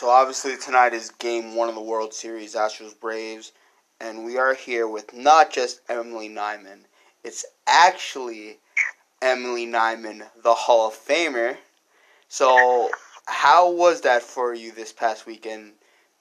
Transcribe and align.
So 0.00 0.08
obviously 0.08 0.56
tonight 0.56 0.94
is 0.94 1.10
game 1.10 1.54
one 1.54 1.68
of 1.68 1.74
the 1.74 1.82
World 1.82 2.14
Series, 2.14 2.54
Astros 2.54 2.98
Braves, 2.98 3.52
and 4.00 4.24
we 4.24 4.38
are 4.38 4.54
here 4.54 4.88
with 4.88 5.12
not 5.12 5.52
just 5.52 5.82
Emily 5.90 6.26
Nyman. 6.26 6.84
It's 7.22 7.44
actually 7.66 8.60
Emily 9.20 9.66
Nyman, 9.66 10.22
the 10.42 10.54
Hall 10.54 10.88
of 10.88 10.94
Famer. 10.94 11.58
So 12.28 12.88
how 13.26 13.70
was 13.70 14.00
that 14.00 14.22
for 14.22 14.54
you 14.54 14.72
this 14.72 14.90
past 14.90 15.26
weekend? 15.26 15.72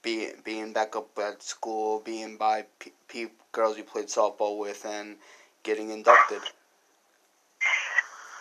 Being 0.01 0.33
being 0.43 0.73
back 0.73 0.97
up 0.97 1.17
at 1.17 1.41
school, 1.41 2.01
being 2.03 2.35
by 2.35 2.65
p- 2.79 2.91
p- 3.07 3.27
girls 3.53 3.77
you 3.77 3.85
played 3.85 4.07
softball 4.07 4.59
with, 4.59 4.85
and 4.85 5.15
getting 5.63 5.89
inducted. 5.89 6.41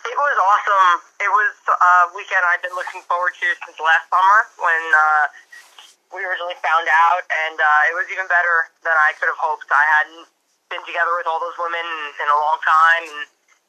It 0.09 0.17
was 0.17 0.37
awesome. 0.41 0.89
It 1.21 1.29
was 1.29 1.53
a 1.69 1.93
weekend 2.17 2.41
I've 2.49 2.65
been 2.65 2.73
looking 2.73 3.05
forward 3.05 3.37
to 3.37 3.47
since 3.61 3.77
last 3.77 4.09
summer 4.09 4.39
when 4.57 4.83
uh, 4.89 5.25
we 6.09 6.25
originally 6.25 6.57
found 6.65 6.89
out, 6.89 7.21
and 7.29 7.57
uh, 7.61 7.89
it 7.93 7.93
was 7.93 8.09
even 8.09 8.25
better 8.25 8.73
than 8.81 8.97
I 8.97 9.13
could 9.21 9.29
have 9.29 9.37
hoped. 9.37 9.69
I 9.69 9.85
hadn't 10.01 10.25
been 10.73 10.81
together 10.89 11.13
with 11.13 11.29
all 11.29 11.37
those 11.37 11.53
women 11.61 11.85
in 12.17 12.25
a 12.25 12.37
long 12.41 12.57
time, 12.65 13.05
and 13.05 13.21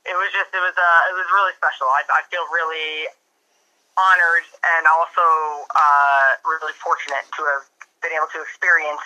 it 0.08 0.16
was 0.16 0.32
just 0.32 0.48
it 0.56 0.64
was 0.64 0.72
uh, 0.72 1.10
it 1.12 1.14
was 1.20 1.28
really 1.28 1.52
special. 1.60 1.92
I, 1.92 2.08
I 2.08 2.24
feel 2.32 2.48
really 2.48 3.12
honored 4.00 4.46
and 4.64 4.88
also 4.88 5.24
uh, 5.76 6.40
really 6.48 6.72
fortunate 6.80 7.28
to 7.36 7.42
have 7.52 7.68
been 8.00 8.16
able 8.16 8.32
to 8.32 8.40
experience 8.40 9.04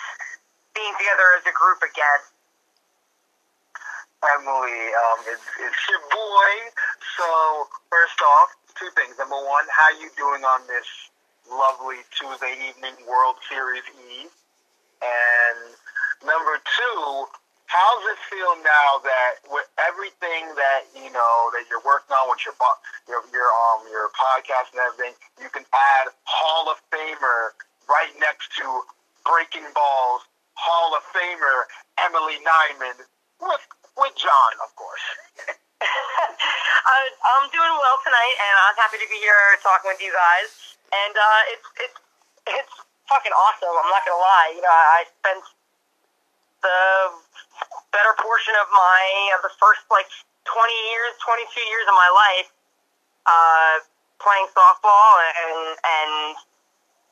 being 0.71 0.95
together 0.95 1.35
as 1.35 1.43
a 1.43 1.55
group 1.55 1.83
again. 1.83 2.21
Emily, 4.25 4.89
um, 4.89 5.19
it's, 5.29 5.45
it's 5.61 5.81
your 5.85 6.01
boy. 6.09 6.51
So, 7.15 7.67
first 7.87 8.19
off, 8.19 8.49
two 8.75 8.91
things. 8.91 9.15
Number 9.15 9.39
one, 9.39 9.63
how 9.71 9.87
are 9.95 9.99
you 10.03 10.11
doing 10.19 10.43
on 10.43 10.67
this 10.67 10.87
lovely 11.47 12.03
Tuesday 12.11 12.59
evening 12.67 12.91
World 13.07 13.39
Series 13.47 13.87
Eve? 14.11 14.35
And 14.99 15.59
number 16.27 16.59
two, 16.59 16.99
how's 17.71 18.03
it 18.11 18.19
feel 18.27 18.59
now 18.59 18.99
that 19.07 19.39
with 19.47 19.63
everything 19.79 20.51
that 20.59 20.91
you 20.91 21.07
know 21.15 21.35
that 21.55 21.63
you're 21.71 21.83
working 21.87 22.11
on 22.11 22.27
with 22.27 22.43
your 22.43 22.55
your 23.07 23.23
your 23.31 23.47
um 23.47 23.87
your 23.87 24.11
podcast 24.11 24.75
and 24.75 24.83
everything, 24.83 25.15
you 25.39 25.47
can 25.47 25.63
add 25.71 26.11
Hall 26.27 26.67
of 26.67 26.83
Famer 26.91 27.55
right 27.87 28.11
next 28.19 28.51
to 28.59 28.65
Breaking 29.23 29.67
Balls 29.71 30.27
Hall 30.59 30.91
of 30.95 31.03
Famer 31.15 31.63
Emily 31.95 32.43
Nyman 32.43 33.07
with 33.39 33.63
with 33.95 34.15
John, 34.19 34.53
of 34.59 34.75
course. 34.75 35.55
I'm 37.25 37.45
doing 37.51 37.73
well 37.75 37.97
tonight, 38.03 38.35
and 38.39 38.55
I'm 38.69 38.77
happy 38.79 38.97
to 39.01 39.09
be 39.11 39.19
here 39.19 39.59
talking 39.59 39.91
with 39.91 39.99
you 39.99 40.13
guys. 40.13 40.77
And 40.93 41.13
uh, 41.15 41.41
it's 41.51 41.67
it's 41.83 41.99
it's 42.47 42.75
fucking 43.09 43.33
awesome. 43.33 43.73
I'm 43.75 43.91
not 43.91 44.05
gonna 44.07 44.21
lie. 44.21 44.49
You 44.55 44.63
know, 44.63 44.71
I 44.71 45.03
spent 45.19 45.43
the 46.63 46.79
better 47.91 48.13
portion 48.21 48.55
of 48.61 48.67
my 48.71 49.01
of 49.37 49.41
the 49.43 49.53
first 49.59 49.83
like 49.91 50.07
20 50.47 50.71
years, 50.91 51.11
22 51.25 51.59
years 51.67 51.85
of 51.89 51.95
my 51.97 52.09
life 52.13 52.49
uh, 53.25 53.75
playing 54.21 54.47
softball 54.53 55.11
and 55.25 55.75
and 55.75 56.13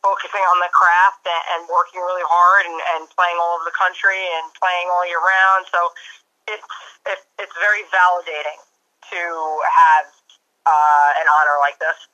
focusing 0.03 0.44
on 0.52 0.59
the 0.59 0.67
craft 0.75 1.23
and, 1.23 1.44
and 1.55 1.61
working 1.72 2.03
really 2.03 2.27
hard 2.27 2.67
and, 2.67 2.75
and 2.95 3.08
playing 3.16 3.39
all 3.39 3.55
over 3.55 3.64
the 3.64 3.75
country 3.75 4.20
and 4.36 4.52
playing 4.59 4.92
all 4.92 5.08
year 5.08 5.23
round. 5.23 5.64
So 5.72 5.80
it's 6.47 6.63
it's, 7.05 7.25
it's 7.39 7.53
very 7.59 7.83
validating 7.91 8.59
to 9.11 9.59
have 9.75 10.05
uh, 10.66 11.09
an 11.19 11.27
honor 11.27 11.58
like 11.59 11.80
this. 11.80 12.08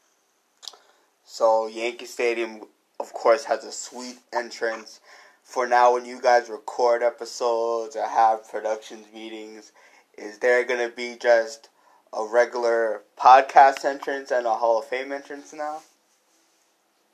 So 1.23 1.67
Yankee 1.67 2.05
Stadium, 2.05 2.61
of 2.99 3.13
course, 3.13 3.45
has 3.45 3.63
a 3.63 3.71
sweet 3.71 4.17
entrance. 4.33 4.99
For 5.43 5.67
now, 5.67 5.93
when 5.93 6.05
you 6.05 6.21
guys 6.21 6.49
record 6.49 7.01
episodes 7.01 7.95
or 7.95 8.07
have 8.07 8.49
productions 8.49 9.07
meetings, 9.13 9.71
is 10.17 10.39
there 10.39 10.63
gonna 10.63 10.89
be 10.89 11.15
just 11.15 11.69
a 12.13 12.25
regular 12.25 13.03
podcast 13.17 13.85
entrance 13.85 14.31
and 14.31 14.45
a 14.45 14.55
Hall 14.55 14.79
of 14.79 14.85
Fame 14.85 15.11
entrance 15.11 15.53
now? 15.53 15.81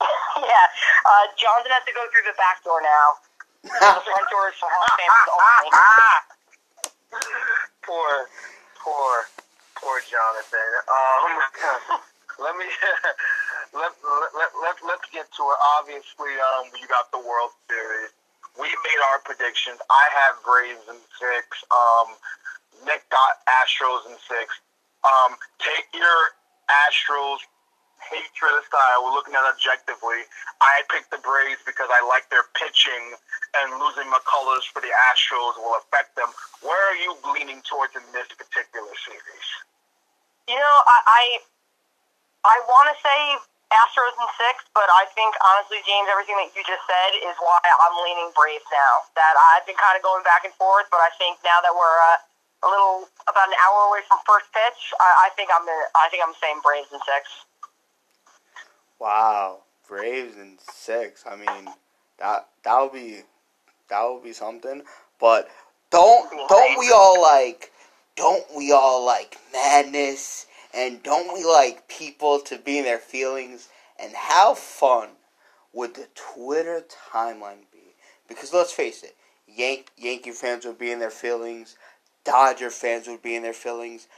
yeah, 0.00 0.66
uh, 1.04 1.24
Johnson 1.36 1.72
has 1.72 1.84
to 1.86 1.92
go 1.92 2.04
through 2.12 2.24
the 2.28 2.36
back 2.36 2.64
door 2.64 2.80
now. 2.82 3.16
the 3.64 3.70
front 4.04 4.26
door 4.28 4.48
is 4.48 4.56
for 4.60 4.68
Hall 4.68 4.84
of 4.84 4.96
Famers 4.96 5.28
only. 5.32 6.25
Poor, 7.86 8.28
poor, 8.82 9.12
poor 9.78 9.96
Jonathan. 10.10 10.70
Um, 10.90 11.32
let 12.42 12.54
me 12.58 12.66
let, 13.78 13.94
let, 14.02 14.30
let, 14.34 14.50
let, 14.60 14.76
let's 14.84 15.06
get 15.14 15.30
to 15.38 15.42
it. 15.46 15.58
Obviously, 15.78 16.34
um, 16.42 16.68
you 16.74 16.86
got 16.90 17.08
the 17.14 17.22
World 17.22 17.54
Series. 17.70 18.10
We 18.58 18.68
made 18.68 19.00
our 19.12 19.20
predictions. 19.22 19.78
I 19.88 20.04
have 20.26 20.42
Braves 20.42 20.84
in 20.90 20.98
six. 21.16 21.44
Um, 21.70 22.18
Nick 22.84 23.06
got 23.08 23.40
Astros 23.46 24.04
in 24.10 24.16
six. 24.26 24.58
Um, 25.04 25.36
take 25.60 25.86
your 25.94 26.18
Astros 26.66 27.40
hatred 28.00 28.54
aside, 28.60 29.00
we're 29.02 29.14
looking 29.14 29.34
at 29.34 29.44
it 29.44 29.56
objectively. 29.56 30.24
I 30.60 30.84
picked 30.88 31.10
the 31.10 31.20
Braves 31.20 31.60
because 31.64 31.88
I 31.88 32.00
like 32.06 32.28
their 32.28 32.44
pitching, 32.56 33.16
and 33.62 33.80
losing 33.80 34.08
McCullers 34.12 34.68
for 34.68 34.84
the 34.84 34.92
Astros 35.12 35.56
will 35.56 35.76
affect 35.80 36.16
them. 36.16 36.28
Where 36.60 36.82
are 36.92 36.98
you 37.00 37.16
leaning 37.32 37.64
towards 37.64 37.96
in 37.96 38.04
this 38.12 38.28
particular 38.36 38.92
series? 39.04 39.48
You 40.48 40.56
know, 40.56 40.76
I 40.86 40.98
I, 41.06 41.22
I 42.44 42.56
want 42.68 42.86
to 42.92 42.96
say 43.00 43.20
Astros 43.72 44.14
in 44.14 44.28
six, 44.38 44.62
but 44.78 44.86
I 44.86 45.10
think 45.18 45.34
honestly, 45.42 45.82
James, 45.82 46.06
everything 46.06 46.38
that 46.38 46.54
you 46.54 46.62
just 46.62 46.84
said 46.86 47.10
is 47.18 47.34
why 47.42 47.58
I'm 47.58 47.96
leaning 48.06 48.30
Braves 48.36 48.66
now. 48.70 49.10
That 49.18 49.34
I've 49.52 49.66
been 49.66 49.78
kind 49.78 49.98
of 49.98 50.06
going 50.06 50.22
back 50.22 50.46
and 50.46 50.54
forth, 50.54 50.86
but 50.92 51.02
I 51.02 51.10
think 51.18 51.42
now 51.42 51.58
that 51.66 51.74
we're 51.74 51.98
uh, 52.14 52.22
a 52.62 52.68
little 52.70 53.10
about 53.26 53.50
an 53.50 53.58
hour 53.66 53.90
away 53.90 54.06
from 54.06 54.22
first 54.22 54.46
pitch, 54.54 54.94
I, 55.02 55.26
I 55.26 55.34
think 55.34 55.50
I'm 55.50 55.66
I 55.98 56.06
think 56.14 56.22
I'm 56.22 56.36
saying 56.38 56.62
Braves 56.62 56.88
in 56.94 57.02
six. 57.02 57.26
Wow, 58.98 59.62
Braves 59.88 60.36
and 60.36 60.58
six. 60.60 61.24
I 61.26 61.36
mean, 61.36 61.68
that 62.18 62.48
that 62.64 62.80
would 62.80 62.92
be 62.92 63.20
that 63.88 64.02
would 64.04 64.24
be 64.24 64.32
something. 64.32 64.82
But 65.20 65.48
don't 65.90 66.30
don't 66.48 66.78
we 66.78 66.90
all 66.92 67.20
like 67.20 67.72
don't 68.16 68.44
we 68.56 68.72
all 68.72 69.04
like 69.04 69.36
madness 69.52 70.46
and 70.74 71.02
don't 71.02 71.34
we 71.34 71.44
like 71.44 71.88
people 71.88 72.40
to 72.40 72.58
be 72.58 72.78
in 72.78 72.84
their 72.84 72.98
feelings 72.98 73.68
and 73.98 74.12
how 74.14 74.54
fun 74.54 75.10
would 75.72 75.94
the 75.94 76.08
Twitter 76.14 76.82
timeline 77.12 77.70
be? 77.72 77.94
Because 78.28 78.52
let's 78.52 78.72
face 78.72 79.02
it, 79.02 79.14
Yank 79.46 79.90
Yankee 79.96 80.32
fans 80.32 80.64
would 80.64 80.78
be 80.78 80.90
in 80.90 80.98
their 80.98 81.10
feelings, 81.10 81.76
Dodger 82.24 82.70
fans 82.70 83.06
would 83.06 83.22
be 83.22 83.36
in 83.36 83.42
their 83.42 83.52
feelings. 83.52 84.08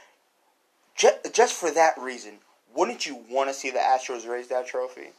Just, 0.95 1.33
just 1.33 1.53
for 1.53 1.71
that 1.71 1.97
reason, 1.97 2.39
wouldn't 2.75 3.05
you 3.05 3.23
want 3.29 3.49
to 3.49 3.53
see 3.53 3.71
the 3.71 3.79
Astros 3.79 4.27
raise 4.27 4.47
that 4.49 4.67
trophy? 4.67 5.13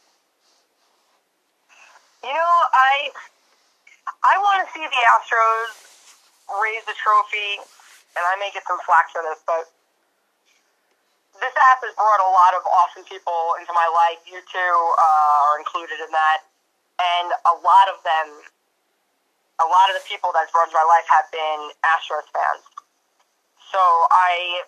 You 2.23 2.33
know, 2.33 2.53
I 2.73 3.09
I 4.23 4.37
want 4.37 4.61
to 4.61 4.67
see 4.73 4.85
the 4.85 5.03
Astros 5.17 5.73
raise 6.61 6.85
the 6.85 6.93
trophy, 6.93 7.57
and 8.15 8.21
I 8.21 8.37
may 8.37 8.53
get 8.53 8.63
some 8.67 8.77
flack 8.85 9.09
for 9.09 9.25
this, 9.25 9.41
but 9.45 9.65
this 11.39 11.53
app 11.55 11.81
has 11.81 11.95
brought 11.97 12.21
a 12.21 12.29
lot 12.29 12.53
of 12.53 12.61
awesome 12.67 13.07
people 13.09 13.57
into 13.57 13.73
my 13.73 13.87
life. 13.89 14.21
You 14.29 14.37
two 14.45 14.73
uh, 14.99 15.47
are 15.49 15.57
included 15.57 15.97
in 15.97 16.11
that, 16.13 16.45
and 17.01 17.33
a 17.49 17.55
lot 17.57 17.89
of 17.89 17.97
them, 18.05 18.27
a 19.57 19.67
lot 19.67 19.89
of 19.89 19.97
the 19.97 20.05
people 20.05 20.29
that's 20.35 20.53
brought 20.53 20.69
into 20.69 20.77
my 20.77 20.85
life 20.85 21.07
have 21.09 21.27
been 21.33 21.73
Astros 21.81 22.27
fans. 22.29 22.61
So 23.71 23.81
I 24.11 24.67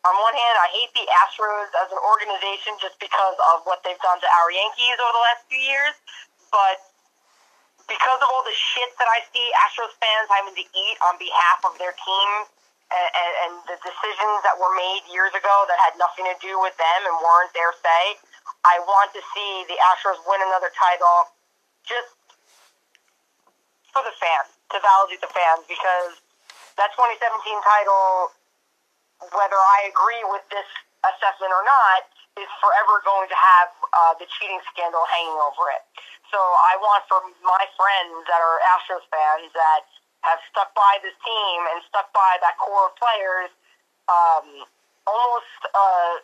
on 0.00 0.14
one 0.16 0.32
hand, 0.32 0.56
I 0.64 0.68
hate 0.72 0.92
the 0.96 1.04
Astros 1.04 1.68
as 1.84 1.92
an 1.92 2.00
organization 2.00 2.72
just 2.80 2.96
because 2.96 3.36
of 3.52 3.68
what 3.68 3.84
they've 3.84 4.00
done 4.00 4.16
to 4.16 4.28
our 4.40 4.48
Yankees 4.48 4.96
over 4.96 5.12
the 5.12 5.24
last 5.28 5.44
few 5.52 5.60
years. 5.60 5.92
But 6.48 6.80
because 7.84 8.20
of 8.24 8.28
all 8.32 8.40
the 8.48 8.56
shit 8.56 8.88
that 8.96 9.08
I 9.12 9.20
see 9.28 9.44
Astros 9.68 9.92
fans 10.00 10.32
having 10.32 10.56
to 10.56 10.64
eat 10.64 10.96
on 11.04 11.20
behalf 11.20 11.68
of 11.68 11.76
their 11.76 11.92
team 11.92 12.28
and, 12.90 13.08
and, 13.12 13.32
and 13.44 13.52
the 13.68 13.76
decisions 13.84 14.38
that 14.42 14.56
were 14.56 14.72
made 14.72 15.04
years 15.12 15.36
ago 15.36 15.54
that 15.68 15.76
had 15.84 15.94
nothing 16.00 16.24
to 16.32 16.36
do 16.40 16.56
with 16.64 16.74
them 16.80 17.00
and 17.04 17.14
weren't 17.20 17.52
their 17.52 17.76
say, 17.84 18.16
I 18.64 18.80
want 18.82 19.12
to 19.12 19.22
see 19.36 19.68
the 19.68 19.76
Astros 19.92 20.18
win 20.24 20.40
another 20.40 20.72
title 20.72 21.28
just 21.84 22.16
for 23.92 24.00
the 24.00 24.14
fans, 24.16 24.48
to 24.72 24.78
validate 24.80 25.20
the 25.20 25.32
fans, 25.34 25.66
because 25.66 26.22
that 26.78 26.94
2017 26.94 27.20
title 27.60 28.32
whether 29.20 29.60
I 29.60 29.88
agree 29.92 30.24
with 30.32 30.44
this 30.48 30.66
assessment 31.04 31.52
or 31.52 31.64
not, 31.64 32.08
is 32.40 32.48
forever 32.62 33.02
going 33.04 33.28
to 33.28 33.38
have 33.38 33.70
uh, 33.92 34.14
the 34.16 34.26
cheating 34.38 34.60
scandal 34.72 35.02
hanging 35.10 35.36
over 35.36 35.68
it. 35.74 35.82
So 36.30 36.38
I 36.38 36.78
want 36.78 37.02
for 37.10 37.20
my 37.42 37.64
friends 37.74 38.22
that 38.30 38.38
are 38.38 38.58
Astros 38.78 39.04
fans 39.10 39.50
that 39.52 39.82
have 40.22 40.38
stuck 40.52 40.70
by 40.78 41.00
this 41.02 41.16
team 41.24 41.58
and 41.74 41.82
stuck 41.90 42.12
by 42.14 42.38
that 42.44 42.54
core 42.60 42.92
of 42.92 42.94
players, 42.96 43.50
um, 44.06 44.46
almost 45.10 45.60
uh, 45.74 46.22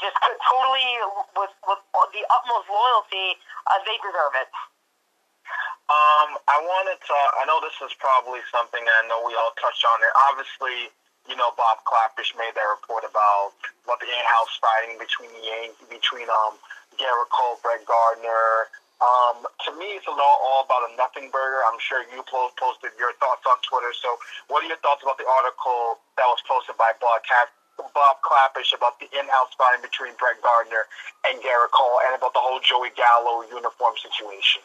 just 0.00 0.16
totally 0.22 0.88
with 1.36 1.52
with 1.68 1.82
the 2.16 2.22
utmost 2.32 2.66
loyalty. 2.70 3.36
Uh, 3.68 3.78
they 3.84 3.96
deserve 4.00 4.34
it. 4.40 4.50
Um, 5.86 6.40
I 6.50 6.58
wanted 6.58 6.98
to. 6.98 7.16
I 7.38 7.46
know 7.46 7.62
this 7.62 7.76
is 7.84 7.94
probably 8.00 8.42
something 8.50 8.82
I 8.82 9.06
know 9.06 9.22
we 9.22 9.36
all 9.38 9.54
touched 9.60 9.84
on 9.86 9.98
it. 10.02 10.12
Obviously, 10.32 10.90
you 11.28 11.36
know, 11.36 11.50
Bob 11.58 11.82
Klapisch 11.86 12.34
made 12.38 12.54
that 12.54 12.68
report 12.70 13.02
about 13.06 13.54
about 13.84 13.98
the 14.02 14.08
in-house 14.10 14.54
fighting 14.58 14.98
between 14.98 15.30
the 15.34 15.42
Yankees, 15.42 15.86
between 15.90 16.26
um 16.30 16.58
Gerrit 16.96 17.30
Cole, 17.30 17.58
Brett 17.62 17.84
Gardner. 17.84 18.70
Um, 18.96 19.44
to 19.68 19.76
me, 19.76 20.00
it's 20.00 20.08
all, 20.08 20.16
all 20.16 20.64
about 20.64 20.88
a 20.88 20.96
nothing 20.96 21.28
burger. 21.28 21.60
I'm 21.68 21.76
sure 21.76 22.00
you 22.08 22.24
posted 22.24 22.96
your 22.96 23.12
thoughts 23.20 23.44
on 23.44 23.60
Twitter. 23.60 23.92
So, 23.92 24.16
what 24.48 24.64
are 24.64 24.68
your 24.72 24.80
thoughts 24.80 25.04
about 25.04 25.20
the 25.20 25.28
article 25.28 26.00
that 26.16 26.24
was 26.24 26.40
posted 26.48 26.80
by 26.80 26.96
Bob? 26.96 27.20
Bob 27.92 28.16
Klapisch 28.24 28.72
about 28.72 28.96
the 29.00 29.08
in-house 29.12 29.52
fighting 29.60 29.84
between 29.84 30.16
Brett 30.16 30.40
Gardner 30.40 30.88
and 31.28 31.36
Gerrit 31.44 31.72
Cole, 31.76 32.00
and 32.08 32.16
about 32.16 32.32
the 32.32 32.40
whole 32.40 32.60
Joey 32.64 32.88
Gallo 32.96 33.44
uniform 33.52 33.94
situation. 34.00 34.64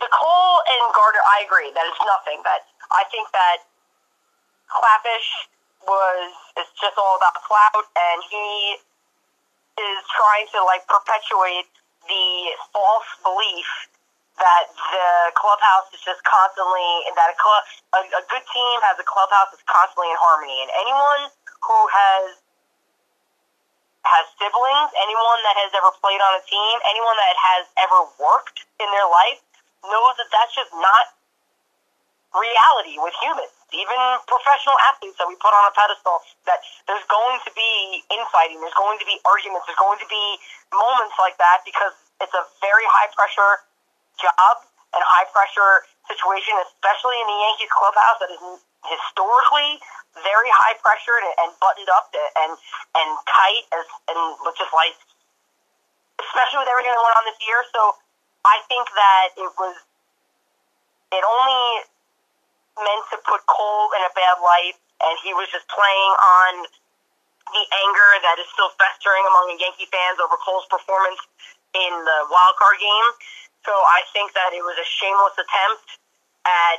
The 0.00 0.10
Cole 0.12 0.58
and 0.60 0.84
Gardner, 0.92 1.24
I 1.24 1.48
agree 1.48 1.72
that 1.72 1.84
it's 1.88 2.04
nothing. 2.04 2.44
That 2.44 2.68
I 2.92 3.08
think 3.08 3.32
that 3.32 3.64
Klapisch 4.70 5.30
was 5.82 6.30
it's 6.56 6.70
just 6.78 6.94
all 6.96 7.18
about 7.18 7.34
clout, 7.42 7.84
and 7.98 8.18
he 8.30 8.78
is 9.82 10.00
trying 10.14 10.46
to 10.54 10.62
like 10.64 10.86
perpetuate 10.86 11.66
the 12.06 12.26
false 12.72 13.10
belief 13.26 13.68
that 14.38 14.70
the 14.72 15.08
clubhouse 15.36 15.90
is 15.92 16.00
just 16.00 16.22
constantly 16.24 16.90
that 17.18 17.28
a 17.34 17.36
club 17.36 17.62
a, 17.98 18.00
a 18.14 18.22
good 18.30 18.46
team 18.54 18.76
has 18.86 18.96
a 18.96 19.06
clubhouse 19.06 19.52
that's 19.52 19.66
constantly 19.66 20.08
in 20.08 20.18
harmony, 20.22 20.58
and 20.64 20.70
anyone 20.80 21.22
who 21.60 21.78
has 21.90 22.40
has 24.06 24.24
siblings, 24.40 24.90
anyone 24.96 25.40
that 25.44 25.56
has 25.60 25.70
ever 25.76 25.92
played 26.00 26.20
on 26.24 26.32
a 26.40 26.42
team, 26.48 26.74
anyone 26.88 27.16
that 27.20 27.36
has 27.36 27.64
ever 27.84 28.00
worked 28.16 28.64
in 28.80 28.88
their 28.96 29.08
life 29.10 29.40
knows 29.84 30.14
that 30.16 30.30
that's 30.32 30.54
just 30.56 30.72
not 30.72 31.12
reality 32.32 32.96
with 32.96 33.12
humans. 33.20 33.59
Even 33.72 33.98
professional 34.26 34.76
athletes 34.90 35.16
that 35.18 35.28
we 35.30 35.38
put 35.38 35.54
on 35.54 35.64
a 35.68 35.72
pedestal, 35.74 36.20
that 36.46 36.58
there's 36.90 37.04
going 37.06 37.38
to 37.46 37.50
be 37.54 38.02
infighting, 38.10 38.58
there's 38.58 38.76
going 38.78 38.98
to 38.98 39.06
be 39.06 39.18
arguments, 39.26 39.66
there's 39.66 39.78
going 39.78 40.00
to 40.02 40.10
be 40.10 40.24
moments 40.74 41.14
like 41.18 41.38
that 41.38 41.62
because 41.62 41.94
it's 42.20 42.34
a 42.34 42.44
very 42.58 42.86
high 42.90 43.10
pressure 43.14 43.62
job 44.18 44.54
and 44.94 45.00
high 45.06 45.26
pressure 45.30 45.86
situation, 46.10 46.54
especially 46.66 47.16
in 47.22 47.26
the 47.30 47.38
Yankees 47.46 47.70
clubhouse 47.70 48.18
that 48.18 48.30
is 48.34 48.42
historically 48.86 49.78
very 50.26 50.50
high 50.50 50.74
pressure 50.82 51.14
and, 51.22 51.30
and 51.46 51.50
buttoned 51.62 51.90
up 51.94 52.10
and 52.10 52.52
and 52.98 53.08
tight 53.30 53.64
as 53.70 53.86
and 54.10 54.18
just 54.58 54.72
like 54.74 54.96
especially 56.18 56.60
with 56.66 56.70
everything 56.70 56.92
that 56.92 57.02
went 57.02 57.16
on 57.16 57.26
this 57.28 57.40
year. 57.44 57.60
So 57.70 57.94
I 58.44 58.58
think 58.66 58.88
that 58.90 59.26
it 59.38 59.50
was 59.54 59.76
it 61.14 61.22
only 61.22 61.86
meant 62.78 63.04
to 63.10 63.18
put 63.26 63.42
Cole 63.46 63.90
in 63.98 64.02
a 64.06 64.12
bad 64.14 64.38
light, 64.42 64.76
and 65.02 65.14
he 65.24 65.34
was 65.34 65.48
just 65.50 65.66
playing 65.66 66.12
on 66.20 66.52
the 67.50 67.64
anger 67.66 68.10
that 68.22 68.38
is 68.38 68.46
still 68.54 68.70
festering 68.78 69.26
among 69.26 69.50
the 69.50 69.58
Yankee 69.58 69.90
fans 69.90 70.22
over 70.22 70.38
Cole's 70.38 70.66
performance 70.70 71.18
in 71.74 71.92
the 72.06 72.18
wild 72.30 72.54
card 72.58 72.78
game. 72.78 73.08
So 73.66 73.74
I 73.74 74.06
think 74.14 74.32
that 74.38 74.54
it 74.54 74.62
was 74.62 74.78
a 74.78 74.86
shameless 74.86 75.36
attempt 75.36 75.98
at 76.46 76.78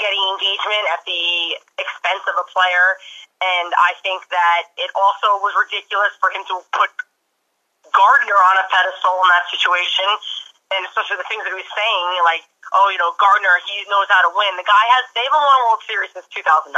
getting 0.00 0.22
engagement 0.32 0.84
at 0.96 1.04
the 1.04 1.60
expense 1.76 2.24
of 2.24 2.40
a 2.40 2.46
player, 2.48 2.96
and 3.44 3.68
I 3.76 3.92
think 4.00 4.24
that 4.32 4.72
it 4.80 4.88
also 4.96 5.36
was 5.44 5.52
ridiculous 5.60 6.16
for 6.16 6.32
him 6.32 6.42
to 6.48 6.64
put 6.72 6.88
Gardner 7.92 8.38
on 8.38 8.56
a 8.60 8.66
pedestal 8.72 9.16
in 9.20 9.28
that 9.28 9.44
situation, 9.52 10.08
and 10.70 10.80
especially 10.86 11.18
the 11.18 11.26
things 11.26 11.42
that 11.42 11.52
he 11.52 11.58
was 11.58 11.72
saying, 11.74 12.06
like, 12.22 12.46
oh, 12.74 12.88
you 12.94 12.98
know, 13.02 13.10
Gardner, 13.18 13.58
he 13.66 13.82
knows 13.90 14.06
how 14.06 14.22
to 14.22 14.30
win. 14.30 14.54
The 14.54 14.66
guy 14.66 14.84
has, 14.98 15.04
they 15.14 15.26
haven't 15.26 15.42
won 15.42 15.56
a 15.58 15.62
World 15.66 15.82
Series 15.86 16.10
since 16.14 16.26
2009. 16.30 16.70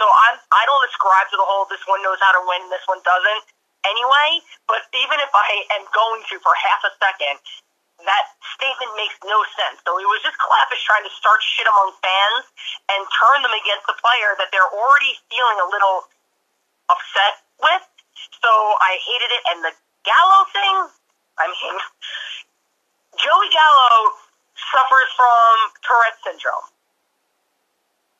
So 0.00 0.04
I'm, 0.08 0.36
I 0.52 0.62
don't 0.64 0.84
ascribe 0.88 1.28
to 1.32 1.36
the 1.36 1.44
whole 1.44 1.68
this 1.68 1.84
one 1.84 2.00
knows 2.00 2.20
how 2.24 2.32
to 2.32 2.42
win, 2.48 2.64
this 2.72 2.84
one 2.88 3.04
doesn't 3.04 3.44
anyway, 3.86 4.42
but 4.66 4.84
even 4.94 5.18
if 5.22 5.32
I 5.32 5.48
am 5.78 5.84
going 5.94 6.22
to 6.32 6.34
for 6.42 6.54
half 6.56 6.82
a 6.88 6.92
second, 6.98 7.36
that 8.06 8.24
statement 8.54 8.94
makes 8.94 9.18
no 9.26 9.42
sense. 9.58 9.82
So 9.82 9.98
it 9.98 10.06
was 10.06 10.22
just 10.22 10.38
Klapisch 10.38 10.82
trying 10.86 11.02
to 11.02 11.12
start 11.18 11.42
shit 11.42 11.66
among 11.66 11.98
fans 11.98 12.46
and 12.94 13.00
turn 13.10 13.42
them 13.42 13.54
against 13.54 13.90
the 13.90 13.96
player 13.98 14.38
that 14.38 14.54
they're 14.54 14.70
already 14.70 15.18
feeling 15.26 15.58
a 15.58 15.68
little 15.68 16.06
upset 16.86 17.42
with. 17.58 17.84
So 18.38 18.50
I 18.78 19.02
hated 19.02 19.30
it. 19.34 19.42
And 19.50 19.58
the 19.66 19.74
Gallo 20.06 20.46
thing, 20.54 20.74
I 21.42 21.46
mean, 21.50 21.74
Joey 23.18 23.50
Gallo 23.50 24.14
suffers 24.54 25.10
from 25.18 25.54
Tourette 25.82 26.18
syndrome. 26.22 26.68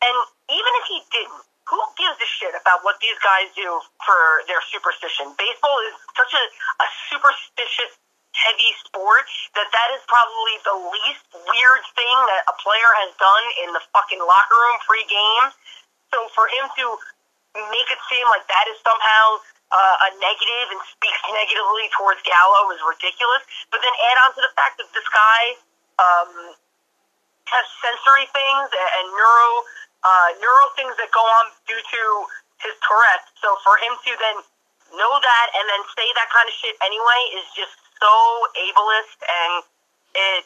And 0.03 0.17
even 0.51 0.73
if 0.83 0.85
he 0.87 0.99
didn't, 1.11 1.45
who 1.69 1.81
gives 2.01 2.17
a 2.17 2.29
shit 2.41 2.55
about 2.57 2.81
what 2.83 2.97
these 3.03 3.19
guys 3.21 3.53
do 3.53 3.69
for 4.01 4.21
their 4.49 4.63
superstition? 4.73 5.35
Baseball 5.37 5.79
is 5.91 5.95
such 6.17 6.33
a, 6.33 6.45
a 6.81 6.87
superstitious 7.13 7.93
heavy 8.33 8.73
sport 8.87 9.27
that 9.59 9.69
that 9.69 9.89
is 9.99 10.03
probably 10.07 10.57
the 10.65 10.77
least 10.95 11.27
weird 11.35 11.83
thing 11.99 12.17
that 12.31 12.47
a 12.49 12.55
player 12.63 12.91
has 13.05 13.11
done 13.19 13.45
in 13.67 13.75
the 13.75 13.83
fucking 13.93 14.23
locker 14.23 14.57
room 14.57 14.79
pre-game. 14.87 15.47
So 16.15 16.25
for 16.33 16.49
him 16.49 16.71
to 16.79 16.85
make 17.69 17.89
it 17.91 18.01
seem 18.09 18.25
like 18.33 18.47
that 18.49 18.65
is 18.71 18.79
somehow 18.81 19.25
uh, 19.69 20.07
a 20.07 20.09
negative 20.17 20.67
and 20.73 20.81
speaks 20.89 21.21
negatively 21.29 21.93
towards 21.93 22.21
Gallo 22.25 22.73
is 22.73 22.81
ridiculous. 22.85 23.45
But 23.69 23.85
then 23.85 23.93
add 23.93 24.17
on 24.25 24.31
to 24.37 24.41
the 24.41 24.53
fact 24.57 24.81
that 24.81 24.89
this 24.97 25.05
guy 25.13 25.43
um, 26.01 26.33
has 27.49 27.65
sensory 27.85 28.29
things 28.33 28.69
and, 28.73 29.07
neuro 29.13 29.49
uh, 29.99 30.29
neuro 30.39 30.65
things 30.79 30.95
that 30.97 31.11
go 31.11 31.21
on 31.21 31.51
due 31.67 31.81
to 31.81 32.03
his 32.63 32.75
Tourette's. 32.87 33.29
So 33.43 33.59
for 33.67 33.77
him 33.83 33.99
to 33.99 34.13
then 34.17 34.37
know 34.95 35.15
that 35.21 35.47
and 35.53 35.65
then 35.69 35.83
say 35.93 36.07
that 36.17 36.29
kind 36.33 36.49
of 36.49 36.55
shit 36.55 36.77
anyway 36.81 37.21
is 37.37 37.45
just 37.53 37.77
so 38.01 38.15
ableist 38.57 39.21
and 39.21 39.53
it 40.17 40.45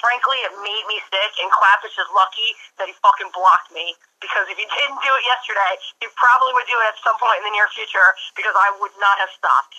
frankly, 0.00 0.38
it 0.44 0.52
made 0.60 0.84
me 0.86 1.00
sick, 1.08 1.32
and 1.40 1.48
Klapisch 1.48 1.96
is 1.96 2.10
lucky 2.12 2.50
that 2.78 2.86
he 2.86 2.94
fucking 3.00 3.32
blocked 3.32 3.72
me, 3.72 3.96
because 4.20 4.46
if 4.52 4.56
he 4.60 4.66
didn't 4.68 5.00
do 5.00 5.12
it 5.12 5.24
yesterday, 5.24 5.72
he 6.00 6.06
probably 6.14 6.52
would 6.54 6.68
do 6.68 6.76
it 6.76 6.86
at 6.92 6.98
some 7.00 7.16
point 7.16 7.40
in 7.40 7.48
the 7.48 7.54
near 7.56 7.68
future, 7.72 8.08
because 8.36 8.54
I 8.54 8.68
would 8.78 8.94
not 9.00 9.16
have 9.18 9.32
stopped. 9.32 9.74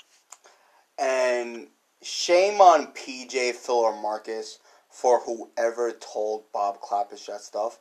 And 0.98 1.70
shame 2.02 2.62
on 2.62 2.94
PJ 2.94 3.56
Phil 3.56 3.76
or 3.76 4.02
Marcus 4.02 4.60
for 4.90 5.20
whoever 5.20 5.92
told 5.92 6.52
Bob 6.54 6.80
Klapisch 6.82 7.28
that 7.28 7.42
stuff, 7.42 7.80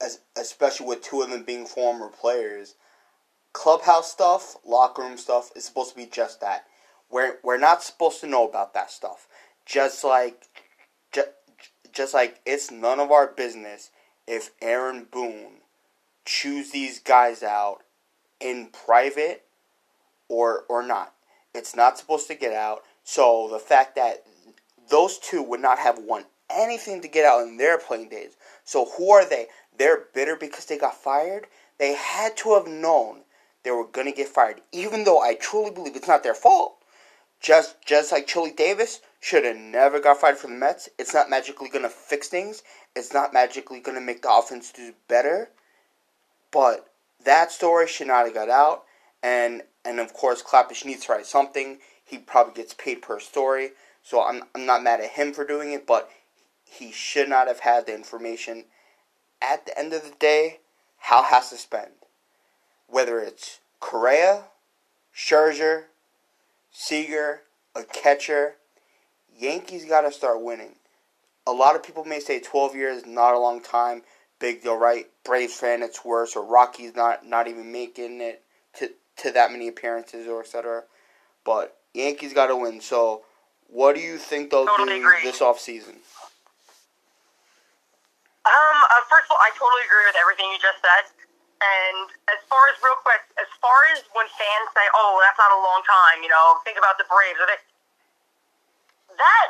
as, 0.00 0.20
especially 0.36 0.86
with 0.86 1.02
two 1.02 1.22
of 1.22 1.30
them 1.30 1.44
being 1.44 1.66
former 1.66 2.08
players. 2.08 2.74
Clubhouse 3.52 4.10
stuff, 4.10 4.56
locker 4.64 5.02
room 5.02 5.18
stuff 5.18 5.50
is 5.54 5.64
supposed 5.64 5.90
to 5.90 5.96
be 5.96 6.06
just 6.06 6.40
that. 6.40 6.66
We're, 7.10 7.38
we're 7.42 7.58
not 7.58 7.82
supposed 7.82 8.20
to 8.20 8.26
know 8.26 8.48
about 8.48 8.74
that 8.74 8.90
stuff. 8.90 9.26
Just 9.66 10.02
like 10.04 10.48
just 11.92 12.14
like 12.14 12.40
it's 12.46 12.70
none 12.70 13.00
of 13.00 13.10
our 13.10 13.26
business 13.26 13.90
if 14.26 14.50
Aaron 14.60 15.06
Boone 15.10 15.60
chews 16.24 16.70
these 16.70 16.98
guys 16.98 17.42
out 17.42 17.78
in 18.40 18.68
private 18.68 19.44
or 20.28 20.64
or 20.68 20.82
not. 20.82 21.14
It's 21.54 21.74
not 21.74 21.98
supposed 21.98 22.28
to 22.28 22.34
get 22.34 22.52
out. 22.52 22.82
So 23.02 23.48
the 23.50 23.58
fact 23.58 23.96
that 23.96 24.24
those 24.90 25.18
two 25.18 25.42
would 25.42 25.60
not 25.60 25.78
have 25.78 25.98
won 25.98 26.24
anything 26.48 27.00
to 27.00 27.08
get 27.08 27.24
out 27.24 27.42
in 27.46 27.56
their 27.56 27.78
playing 27.78 28.08
days. 28.08 28.36
So 28.64 28.86
who 28.96 29.10
are 29.10 29.28
they? 29.28 29.46
They're 29.76 30.04
bitter 30.14 30.36
because 30.36 30.66
they 30.66 30.78
got 30.78 30.94
fired. 30.94 31.46
They 31.78 31.94
had 31.94 32.36
to 32.38 32.54
have 32.54 32.66
known 32.66 33.22
they 33.62 33.70
were 33.70 33.86
gonna 33.86 34.12
get 34.12 34.28
fired, 34.28 34.60
even 34.72 35.04
though 35.04 35.20
I 35.20 35.34
truly 35.34 35.70
believe 35.70 35.96
it's 35.96 36.08
not 36.08 36.22
their 36.22 36.34
fault. 36.34 36.76
Just 37.40 37.84
just 37.84 38.12
like 38.12 38.26
Chili 38.26 38.52
Davis 38.52 39.00
should 39.20 39.44
have 39.44 39.56
never 39.56 40.00
got 40.00 40.18
fired 40.18 40.38
from 40.38 40.52
the 40.52 40.56
Mets. 40.56 40.88
It's 40.98 41.12
not 41.12 41.28
magically 41.28 41.68
gonna 41.68 41.90
fix 41.90 42.28
things. 42.28 42.62
It's 42.96 43.12
not 43.12 43.34
magically 43.34 43.80
gonna 43.80 44.00
make 44.00 44.22
the 44.22 44.32
offense 44.32 44.72
do 44.72 44.94
better. 45.08 45.50
But 46.50 46.90
that 47.24 47.52
story 47.52 47.86
should 47.86 48.06
not 48.06 48.24
have 48.24 48.34
got 48.34 48.48
out. 48.48 48.84
And 49.22 49.62
and 49.84 50.00
of 50.00 50.14
course 50.14 50.42
Klapisch 50.42 50.84
needs 50.84 51.04
to 51.04 51.12
write 51.12 51.26
something. 51.26 51.78
He 52.02 52.18
probably 52.18 52.54
gets 52.54 52.74
paid 52.74 53.02
per 53.02 53.20
story. 53.20 53.72
So 54.02 54.24
I'm 54.24 54.44
I'm 54.54 54.64
not 54.64 54.82
mad 54.82 55.00
at 55.00 55.10
him 55.10 55.32
for 55.34 55.46
doing 55.46 55.72
it, 55.72 55.86
but 55.86 56.10
he 56.64 56.90
should 56.90 57.28
not 57.28 57.46
have 57.46 57.60
had 57.60 57.86
the 57.86 57.94
information. 57.94 58.64
At 59.42 59.66
the 59.66 59.78
end 59.78 59.92
of 59.92 60.02
the 60.02 60.14
day, 60.18 60.60
Hal 60.98 61.24
has 61.24 61.50
to 61.50 61.56
spend. 61.56 61.92
Whether 62.86 63.20
it's 63.20 63.60
Correa, 63.80 64.44
Scherzer, 65.14 65.84
Seager, 66.70 67.42
a 67.74 67.84
catcher. 67.84 68.56
Yankees 69.40 69.84
got 69.84 70.02
to 70.02 70.12
start 70.12 70.42
winning. 70.42 70.74
A 71.46 71.52
lot 71.52 71.74
of 71.74 71.82
people 71.82 72.04
may 72.04 72.20
say 72.20 72.38
12 72.38 72.76
years 72.76 73.06
not 73.06 73.34
a 73.34 73.38
long 73.38 73.60
time. 73.62 74.02
Big 74.38 74.62
deal, 74.62 74.76
right? 74.76 75.06
Braves 75.24 75.54
fan, 75.54 75.82
it's 75.82 76.04
worse. 76.04 76.36
Or 76.36 76.44
Rockies 76.44 76.94
not 76.94 77.26
not 77.26 77.48
even 77.48 77.72
making 77.72 78.20
it 78.20 78.42
to 78.78 78.90
to 79.18 79.30
that 79.32 79.50
many 79.52 79.68
appearances 79.68 80.26
or 80.26 80.40
etc. 80.40 80.84
But 81.44 81.76
Yankees 81.94 82.32
got 82.32 82.46
to 82.48 82.56
win. 82.56 82.80
So, 82.80 83.22
what 83.68 83.94
do 83.96 84.00
you 84.00 84.16
think 84.16 84.50
they'll 84.50 84.66
Totally 84.66 85.00
do 85.00 85.08
agree. 85.08 85.22
this 85.24 85.40
offseason? 85.40 85.96
Um, 88.48 88.78
uh, 88.88 89.04
first 89.12 89.28
of 89.28 89.36
all, 89.36 89.42
I 89.44 89.52
totally 89.52 89.84
agree 89.84 90.06
with 90.08 90.16
everything 90.16 90.48
you 90.48 90.60
just 90.60 90.80
said. 90.80 91.12
And 91.60 92.08
as 92.32 92.40
far 92.48 92.72
as 92.72 92.80
real 92.80 92.96
quick, 93.04 93.20
as 93.36 93.50
far 93.60 93.76
as 93.92 94.00
when 94.16 94.24
fans 94.32 94.68
say, 94.72 94.86
"Oh, 94.96 95.20
that's 95.20 95.36
not 95.36 95.52
a 95.52 95.60
long 95.60 95.84
time," 95.84 96.24
you 96.24 96.32
know, 96.32 96.56
think 96.64 96.80
about 96.80 96.96
the 96.96 97.04
Braves. 97.04 97.36
Or 97.36 97.44
they, 97.44 97.60
that 99.20 99.48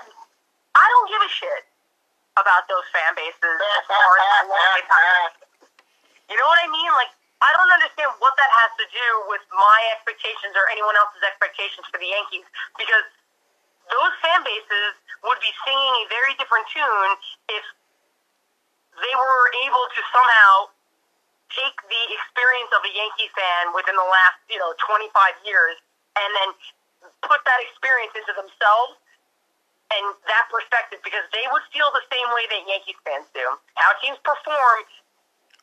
I 0.74 0.84
don't 0.84 1.08
give 1.08 1.22
a 1.22 1.30
shit 1.30 1.62
about 2.38 2.66
those 2.66 2.86
fan 2.94 3.14
bases 3.14 3.56
as 3.78 3.84
far 3.86 4.10
as. 4.18 4.46
You 6.30 6.38
know 6.38 6.46
what 6.46 6.62
I 6.62 6.68
mean? 6.70 6.90
Like, 6.94 7.10
I 7.42 7.50
don't 7.58 7.72
understand 7.74 8.12
what 8.22 8.36
that 8.38 8.50
has 8.52 8.70
to 8.78 8.86
do 8.92 9.06
with 9.32 9.42
my 9.50 9.78
expectations 9.96 10.54
or 10.54 10.68
anyone 10.70 10.94
else's 10.94 11.24
expectations 11.26 11.88
for 11.90 11.98
the 11.98 12.06
Yankees 12.06 12.46
because 12.78 13.06
those 13.90 14.14
fan 14.22 14.44
bases 14.46 14.92
would 15.26 15.40
be 15.42 15.50
singing 15.66 15.94
a 16.00 16.06
very 16.06 16.38
different 16.38 16.68
tune 16.70 17.12
if 17.50 17.64
they 18.94 19.14
were 19.16 19.46
able 19.66 19.84
to 19.90 20.00
somehow 20.14 20.70
take 21.50 21.74
the 21.90 22.02
experience 22.14 22.70
of 22.78 22.86
a 22.86 22.92
Yankee 22.94 23.30
fan 23.34 23.74
within 23.74 23.98
the 23.98 24.06
last, 24.06 24.38
you 24.46 24.60
know, 24.62 24.70
25 24.86 25.10
years 25.42 25.74
and 26.14 26.30
then 26.38 26.50
put 27.26 27.42
that 27.42 27.58
experience 27.66 28.14
into 28.14 28.30
themselves 28.38 28.94
and 29.90 30.04
that 30.30 30.47
perspective 30.50 31.02
because 31.02 31.26
they 31.35 31.44
would 31.50 31.66
feel 31.75 31.90
the 31.90 32.04
same 32.11 32.28
way 32.30 32.44
that 32.50 32.62
Yankees 32.66 32.99
fans 33.02 33.26
do. 33.35 33.42
How 33.75 33.90
teams 33.99 34.18
perform 34.23 34.87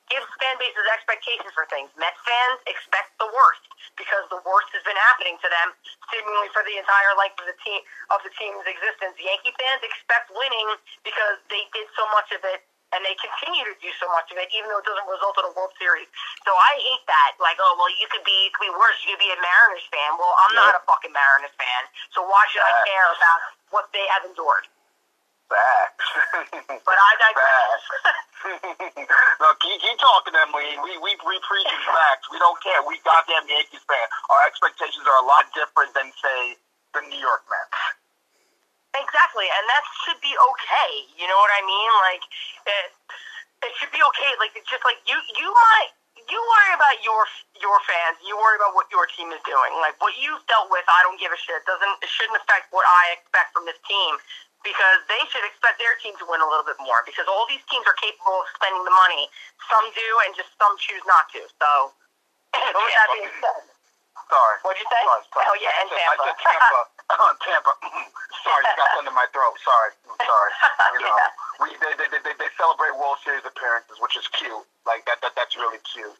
gives 0.07 0.27
fan 0.39 0.55
bases 0.55 0.87
expectations 0.95 1.51
for 1.51 1.67
things. 1.67 1.91
Mets 1.99 2.19
fans 2.23 2.59
expect 2.67 3.11
the 3.19 3.27
worst 3.27 3.63
because 3.99 4.23
the 4.31 4.39
worst 4.47 4.71
has 4.71 4.83
been 4.87 4.99
happening 5.11 5.35
to 5.43 5.47
them 5.51 5.75
seemingly 6.11 6.47
for 6.55 6.63
the 6.63 6.79
entire 6.79 7.11
length 7.19 7.39
of 7.43 7.47
the 7.47 7.57
team 7.59 7.83
of 8.11 8.23
the 8.23 8.31
team's 8.39 8.63
existence. 8.63 9.19
Yankee 9.19 9.51
fans 9.59 9.83
expect 9.83 10.31
winning 10.31 10.79
because 11.03 11.39
they 11.51 11.67
did 11.75 11.87
so 11.95 12.07
much 12.15 12.31
of 12.31 12.39
it 12.47 12.63
and 12.95 13.03
they 13.03 13.15
continue 13.19 13.67
to 13.67 13.75
do 13.83 13.91
so 13.99 14.07
much 14.15 14.31
of 14.31 14.39
it, 14.39 14.47
even 14.55 14.71
though 14.71 14.79
it 14.79 14.87
doesn't 14.87 15.09
result 15.09 15.35
in 15.41 15.45
a 15.49 15.53
World 15.53 15.75
Series. 15.75 16.07
So 16.47 16.55
I 16.55 16.71
hate 16.79 17.03
that. 17.11 17.35
Like, 17.41 17.59
oh 17.59 17.75
well, 17.75 17.91
you 17.99 18.07
could 18.07 18.23
be 18.23 18.47
you 18.47 18.51
could 18.55 18.71
be 18.71 18.75
worse. 18.75 18.95
You 19.03 19.15
could 19.15 19.23
be 19.23 19.31
a 19.33 19.39
Mariners 19.39 19.87
fan. 19.91 20.15
Well, 20.15 20.31
I'm 20.47 20.55
not 20.55 20.73
a 20.77 20.81
fucking 20.87 21.11
Mariners 21.11 21.55
fan, 21.59 21.83
so 22.15 22.23
why 22.23 22.47
should 22.51 22.63
I 22.63 22.73
care 22.87 23.07
about 23.11 23.39
what 23.75 23.85
they 23.91 24.05
have 24.15 24.23
endured? 24.23 24.67
Facts. 25.47 26.07
But 26.87 26.95
I 26.95 27.11
digress. 27.19 27.83
no, 29.43 29.47
keep, 29.63 29.75
keep 29.83 29.97
talking, 29.99 30.35
Emily. 30.39 30.79
We 30.79 30.95
we 31.03 31.11
we 31.27 31.35
preach 31.43 31.71
facts. 31.83 32.31
We 32.31 32.39
don't 32.39 32.55
care. 32.63 32.79
We 32.87 32.95
goddamn 33.03 33.43
Yankees 33.47 33.83
fan. 33.83 34.07
Our 34.31 34.41
expectations 34.47 35.03
are 35.03 35.19
a 35.23 35.27
lot 35.27 35.51
different 35.51 35.91
than 35.91 36.11
say 36.23 36.55
the 36.95 37.03
New 37.11 37.19
York 37.19 37.43
Mets. 37.51 38.06
Exactly, 38.97 39.45
and 39.45 39.63
that 39.69 39.83
should 40.05 40.19
be 40.21 40.33
okay. 40.33 40.91
You 41.15 41.29
know 41.29 41.37
what 41.37 41.53
I 41.53 41.61
mean? 41.65 41.91
Like, 42.09 42.23
it, 42.65 42.87
it 43.67 43.71
should 43.77 43.93
be 43.93 44.01
okay. 44.01 44.31
Like, 44.41 44.57
it's 44.57 44.69
just 44.69 44.81
like 44.81 44.97
you, 45.05 45.17
you 45.37 45.49
might, 45.53 45.93
you 46.25 46.39
worry 46.41 46.73
about 46.73 46.97
your 47.05 47.23
your 47.61 47.77
fans. 47.85 48.17
You 48.25 48.35
worry 48.35 48.57
about 48.57 48.73
what 48.73 48.89
your 48.89 49.05
team 49.13 49.29
is 49.31 49.39
doing. 49.45 49.71
Like 49.79 49.95
what 50.01 50.17
you've 50.17 50.41
dealt 50.49 50.67
with, 50.73 50.83
I 50.89 51.05
don't 51.05 51.15
give 51.21 51.31
a 51.31 51.39
shit. 51.39 51.61
Doesn't 51.69 51.95
it 52.03 52.09
shouldn't 52.09 52.41
affect 52.41 52.73
what 52.73 52.83
I 52.83 53.15
expect 53.21 53.53
from 53.55 53.63
this 53.69 53.79
team 53.85 54.17
because 54.65 54.99
they 55.07 55.21
should 55.29 55.45
expect 55.45 55.79
their 55.79 55.95
team 56.01 56.17
to 56.19 56.25
win 56.27 56.41
a 56.41 56.49
little 56.49 56.65
bit 56.65 56.75
more 56.81 57.05
because 57.05 57.29
all 57.29 57.45
these 57.47 57.63
teams 57.69 57.85
are 57.85 57.95
capable 57.95 58.43
of 58.43 58.47
spending 58.57 58.83
the 58.83 58.91
money. 58.91 59.29
Some 59.69 59.87
do, 59.93 60.09
and 60.27 60.35
just 60.35 60.51
some 60.57 60.73
choose 60.81 61.03
not 61.05 61.29
to. 61.37 61.41
So, 61.45 61.69
with 62.57 62.93
that 62.97 63.09
being 63.13 63.31
said, 63.39 63.76
Sorry. 64.27 64.55
what'd 64.63 64.79
you 64.79 64.87
say? 64.91 65.01
Sorry, 65.07 65.23
sorry. 65.31 65.45
Oh 65.47 65.57
yeah, 65.63 65.79
and 65.81 65.87
I 65.87 66.15
said- 66.19 66.39
Tampa. 66.43 66.79
I 67.07 67.15
said 67.15 67.37
Tampa. 67.47 67.71
Tampa. 67.71 67.73
sorry, 68.47 68.61
it 68.67 68.75
got 68.75 68.87
something 68.95 69.11
in 69.11 69.17
my 69.17 69.27
throat. 69.31 69.55
Sorry. 69.63 69.91
I'm 70.11 70.19
sorry. 70.19 70.51
You 70.95 70.99
know, 71.03 71.15
Yeah. 71.15 71.63
we 71.63 71.67
they, 71.79 71.93
they, 71.99 72.07
they, 72.23 72.35
they 72.35 72.51
celebrate 72.59 72.93
World 72.99 73.17
Series 73.23 73.43
appearances, 73.47 73.97
which 74.03 74.15
is 74.19 74.27
cute. 74.35 74.63
Like 74.85 75.03
that, 75.07 75.19
that 75.23 75.33
that's 75.35 75.55
really 75.55 75.79
cute. 75.87 76.15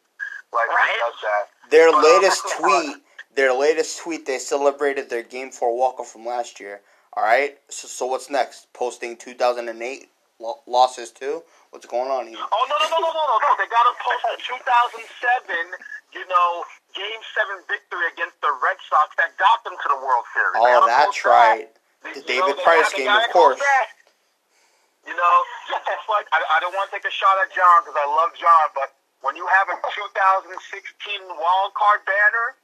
Like 0.52 0.68
Right. 0.72 0.88
who 0.88 0.96
does 1.12 1.18
that? 1.24 1.44
Their 1.70 1.88
But, 1.92 2.00
um, 2.00 2.04
latest 2.08 2.42
uh, 2.44 2.56
tweet, 2.60 2.96
their 3.36 3.52
latest 3.52 4.00
tweet, 4.00 4.24
they 4.24 4.38
celebrated 4.40 5.10
their 5.12 5.22
Game 5.22 5.50
Four 5.52 5.76
walk 5.76 6.00
off 6.00 6.08
from 6.12 6.24
last 6.24 6.60
year. 6.60 6.80
All 7.16 7.24
right, 7.24 7.58
so, 7.68 7.88
so 7.88 8.06
what's 8.06 8.30
next? 8.30 8.72
Posting 8.72 9.16
2008 9.16 10.08
lo- 10.38 10.60
losses 10.66 11.10
too. 11.10 11.42
What's 11.70 11.84
going 11.84 12.10
on 12.10 12.28
here? 12.28 12.38
Oh 12.40 12.64
no 12.68 12.76
no 12.80 12.86
no 12.88 12.98
no 13.04 13.10
no 13.12 13.24
no 13.28 13.36
no! 13.42 13.50
They 13.60 13.68
got 13.68 13.84
to 13.84 13.94
post 14.00 14.22
the 14.24 14.36
2007, 14.40 15.76
you 16.14 16.24
know, 16.28 16.64
Game 16.96 17.22
Seven 17.36 17.62
victory 17.68 18.06
against 18.12 18.40
the 18.40 18.50
Red 18.62 18.78
Sox 18.88 19.12
that 19.20 19.36
got 19.36 19.62
them 19.64 19.76
to 19.76 19.88
the 19.92 20.00
World 20.00 20.24
Series. 20.32 20.56
Oh, 20.58 20.86
that's 20.86 21.06
post 21.20 21.24
right. 21.24 21.68
They- 22.02 22.12
The 22.14 22.20
you 22.20 22.26
David 22.40 22.56
know, 22.56 22.64
Price 22.64 22.90
game, 22.94 23.10
of 23.10 23.26
course. 23.34 23.60
You 25.06 25.16
know, 25.16 25.36
just 25.72 26.06
like 26.08 26.26
I, 26.32 26.40
I 26.56 26.60
don't 26.60 26.72
want 26.76 26.90
to 26.90 26.96
take 26.96 27.04
a 27.08 27.12
shot 27.14 27.36
at 27.42 27.48
John 27.52 27.82
because 27.84 27.96
I 27.96 28.06
love 28.06 28.30
John, 28.36 28.66
but 28.76 28.92
when 29.24 29.34
you 29.34 29.46
have 29.48 29.66
a 29.72 29.76
2016 29.82 30.54
wild 31.26 31.72
card 31.74 32.04
banner, 32.06 32.54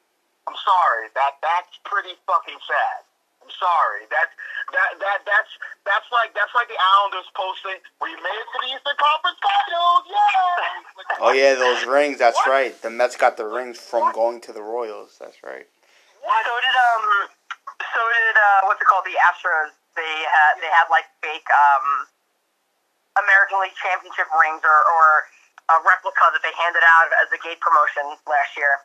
I'm 0.46 0.54
sorry 0.60 1.08
that 1.16 1.40
that's 1.40 1.74
pretty 1.88 2.14
fucking 2.28 2.60
sad. 2.68 3.00
I'm 3.44 3.52
sorry. 3.60 4.08
That 4.08 4.32
that 4.72 4.90
that 5.04 5.18
that's 5.28 5.52
that's 5.84 6.08
like 6.08 6.32
that's 6.32 6.54
like 6.56 6.64
the 6.72 6.80
Islanders 6.80 7.28
posting, 7.36 7.76
"We 8.00 8.16
made 8.24 8.38
it 8.40 8.48
to 8.56 8.58
the 8.64 8.70
Eastern 8.72 8.96
Conference 8.96 9.36
Finals, 9.44 10.04
yeah!" 10.08 11.20
Oh 11.20 11.32
yeah, 11.36 11.52
those 11.60 11.84
rings. 11.84 12.16
That's 12.16 12.40
What? 12.40 12.48
right. 12.48 12.72
The 12.80 12.88
Mets 12.88 13.20
got 13.20 13.36
the 13.36 13.44
rings 13.44 13.76
from 13.76 14.08
going 14.16 14.40
to 14.48 14.52
the 14.56 14.64
Royals. 14.64 15.20
That's 15.20 15.36
right. 15.44 15.68
What? 16.24 16.40
So 16.48 16.56
did 16.56 16.72
um, 16.72 17.04
so 17.84 18.00
did 18.00 18.36
uh, 18.40 18.60
what's 18.64 18.80
it 18.80 18.88
called? 18.88 19.04
The 19.04 19.20
Astros. 19.28 19.76
They 19.92 20.14
had 20.24 20.64
they 20.64 20.72
had 20.72 20.88
like 20.88 21.04
fake 21.20 21.44
um, 21.52 22.08
American 23.20 23.60
League 23.60 23.76
championship 23.76 24.32
rings 24.40 24.64
or 24.64 24.80
or 24.88 25.28
a 25.68 25.76
replica 25.84 26.24
that 26.32 26.40
they 26.40 26.52
handed 26.56 26.84
out 26.84 27.12
as 27.24 27.28
a 27.32 27.40
gate 27.44 27.60
promotion 27.60 28.16
last 28.24 28.56
year, 28.56 28.80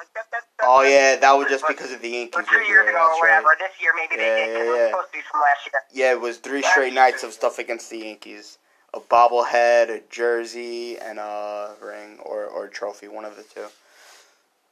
Like 0.00 0.08
that, 0.16 0.24
that, 0.32 0.44
that, 0.56 0.64
Oh 0.64 0.80
yeah, 0.80 1.16
that 1.20 1.32
was 1.36 1.48
just 1.52 1.68
because 1.68 1.92
of 1.92 2.00
the 2.00 2.08
Yankees. 2.08 2.40
two 2.48 2.64
years 2.64 2.88
ago, 2.88 2.96
or 2.96 3.20
whatever. 3.20 3.52
right. 3.52 3.58
This 3.60 3.76
year 3.84 3.92
maybe 3.92 4.16
they 4.16 4.24
Yeah, 4.32 4.36
did 4.48 4.48
because 4.48 4.64
yeah, 4.64 4.72
it 4.72 4.80
was 4.80 4.90
supposed 4.96 5.12
to 5.12 5.18
be 5.20 5.24
from 5.28 5.40
last 5.44 5.60
year. 5.68 5.80
Yeah, 5.92 6.12
it 6.16 6.20
was 6.24 6.36
three 6.40 6.62
straight 6.64 6.94
nights 6.96 7.20
of 7.22 7.32
stuff 7.36 7.58
against 7.60 7.90
the 7.92 7.98
Yankees. 7.98 8.56
A 8.96 9.00
bobblehead, 9.00 9.92
a 9.92 10.00
jersey, 10.08 10.96
and 10.98 11.20
a 11.20 11.76
ring 11.84 12.16
or, 12.24 12.46
or 12.48 12.66
trophy, 12.66 13.06
one 13.12 13.24
of 13.28 13.36
the 13.36 13.44
two. 13.44 13.68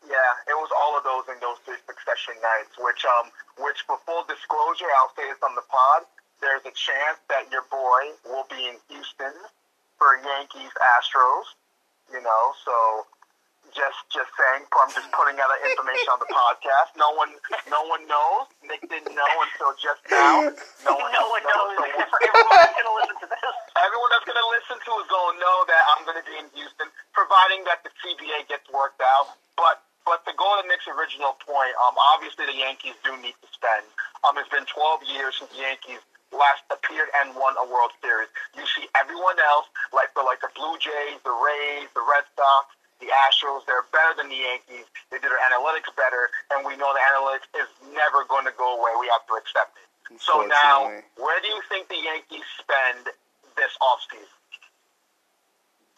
Yeah, 0.08 0.32
it 0.49 0.56
was 0.56 0.70
all 0.73 0.97
of 0.97 1.04
those 1.04 1.28
in 1.28 1.38
those 1.44 1.61
three 1.68 1.76
succession 1.85 2.35
nights. 2.40 2.73
Which, 2.80 3.04
um, 3.04 3.28
which 3.61 3.85
for 3.87 4.00
full 4.08 4.25
disclosure, 4.25 4.88
I'll 5.04 5.12
say 5.12 5.28
this 5.28 5.38
on 5.44 5.52
the 5.54 5.66
pod. 5.68 6.08
There's 6.40 6.64
a 6.64 6.73
chance 6.73 7.20
that 7.28 7.52
your 7.52 7.68
boy 7.70 8.16
will 8.25 8.49
be 8.49 8.58
in 8.73 8.80
Houston 8.88 9.35
for 10.00 10.16
Yankees 10.25 10.73
Astros. 10.97 11.52
You 12.11 12.23
know, 12.25 12.42
so 12.64 13.04
just 13.75 14.01
just 14.13 14.31
saying. 14.37 14.65
I'm 14.69 14.93
just 14.93 15.11
putting 15.13 15.37
out 15.41 15.51
information 15.65 16.09
on 16.13 16.21
the 16.21 16.31
podcast. 16.31 16.97
No 16.97 17.13
one, 17.17 17.33
no 17.69 17.83
one 17.89 18.05
knows. 18.09 18.49
Nick 18.65 18.85
didn't 18.89 19.13
know 19.13 19.33
until 19.45 19.73
just 19.79 20.03
now. 20.09 20.49
No 20.85 20.95
one, 20.97 21.13
no 21.13 21.25
one 21.29 21.45
knows. 21.45 21.75
So 21.77 22.17
everyone 22.29 22.57
that's 22.57 22.77
gonna 22.77 22.97
listen 22.99 23.17
to 23.23 23.29
this. 23.29 23.57
Everyone 23.79 24.11
that's 24.11 24.27
going 24.27 24.43
to 24.43 24.51
listen 24.51 24.77
to 24.83 24.91
is 24.99 25.07
going 25.07 25.39
to 25.39 25.41
know 25.41 25.59
that 25.71 25.83
I'm 25.95 26.03
going 26.03 26.19
to 26.19 26.27
be 26.27 26.35
in 26.35 26.51
Houston, 26.59 26.91
providing 27.15 27.63
that 27.71 27.87
the 27.87 27.95
CBA 28.03 28.51
gets 28.51 28.67
worked 28.75 28.99
out. 28.99 29.39
But 29.55 29.87
but 30.03 30.25
to 30.25 30.33
go 30.35 30.49
to 30.59 30.65
Nick's 30.67 30.89
original 30.89 31.37
point, 31.45 31.73
um, 31.85 31.95
obviously 32.17 32.49
the 32.49 32.57
Yankees 32.57 32.97
do 33.05 33.13
need 33.21 33.37
to 33.39 33.49
spend. 33.53 33.85
Um, 34.25 34.41
it's 34.41 34.49
been 34.49 34.65
12 34.65 35.05
years 35.05 35.37
since 35.37 35.53
the 35.53 35.61
Yankees 35.61 36.01
last 36.33 36.65
appeared 36.73 37.13
and 37.23 37.37
won 37.37 37.55
a 37.61 37.67
World 37.69 37.93
Series. 38.01 38.33
You 38.57 38.65
see 38.67 38.89
everyone 38.97 39.37
else, 39.39 39.69
like 39.93 40.13
the 40.17 40.25
like 40.25 40.41
the 40.41 40.51
Blue 40.57 40.75
Jays, 40.81 41.21
the 41.23 41.33
Rays, 41.33 41.93
the 41.93 42.05
Red 42.05 42.25
Sox, 42.37 42.73
the 42.99 43.11
Astros, 43.26 43.62
they're 43.67 43.87
better 43.95 44.19
than 44.19 44.28
the 44.28 44.43
Yankees. 44.43 44.87
They 45.11 45.23
did 45.23 45.31
their 45.31 45.43
analytics 45.50 45.90
better, 45.95 46.31
and 46.50 46.67
we 46.67 46.75
know 46.75 46.90
the 46.90 47.05
analytics 47.14 47.47
is 47.55 47.71
never 47.95 48.26
going 48.26 48.45
to 48.47 48.55
go 48.59 48.75
away. 48.78 48.90
We 48.99 49.07
have 49.14 49.23
to 49.31 49.35
accept 49.38 49.78
it. 49.78 49.88
So 50.17 50.40
now, 50.43 50.88
where 51.21 51.38
do 51.45 51.49
you 51.52 51.61
think 51.69 51.93
the 51.93 52.00
Yankees 52.00 52.47
spend 52.57 53.12
this 53.61 53.73
offseason? 53.78 54.33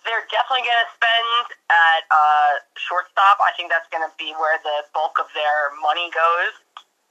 They're 0.02 0.26
definitely 0.32 0.66
going 0.66 0.82
to 0.82 0.92
spend 0.96 1.46
at 1.70 2.02
uh, 2.08 2.52
shortstop. 2.74 3.38
I 3.38 3.52
think 3.54 3.70
that's 3.70 3.86
going 3.92 4.02
to 4.02 4.12
be 4.16 4.32
where 4.34 4.58
the 4.64 4.88
bulk 4.96 5.20
of 5.20 5.28
their 5.36 5.70
money 5.78 6.08
goes. 6.10 6.56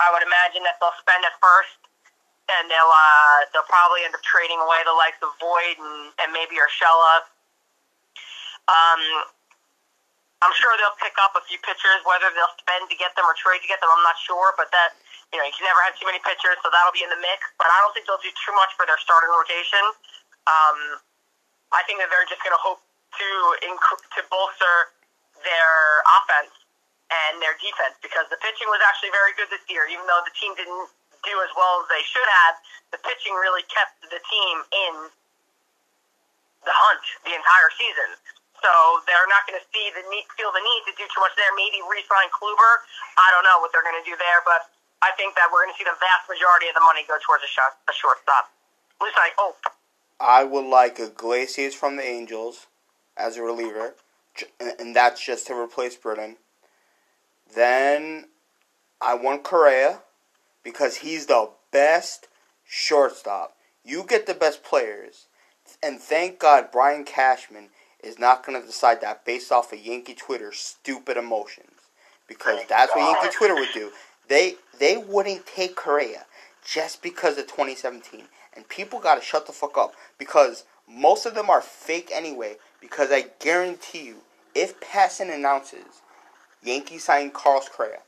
I 0.01 0.12
would 0.12 0.25
imagine 0.25 0.65
that 0.67 0.81
they'll 0.84 0.98
spend 1.00 1.22
at 1.24 1.38
first, 1.39 1.79
and 2.51 2.67
they'll 2.67 2.91
uh, 2.91 3.39
they'll 3.53 3.69
probably 3.69 4.03
end 4.03 4.12
up 4.12 4.25
trading 4.25 4.60
away 4.60 4.81
the 4.84 4.96
likes 4.98 5.22
of 5.24 5.31
Voit 5.39 5.77
and, 5.79 6.12
and 6.19 6.29
maybe 6.36 6.58
Urshela. 6.60 7.29
Um, 8.67 9.01
I'm 10.39 10.55
sure 10.55 10.72
they'll 10.79 11.00
pick 11.03 11.15
up 11.19 11.36
a 11.36 11.43
few 11.48 11.60
pitchers. 11.60 12.00
Whether 12.08 12.31
they'll 12.31 12.55
spend 12.60 12.88
to 12.88 12.96
get 12.96 13.12
them 13.19 13.27
or 13.27 13.36
trade 13.36 13.60
to 13.60 13.69
get 13.69 13.84
them, 13.84 13.91
I'm 13.91 14.05
not 14.08 14.15
sure. 14.24 14.55
But 14.55 14.72
that 14.72 14.96
you 15.29 15.38
know, 15.38 15.46
you 15.46 15.53
can 15.53 15.67
never 15.67 15.84
have 15.86 15.93
too 16.00 16.10
many 16.10 16.17
pitchers, 16.25 16.58
so 16.65 16.74
that'll 16.74 16.96
be 16.96 17.05
in 17.05 17.12
the 17.12 17.22
mix. 17.22 17.46
But 17.62 17.69
I 17.69 17.77
don't 17.84 17.93
think 17.93 18.10
they'll 18.10 18.22
do 18.24 18.34
too 18.34 18.53
much 18.58 18.74
for 18.74 18.89
their 18.89 18.98
starting 18.98 19.29
rotation. 19.29 19.84
Um, 20.50 20.77
I 21.69 21.86
think 21.86 22.01
that 22.01 22.10
they're 22.10 22.25
just 22.25 22.41
going 22.41 22.55
to 22.55 22.63
hope 22.63 22.81
to 22.81 23.29
inc- 23.67 24.05
to 24.17 24.22
bolster 24.31 24.96
their 25.46 25.75
offense 26.17 26.53
and 27.10 27.41
their 27.41 27.58
defense 27.62 27.98
because 28.01 28.25
the 28.34 28.38
pitching 28.41 28.69
was 28.69 28.81
actually 28.86 29.13
very 29.13 29.34
good 29.38 29.50
this 29.53 29.62
year, 29.69 29.86
even 29.89 30.05
though 30.10 30.22
the 30.25 30.34
team 30.38 30.53
didn't 30.58 30.89
do 31.25 31.36
as 31.46 31.51
well 31.53 31.84
as 31.84 31.86
they 31.93 32.01
should 32.05 32.29
have. 32.46 32.55
The 32.96 33.01
pitching 33.05 33.38
really 33.38 33.65
kept 33.69 34.01
the 34.01 34.22
team 34.29 34.55
in 34.89 34.93
the 36.65 36.74
hunt 36.74 37.03
the 37.25 37.34
entire 37.38 37.69
season. 37.77 38.10
So 38.60 38.72
they're 39.08 39.30
not 39.32 39.48
going 39.48 39.60
to 39.60 39.66
see 39.72 39.88
the 39.96 40.04
need, 40.12 40.28
feel 40.36 40.51
the 40.51 40.63
need 40.63 40.82
to 40.92 40.94
do 41.00 41.08
too 41.08 41.22
much 41.24 41.32
there. 41.39 41.48
Maybe 41.56 41.80
re-sign 41.84 42.28
Kluber. 42.36 42.74
I 43.16 43.28
don't 43.32 43.48
know 43.48 43.63
what 43.63 43.72
they're 43.72 43.86
going 43.86 44.00
to 44.00 44.08
do 44.08 44.16
there, 44.20 44.44
but 44.44 44.68
I 45.00 45.16
think 45.16 45.36
that 45.39 45.48
we're 45.48 45.63
going 45.63 45.72
to 45.75 45.80
see 45.80 45.88
the 45.88 45.96
vast 45.96 46.28
majority 46.28 46.68
of 46.68 46.75
the 46.75 46.84
money 46.84 47.08
go 47.08 47.16
towards 47.24 47.44
a, 47.44 47.51
shot, 47.51 47.80
a 47.88 47.96
shortstop. 47.96 48.51
At 49.00 49.04
least 49.08 49.20
I 49.20 49.32
hope. 49.39 49.60
I 50.20 50.44
would 50.44 50.68
like 50.68 51.00
Iglesias 51.00 51.74
from 51.74 51.96
the 51.96 52.04
Angels 52.04 52.68
as 53.16 53.38
a 53.38 53.44
reliever, 53.44 53.96
and 54.60 54.96
that's 54.96 55.24
just 55.24 55.48
to 55.48 55.56
replace 55.56 55.96
Britton. 55.96 56.36
Then 57.56 58.28
I 59.00 59.16
want 59.16 59.44
Correa 59.44 60.01
because 60.63 60.98
he's 60.98 61.28
the 61.28 61.50
best 61.72 62.28
shortstop. 62.66 63.56
You 63.84 64.04
get 64.04 64.25
the 64.25 64.34
best 64.34 64.63
players. 64.63 65.28
And 65.82 66.00
thank 66.00 66.39
God 66.39 66.70
Brian 66.72 67.06
Cashman 67.06 67.70
is 68.03 68.20
not 68.20 68.46
going 68.46 68.60
to 68.60 68.65
decide 68.65 69.01
that 69.01 69.25
based 69.25 69.51
off 69.51 69.74
of 69.74 69.79
Yankee 69.79 70.13
Twitter's 70.13 70.58
stupid 70.58 71.18
emotions. 71.18 71.72
Because 72.27 72.60
that's 72.70 72.96
what 72.96 73.12
Yankee 73.12 73.36
Twitter 73.36 73.56
would 73.56 73.74
do. 73.74 73.91
They 74.27 74.56
they 74.79 74.98
wouldn't 74.98 75.48
take 75.48 75.75
Correa 75.75 76.25
just 76.63 77.01
because 77.01 77.38
of 77.38 77.48
2017. 77.48 78.25
And 78.56 78.68
people 78.70 79.00
got 79.00 79.15
to 79.15 79.22
shut 79.22 79.48
the 79.48 79.53
fuck 79.53 79.77
up 79.77 79.94
because 80.18 80.65
most 80.88 81.25
of 81.25 81.34
them 81.34 81.50
are 81.50 81.62
fake 81.62 82.10
anyway. 82.13 82.58
Because 82.79 83.12
I 83.12 83.25
guarantee 83.39 84.06
you, 84.06 84.18
if 84.53 84.79
Passan 84.79 85.34
announces 85.34 86.01
Yankees 86.63 87.06
signing 87.06 87.32
Carlos 87.32 87.70
Correa 87.70 88.00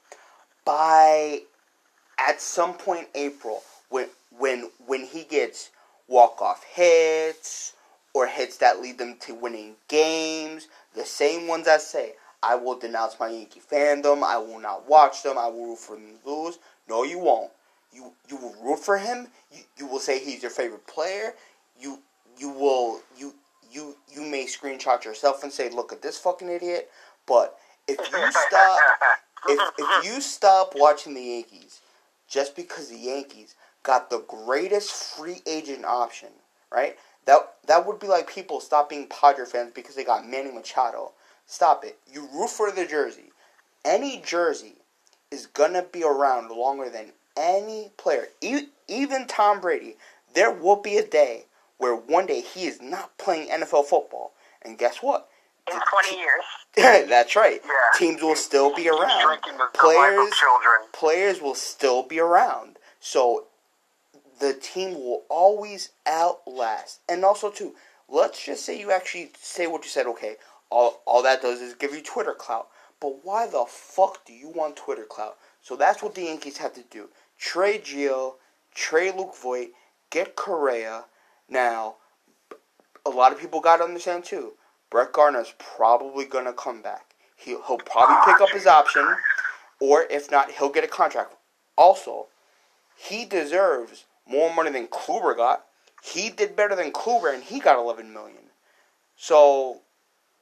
by 0.65 1.41
at 2.17 2.41
some 2.41 2.73
point 2.73 3.07
April 3.15 3.63
when 3.89 4.07
when 4.37 4.69
when 4.85 5.05
he 5.05 5.23
gets 5.23 5.71
walk 6.07 6.41
off 6.41 6.63
hits 6.63 7.73
or 8.13 8.27
hits 8.27 8.57
that 8.57 8.81
lead 8.81 8.97
them 8.97 9.15
to 9.21 9.33
winning 9.33 9.75
games, 9.87 10.67
the 10.95 11.05
same 11.05 11.47
ones 11.47 11.67
I 11.67 11.77
say, 11.77 12.13
I 12.43 12.55
will 12.55 12.77
denounce 12.77 13.17
my 13.19 13.29
Yankee 13.29 13.61
fandom, 13.61 14.23
I 14.23 14.37
will 14.37 14.59
not 14.59 14.87
watch 14.87 15.23
them, 15.23 15.37
I 15.37 15.47
will 15.47 15.67
root 15.67 15.79
for 15.79 15.95
them 15.95 16.17
to 16.23 16.29
lose. 16.29 16.59
No, 16.89 17.03
you 17.03 17.19
won't. 17.19 17.51
You 17.93 18.13
you 18.29 18.37
will 18.37 18.55
root 18.63 18.79
for 18.79 18.97
him. 18.97 19.27
You, 19.51 19.59
you 19.77 19.85
will 19.87 19.99
say 19.99 20.19
he's 20.23 20.41
your 20.41 20.51
favorite 20.51 20.87
player. 20.87 21.33
You 21.79 21.99
you 22.37 22.49
will 22.49 23.01
you 23.17 23.33
you 23.71 23.95
you 24.09 24.21
may 24.23 24.45
screenshot 24.45 25.03
yourself 25.03 25.43
and 25.43 25.51
say, 25.51 25.69
look 25.69 25.91
at 25.91 26.01
this 26.01 26.17
fucking 26.17 26.49
idiot. 26.49 26.89
But 27.27 27.57
if 27.87 27.97
you 28.13 28.31
stop 28.31 28.79
if 29.47 29.59
if 29.77 30.05
you 30.05 30.21
stop 30.21 30.73
watching 30.75 31.13
the 31.13 31.21
Yankees 31.21 31.81
just 32.27 32.55
because 32.55 32.89
the 32.89 32.97
Yankees 32.97 33.55
got 33.83 34.09
the 34.09 34.23
greatest 34.27 34.91
free 34.91 35.41
agent 35.45 35.85
option, 35.85 36.29
right? 36.71 36.97
That 37.31 37.53
that 37.67 37.87
would 37.87 37.99
be 37.99 38.07
like 38.07 38.29
people 38.29 38.59
stop 38.59 38.89
being 38.89 39.07
Padre 39.07 39.45
fans 39.45 39.71
because 39.73 39.95
they 39.95 40.03
got 40.03 40.27
Manny 40.27 40.51
Machado. 40.51 41.13
Stop 41.45 41.85
it. 41.85 41.97
You 42.11 42.27
root 42.33 42.49
for 42.49 42.71
the 42.73 42.85
jersey. 42.85 43.31
Any 43.85 44.21
jersey 44.21 44.75
is 45.31 45.45
gonna 45.45 45.83
be 45.83 46.03
around 46.03 46.49
longer 46.51 46.89
than 46.89 47.13
any 47.37 47.91
player, 47.95 48.27
even 48.41 49.27
Tom 49.27 49.61
Brady. 49.61 49.95
There 50.33 50.51
will 50.51 50.75
be 50.75 50.97
a 50.97 51.07
day 51.07 51.45
where 51.77 51.95
one 51.95 52.25
day 52.25 52.41
he 52.41 52.65
is 52.65 52.81
not 52.81 53.17
playing 53.17 53.47
NFL 53.47 53.85
football, 53.85 54.33
and 54.61 54.77
guess 54.77 54.97
what? 54.97 55.29
In 55.71 55.79
twenty 55.89 56.19
years. 56.19 56.43
That's 57.09 57.37
right. 57.37 57.61
Yeah. 57.63 57.71
Teams 57.97 58.21
will 58.21 58.35
still 58.35 58.75
be 58.75 58.89
around. 58.89 59.25
Drinking 59.25 59.53
the, 59.57 59.69
the 59.71 59.79
Players 59.79 60.33
players 60.91 61.41
will 61.41 61.55
still 61.55 62.03
be 62.03 62.19
around. 62.19 62.77
So 62.99 63.45
the 64.41 64.53
team 64.53 64.95
will 64.95 65.23
always 65.29 65.91
outlast. 66.05 66.99
And 67.07 67.23
also 67.23 67.49
too, 67.49 67.75
let's 68.09 68.43
just 68.43 68.65
say 68.65 68.77
you 68.77 68.91
actually 68.91 69.31
say 69.39 69.67
what 69.67 69.83
you 69.83 69.89
said, 69.89 70.07
okay, 70.07 70.35
all 70.69 71.01
all 71.05 71.23
that 71.23 71.41
does 71.41 71.61
is 71.61 71.75
give 71.75 71.93
you 71.93 72.01
Twitter 72.01 72.33
clout. 72.33 72.67
But 72.99 73.23
why 73.23 73.47
the 73.47 73.65
fuck 73.67 74.25
do 74.25 74.33
you 74.33 74.49
want 74.49 74.75
Twitter 74.75 75.05
clout? 75.05 75.37
So 75.61 75.75
that's 75.75 76.03
what 76.03 76.15
the 76.15 76.23
Yankees 76.23 76.57
have 76.57 76.73
to 76.73 76.83
do. 76.89 77.09
Trade 77.37 77.83
Gio, 77.83 78.33
trade 78.75 79.15
Luke 79.15 79.35
Voit, 79.41 79.69
get 80.09 80.35
Correa. 80.35 81.05
Now, 81.47 81.95
a 83.05 83.09
lot 83.09 83.31
of 83.31 83.39
people 83.39 83.61
got 83.61 83.77
to 83.77 83.83
understand 83.83 84.25
too. 84.25 84.53
Brett 84.89 85.13
Gardner's 85.13 85.53
probably 85.57 86.25
going 86.25 86.45
to 86.45 86.53
come 86.53 86.81
back. 86.81 87.13
He'll, 87.35 87.61
he'll 87.63 87.77
probably 87.77 88.17
pick 88.25 88.41
up 88.41 88.49
his 88.49 88.67
option, 88.67 89.15
or 89.79 90.05
if 90.11 90.29
not, 90.29 90.51
he'll 90.51 90.69
get 90.69 90.83
a 90.83 90.87
contract. 90.87 91.33
Also, 91.77 92.27
he 92.95 93.25
deserves 93.25 94.05
more 94.27 94.53
money 94.53 94.71
than 94.71 94.87
Kluber 94.87 95.35
got. 95.35 95.65
He 96.03 96.29
did 96.29 96.55
better 96.55 96.75
than 96.75 96.91
Kluber, 96.91 97.33
and 97.33 97.43
he 97.43 97.59
got 97.59 97.77
11 97.77 98.11
million. 98.11 98.43
So, 99.15 99.81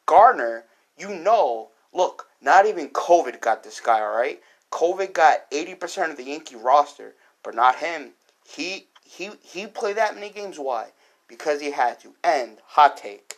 Gardner, 0.05 0.65
you 0.97 1.13
know, 1.13 1.69
look, 1.93 2.27
not 2.41 2.65
even 2.65 2.89
COVID 2.89 3.41
got 3.41 3.63
this 3.63 3.79
guy, 3.79 3.99
all 3.99 4.15
right? 4.15 4.41
COVID 4.71 5.13
got 5.13 5.49
80% 5.51 6.11
of 6.11 6.17
the 6.17 6.23
Yankee 6.23 6.55
roster, 6.55 7.15
but 7.43 7.55
not 7.55 7.77
him. 7.77 8.11
He 8.45 8.87
he 9.03 9.31
he 9.41 9.65
played 9.65 9.97
that 9.97 10.15
many 10.15 10.29
games. 10.29 10.59
Why? 10.59 10.91
Because 11.27 11.61
he 11.61 11.71
had 11.71 11.99
to. 12.01 12.13
And 12.23 12.57
hot 12.65 12.97
take. 12.97 13.37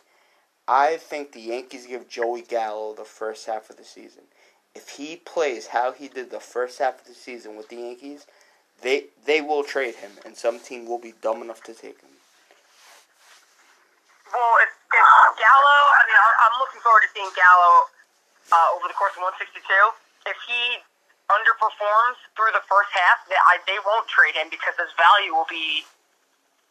I 0.68 0.96
think 0.96 1.32
the 1.32 1.40
Yankees 1.40 1.86
give 1.86 2.08
Joey 2.08 2.42
Gallo 2.42 2.94
the 2.94 3.04
first 3.04 3.46
half 3.46 3.70
of 3.70 3.76
the 3.76 3.84
season. 3.84 4.24
If 4.74 4.90
he 4.90 5.16
plays 5.16 5.68
how 5.68 5.92
he 5.92 6.08
did 6.08 6.30
the 6.30 6.40
first 6.40 6.78
half 6.78 7.00
of 7.00 7.06
the 7.06 7.14
season 7.14 7.56
with 7.56 7.68
the 7.68 7.76
Yankees, 7.76 8.26
they 8.82 9.06
they 9.24 9.40
will 9.40 9.62
trade 9.64 9.96
him, 9.96 10.12
and 10.26 10.36
some 10.36 10.58
team 10.58 10.86
will 10.86 10.98
be 10.98 11.14
dumb 11.22 11.42
enough 11.42 11.62
to 11.64 11.72
take 11.74 12.00
him. 12.02 12.10
Well, 14.32 14.54
if, 14.64 14.70
if 14.72 15.06
Gallo, 15.38 15.76
I 15.92 16.00
mean, 16.08 16.16
I- 16.18 16.38
I'm 16.48 16.56
looking 16.58 16.80
forward 16.80 17.04
to 17.04 17.10
seeing 17.12 17.28
Gallo 17.36 17.86
uh, 18.50 18.76
over 18.76 18.88
the 18.88 18.96
course 18.96 19.12
of 19.14 19.22
162. 19.22 19.60
If 20.24 20.38
he 20.48 20.80
underperforms 21.28 22.16
through 22.34 22.52
the 22.56 22.64
first 22.64 22.90
half, 22.96 23.22
they, 23.28 23.36
I, 23.36 23.60
they 23.68 23.76
won't 23.84 24.08
trade 24.08 24.34
him 24.34 24.48
because 24.48 24.72
his 24.80 24.90
value 24.96 25.36
will 25.36 25.48
be 25.48 25.84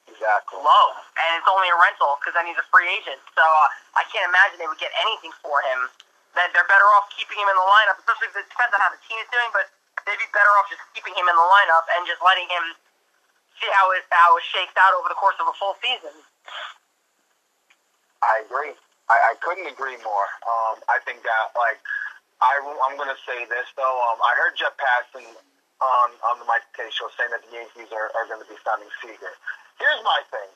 Exactly. 0.10 0.60
low, 0.60 0.86
and 0.97 1.30
it's 1.39 1.47
only 1.47 1.69
a 1.71 1.78
rental 1.78 2.17
because 2.19 2.34
then 2.36 2.50
he's 2.50 2.60
a 2.60 2.67
free 2.74 2.89
agent. 2.89 3.21
So 3.38 3.45
uh, 3.45 4.02
I 4.02 4.04
can't 4.10 4.26
imagine 4.28 4.60
they 4.60 4.67
they'd 10.06 10.20
be 10.20 10.30
better 10.34 10.52
off 10.62 10.68
just 10.70 10.82
keeping 10.94 11.14
him 11.14 11.26
in 11.28 11.36
the 11.36 11.48
lineup 11.48 11.86
and 11.98 12.06
just 12.08 12.22
letting 12.24 12.48
him 12.50 12.76
see 13.60 13.70
how 13.74 13.90
it 13.94 14.04
how 14.10 14.38
it 14.38 14.46
shakes 14.50 14.74
out 14.78 14.98
over 14.98 15.10
the 15.10 15.18
course 15.18 15.38
of 15.38 15.48
a 15.48 15.56
full 15.58 15.78
season. 15.82 16.16
I 18.22 18.46
agree. 18.46 18.78
I, 19.10 19.34
I 19.34 19.34
couldn't 19.42 19.68
agree 19.68 19.98
more. 20.06 20.28
Um, 20.46 20.80
I 20.88 21.02
think 21.04 21.26
that, 21.26 21.52
like, 21.58 21.82
I, 22.40 22.58
I'm 22.62 22.96
to 22.96 23.18
say 23.28 23.44
this, 23.50 23.68
though. 23.76 23.98
Um, 24.08 24.18
I 24.22 24.32
heard 24.38 24.54
Jeff 24.56 24.78
Passan 24.78 25.26
on, 25.82 26.10
on 26.22 26.36
the 26.38 26.46
Mike 26.46 26.64
Kay 26.78 26.88
show 26.94 27.10
saying 27.18 27.34
that 27.34 27.42
the 27.44 27.52
Yankees 27.52 27.90
are, 27.92 28.14
are 28.14 28.26
going 28.30 28.40
to 28.40 28.48
be 28.48 28.56
signing 28.62 28.90
Seager. 29.02 29.34
Here's 29.82 30.02
my 30.06 30.22
thing. 30.30 30.50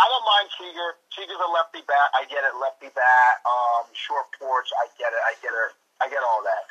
I 0.00 0.04
don't 0.08 0.26
mind 0.26 0.48
Seager. 0.56 0.88
Seager's 1.12 1.38
a 1.38 1.50
lefty 1.52 1.84
bat. 1.84 2.08
I 2.16 2.24
get 2.26 2.42
it. 2.42 2.56
Lefty 2.56 2.88
bat, 2.96 3.34
um, 3.46 3.86
short 3.92 4.26
porch. 4.40 4.72
I 4.80 4.88
get 4.96 5.12
it. 5.12 5.22
I 5.22 5.32
get 5.44 5.52
it. 5.52 5.70
I 6.02 6.08
get 6.08 6.24
all 6.24 6.42
that. 6.42 6.64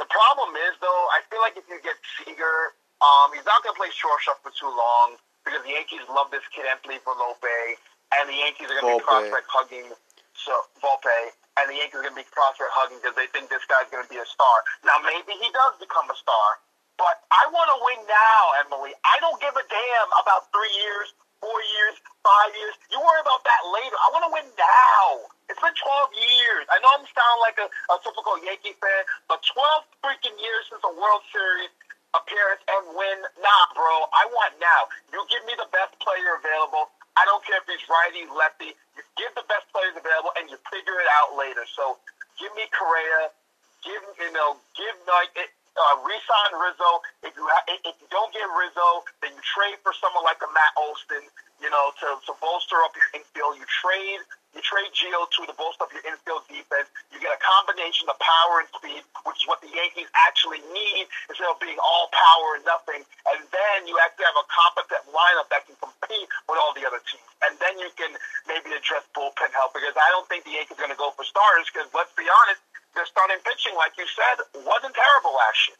The 0.00 0.08
problem 0.08 0.56
is, 0.56 0.80
though, 0.80 1.04
I 1.12 1.20
feel 1.28 1.44
like 1.44 1.60
if 1.60 1.68
you 1.68 1.76
get 1.84 2.00
Seager, 2.16 2.72
um, 3.04 3.36
he's 3.36 3.44
not 3.44 3.60
going 3.60 3.76
to 3.76 3.80
play 3.80 3.92
shortstop 3.92 4.40
for 4.40 4.48
too 4.48 4.72
long 4.72 5.20
because 5.44 5.60
the 5.60 5.76
Yankees 5.76 6.08
love 6.08 6.32
this 6.32 6.40
kid 6.48 6.64
Anthony 6.64 6.96
Volpe, 7.04 7.76
and 8.16 8.24
the 8.24 8.40
Yankees 8.40 8.72
are 8.72 8.80
going 8.80 8.96
to 8.96 8.96
be 8.96 9.04
Volpe. 9.04 9.28
prospect 9.28 9.46
hugging 9.52 9.92
so 10.32 10.56
Volpe, 10.80 11.36
and 11.60 11.68
the 11.68 11.76
Yankees 11.76 12.00
are 12.00 12.04
going 12.08 12.16
to 12.16 12.22
be 12.24 12.28
prospect 12.32 12.72
hugging 12.72 12.96
because 13.04 13.12
they 13.12 13.28
think 13.28 13.52
this 13.52 13.60
guy's 13.68 13.92
going 13.92 14.00
to 14.00 14.08
be 14.08 14.16
a 14.16 14.24
star. 14.24 14.56
Now, 14.88 14.96
maybe 15.04 15.36
he 15.36 15.52
does 15.52 15.76
become 15.76 16.08
a 16.08 16.16
star, 16.16 16.48
but 16.96 17.20
I 17.28 17.44
want 17.52 17.68
to 17.68 17.78
win 17.84 18.00
now, 18.08 18.40
Emily. 18.64 18.96
I 19.04 19.20
don't 19.20 19.36
give 19.36 19.52
a 19.52 19.64
damn 19.68 20.08
about 20.16 20.48
three 20.48 20.72
years, 20.80 21.12
four 21.44 21.60
years, 21.76 22.00
five 22.24 22.56
years. 22.56 22.72
You 22.88 23.04
worry 23.04 23.20
about 23.20 23.44
that 23.44 23.62
later. 23.68 23.96
I 24.00 24.08
want 24.16 24.24
to 24.28 24.32
win 24.32 24.48
now. 24.56 25.28
It's 25.50 25.58
been 25.58 25.74
12 25.74 26.14
years. 26.14 26.64
I 26.70 26.78
know 26.78 26.94
I'm 26.94 27.02
sounding 27.10 27.42
like 27.42 27.58
a, 27.58 27.66
a 27.90 27.96
typical 28.06 28.38
Yankee 28.46 28.78
fan, 28.78 29.02
but 29.26 29.42
12 29.42 29.82
freaking 29.98 30.38
years 30.38 30.70
since 30.70 30.78
a 30.86 30.94
World 30.94 31.26
Series 31.34 31.74
appearance 32.14 32.62
and 32.70 32.94
win. 32.94 33.18
Nah, 33.42 33.64
bro. 33.74 34.06
I 34.14 34.30
want 34.30 34.54
now. 34.62 34.86
You 35.10 35.26
give 35.26 35.42
me 35.50 35.58
the 35.58 35.66
best 35.74 35.98
player 35.98 36.38
available. 36.38 36.94
I 37.18 37.26
don't 37.26 37.42
care 37.42 37.58
if 37.58 37.66
he's 37.66 37.82
righty, 37.90 38.30
lefty. 38.30 38.78
You 38.94 39.02
give 39.18 39.34
the 39.34 39.46
best 39.50 39.66
players 39.74 39.98
available, 39.98 40.30
and 40.38 40.46
you 40.46 40.54
figure 40.70 40.96
it 41.02 41.10
out 41.18 41.34
later. 41.34 41.66
So 41.74 41.98
give 42.38 42.54
me 42.54 42.70
Correa. 42.70 43.34
Give 43.82 44.02
you 44.22 44.30
know, 44.30 44.54
give 44.78 44.94
like 45.08 45.34
uh, 45.34 45.94
re-sign 46.04 46.52
Rizzo. 46.62 47.02
If 47.26 47.34
you 47.34 47.42
ha- 47.48 47.66
if 47.66 47.96
you 47.98 48.08
don't 48.12 48.30
get 48.30 48.44
Rizzo, 48.54 49.02
then 49.24 49.34
you 49.34 49.42
trade 49.42 49.82
for 49.82 49.90
someone 49.98 50.22
like 50.22 50.38
a 50.44 50.50
Matt 50.52 50.72
Olson, 50.78 51.24
you 51.58 51.72
know, 51.72 51.90
to, 52.04 52.08
to 52.28 52.32
bolster 52.38 52.76
up 52.84 52.92
your 52.94 53.08
infield. 53.16 53.56
You 53.56 53.66
trade 53.66 54.20
you 54.50 54.60
trade 54.66 54.90
Gio 54.90 55.30
to 55.30 55.40
to 55.46 55.54
bolster 55.54 55.86
up 55.86 55.94
your 55.94 56.02
infield 56.02 56.42
defense. 56.50 56.90
You 57.14 57.22
get 57.22 57.30
a 57.30 57.38
combination 57.38 58.10
of 58.10 58.18
power 58.18 58.62
and 58.62 58.68
speed, 58.74 59.02
which 59.22 59.38
is 59.42 59.46
what 59.46 59.62
the 59.62 59.70
Yankees 59.70 60.10
actually 60.26 60.58
need 60.74 61.06
instead 61.30 61.46
of 61.46 61.62
being 61.62 61.78
all 61.78 62.10
power 62.10 62.58
and 62.58 62.64
nothing. 62.66 63.06
And 63.30 63.38
then 63.54 63.86
you 63.86 63.94
actually 64.02 64.26
have 64.26 64.38
a 64.38 64.46
competent 64.50 65.06
lineup 65.14 65.46
that 65.54 65.70
can 65.70 65.78
compete 65.78 66.26
with 66.50 66.58
all 66.58 66.74
the 66.74 66.82
other 66.82 66.98
teams. 67.06 67.30
And 67.46 67.54
then 67.62 67.78
you 67.78 67.94
can 67.94 68.10
maybe 68.50 68.74
address 68.74 69.06
bullpen 69.14 69.54
help 69.54 69.70
because 69.70 69.94
I 69.94 70.08
don't 70.10 70.26
think 70.26 70.42
the 70.42 70.58
Yankees 70.58 70.74
are 70.74 70.82
going 70.82 70.94
to 70.94 70.98
go 70.98 71.14
for 71.14 71.22
starters 71.22 71.70
because 71.70 71.86
let's 71.94 72.10
be 72.18 72.26
honest, 72.26 72.58
their 72.98 73.06
starting 73.06 73.38
pitching, 73.46 73.78
like 73.78 73.94
you 73.94 74.06
said, 74.10 74.42
wasn't 74.66 74.98
terrible 74.98 75.30
last 75.38 75.62
year. 75.70 75.78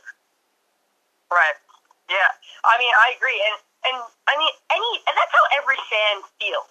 Right. 1.26 1.58
Yeah. 2.06 2.30
I 2.62 2.78
mean, 2.78 2.94
I 2.94 3.18
agree, 3.18 3.38
and 3.38 3.56
and 3.80 3.96
I 4.28 4.34
mean, 4.36 4.54
any, 4.70 4.92
and 5.08 5.14
that's 5.16 5.32
how 5.32 5.44
every 5.56 5.78
fan 5.88 6.16
feels. 6.36 6.68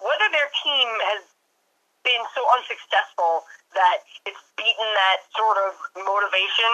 Whether 0.00 0.28
their 0.32 0.48
team 0.64 0.88
has 1.12 1.22
been 2.04 2.24
so 2.32 2.42
unsuccessful 2.56 3.44
that 3.76 4.02
it's 4.24 4.40
beaten 4.56 4.88
that 4.96 5.18
sort 5.36 5.60
of 5.68 5.76
motivation 6.00 6.72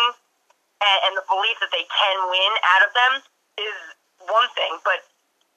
and, 0.80 0.98
and 1.10 1.12
the 1.18 1.26
belief 1.26 1.58
that 1.58 1.72
they 1.74 1.84
can 1.90 2.16
win 2.30 2.52
out 2.76 2.82
of 2.86 2.90
them 2.94 3.12
is 3.58 3.76
one 4.30 4.48
thing, 4.54 4.78
but 4.86 5.02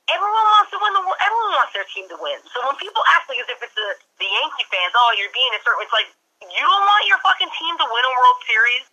everyone 0.09 0.47
wants 0.57 0.73
to 0.73 0.77
win 0.81 0.91
the 0.97 1.03
world. 1.05 1.19
Everyone 1.21 1.53
wants 1.61 1.73
their 1.77 1.87
team 1.93 2.09
to 2.09 2.17
win. 2.17 2.39
So 2.51 2.65
when 2.65 2.75
people 2.81 3.01
act 3.15 3.29
like 3.29 3.39
as 3.39 3.49
if 3.49 3.59
it's 3.61 3.75
the 3.77 3.89
the 4.17 4.29
Yankee 4.29 4.67
fans, 4.67 4.93
oh, 4.97 5.11
you're 5.15 5.31
being 5.31 5.53
a 5.53 5.61
certain, 5.61 5.85
it's 5.85 5.95
like 5.95 6.09
you 6.43 6.63
don't 6.63 6.85
want 6.85 7.03
your 7.05 7.21
fucking 7.21 7.51
team 7.55 7.73
to 7.77 7.85
win 7.87 8.03
a 8.03 8.11
World 8.13 8.39
Series. 8.47 8.85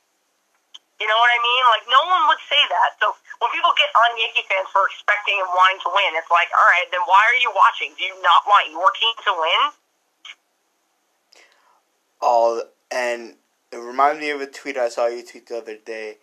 You 0.97 1.05
know 1.05 1.19
what 1.21 1.29
I 1.29 1.41
mean? 1.45 1.65
Like 1.69 1.85
no 1.93 2.03
one 2.09 2.25
would 2.33 2.43
say 2.49 2.63
that. 2.73 2.97
So 2.97 3.13
when 3.45 3.53
people 3.53 3.73
get 3.77 3.93
on 3.93 4.17
Yankee 4.17 4.49
fans 4.49 4.69
for 4.73 4.89
expecting 4.89 5.37
and 5.37 5.51
wanting 5.53 5.81
to 5.85 5.91
win, 5.93 6.17
it's 6.17 6.33
like, 6.33 6.49
all 6.57 6.69
right, 6.73 6.89
then 6.89 7.05
why 7.05 7.21
are 7.21 7.41
you 7.41 7.53
watching? 7.53 7.93
Do 7.97 8.03
you 8.05 8.17
not 8.25 8.49
want 8.49 8.73
your 8.73 8.89
team 8.97 9.17
to 9.29 9.33
win? 9.37 9.63
Oh, 12.25 12.65
and 12.89 13.37
it 13.73 13.77
reminded 13.77 14.25
me 14.25 14.31
of 14.31 14.41
a 14.41 14.49
tweet 14.49 14.77
I 14.77 14.89
saw 14.89 15.07
you 15.07 15.21
tweet 15.21 15.47
the 15.49 15.59
other 15.59 15.77
day. 15.77 16.17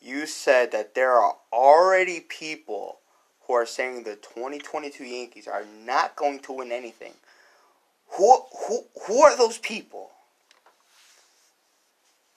You 0.00 0.26
said 0.26 0.70
that 0.72 0.94
there 0.94 1.12
are 1.12 1.36
already 1.52 2.20
people 2.20 3.00
who 3.46 3.54
are 3.54 3.66
saying 3.66 4.04
the 4.04 4.14
2022 4.14 5.04
Yankees 5.04 5.48
are 5.48 5.64
not 5.84 6.14
going 6.14 6.38
to 6.40 6.52
win 6.52 6.70
anything. 6.70 7.14
Who 8.16 8.42
who 8.66 8.84
who 9.06 9.22
are 9.22 9.36
those 9.36 9.58
people? 9.58 10.09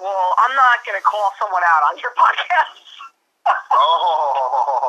Well, 0.03 0.35
I'm 0.35 0.51
not 0.51 0.83
going 0.83 0.99
to 0.99 1.05
call 1.07 1.31
someone 1.39 1.63
out 1.63 1.87
on 1.87 1.95
your 2.03 2.11
podcast. 2.19 2.75
Oh. 3.71 4.83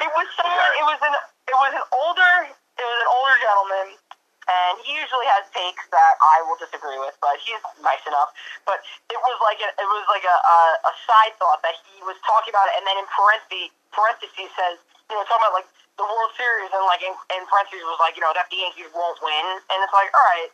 It 0.00 0.08
was 0.08 0.24
someone. 0.40 0.72
It 0.80 0.84
was 0.88 1.00
an. 1.04 1.12
It 1.44 1.52
was 1.52 1.72
an 1.76 1.84
older. 1.92 2.48
It 2.48 2.84
was 2.84 2.98
an 3.04 3.10
older 3.12 3.36
gentleman, 3.44 4.00
and 4.48 4.80
he 4.84 4.96
usually 4.96 5.28
has 5.36 5.44
takes 5.52 5.84
that 5.92 6.16
I 6.20 6.40
will 6.48 6.56
disagree 6.56 6.96
with, 6.96 7.12
but 7.20 7.36
he's 7.44 7.60
nice 7.84 8.00
enough. 8.08 8.32
But 8.64 8.80
it 9.12 9.20
was 9.20 9.36
like 9.44 9.60
a, 9.60 9.68
it 9.76 9.88
was 9.88 10.04
like 10.08 10.24
a, 10.24 10.32
a, 10.32 10.58
a 10.88 10.92
side 11.04 11.36
thought 11.36 11.60
that 11.64 11.76
he 11.84 12.00
was 12.08 12.16
talking 12.24 12.56
about 12.56 12.72
it, 12.72 12.80
and 12.80 12.88
then 12.88 12.96
in 13.00 13.06
parentheses, 13.12 13.72
parentheses 13.92 14.48
says, 14.56 14.80
you 15.08 15.16
know, 15.16 15.24
talking 15.28 15.44
about 15.44 15.60
like 15.60 15.68
the 16.00 16.08
World 16.08 16.32
Series, 16.40 16.72
and 16.72 16.84
like 16.88 17.04
in, 17.04 17.12
in 17.36 17.44
parentheses 17.48 17.84
was 17.84 18.00
like, 18.00 18.16
you 18.16 18.24
know, 18.24 18.32
that 18.32 18.48
the 18.48 18.58
Yankees 18.64 18.88
won't 18.92 19.20
win, 19.20 19.60
and 19.72 19.78
it's 19.84 19.92
like, 19.92 20.08
all 20.12 20.24
right. 20.36 20.52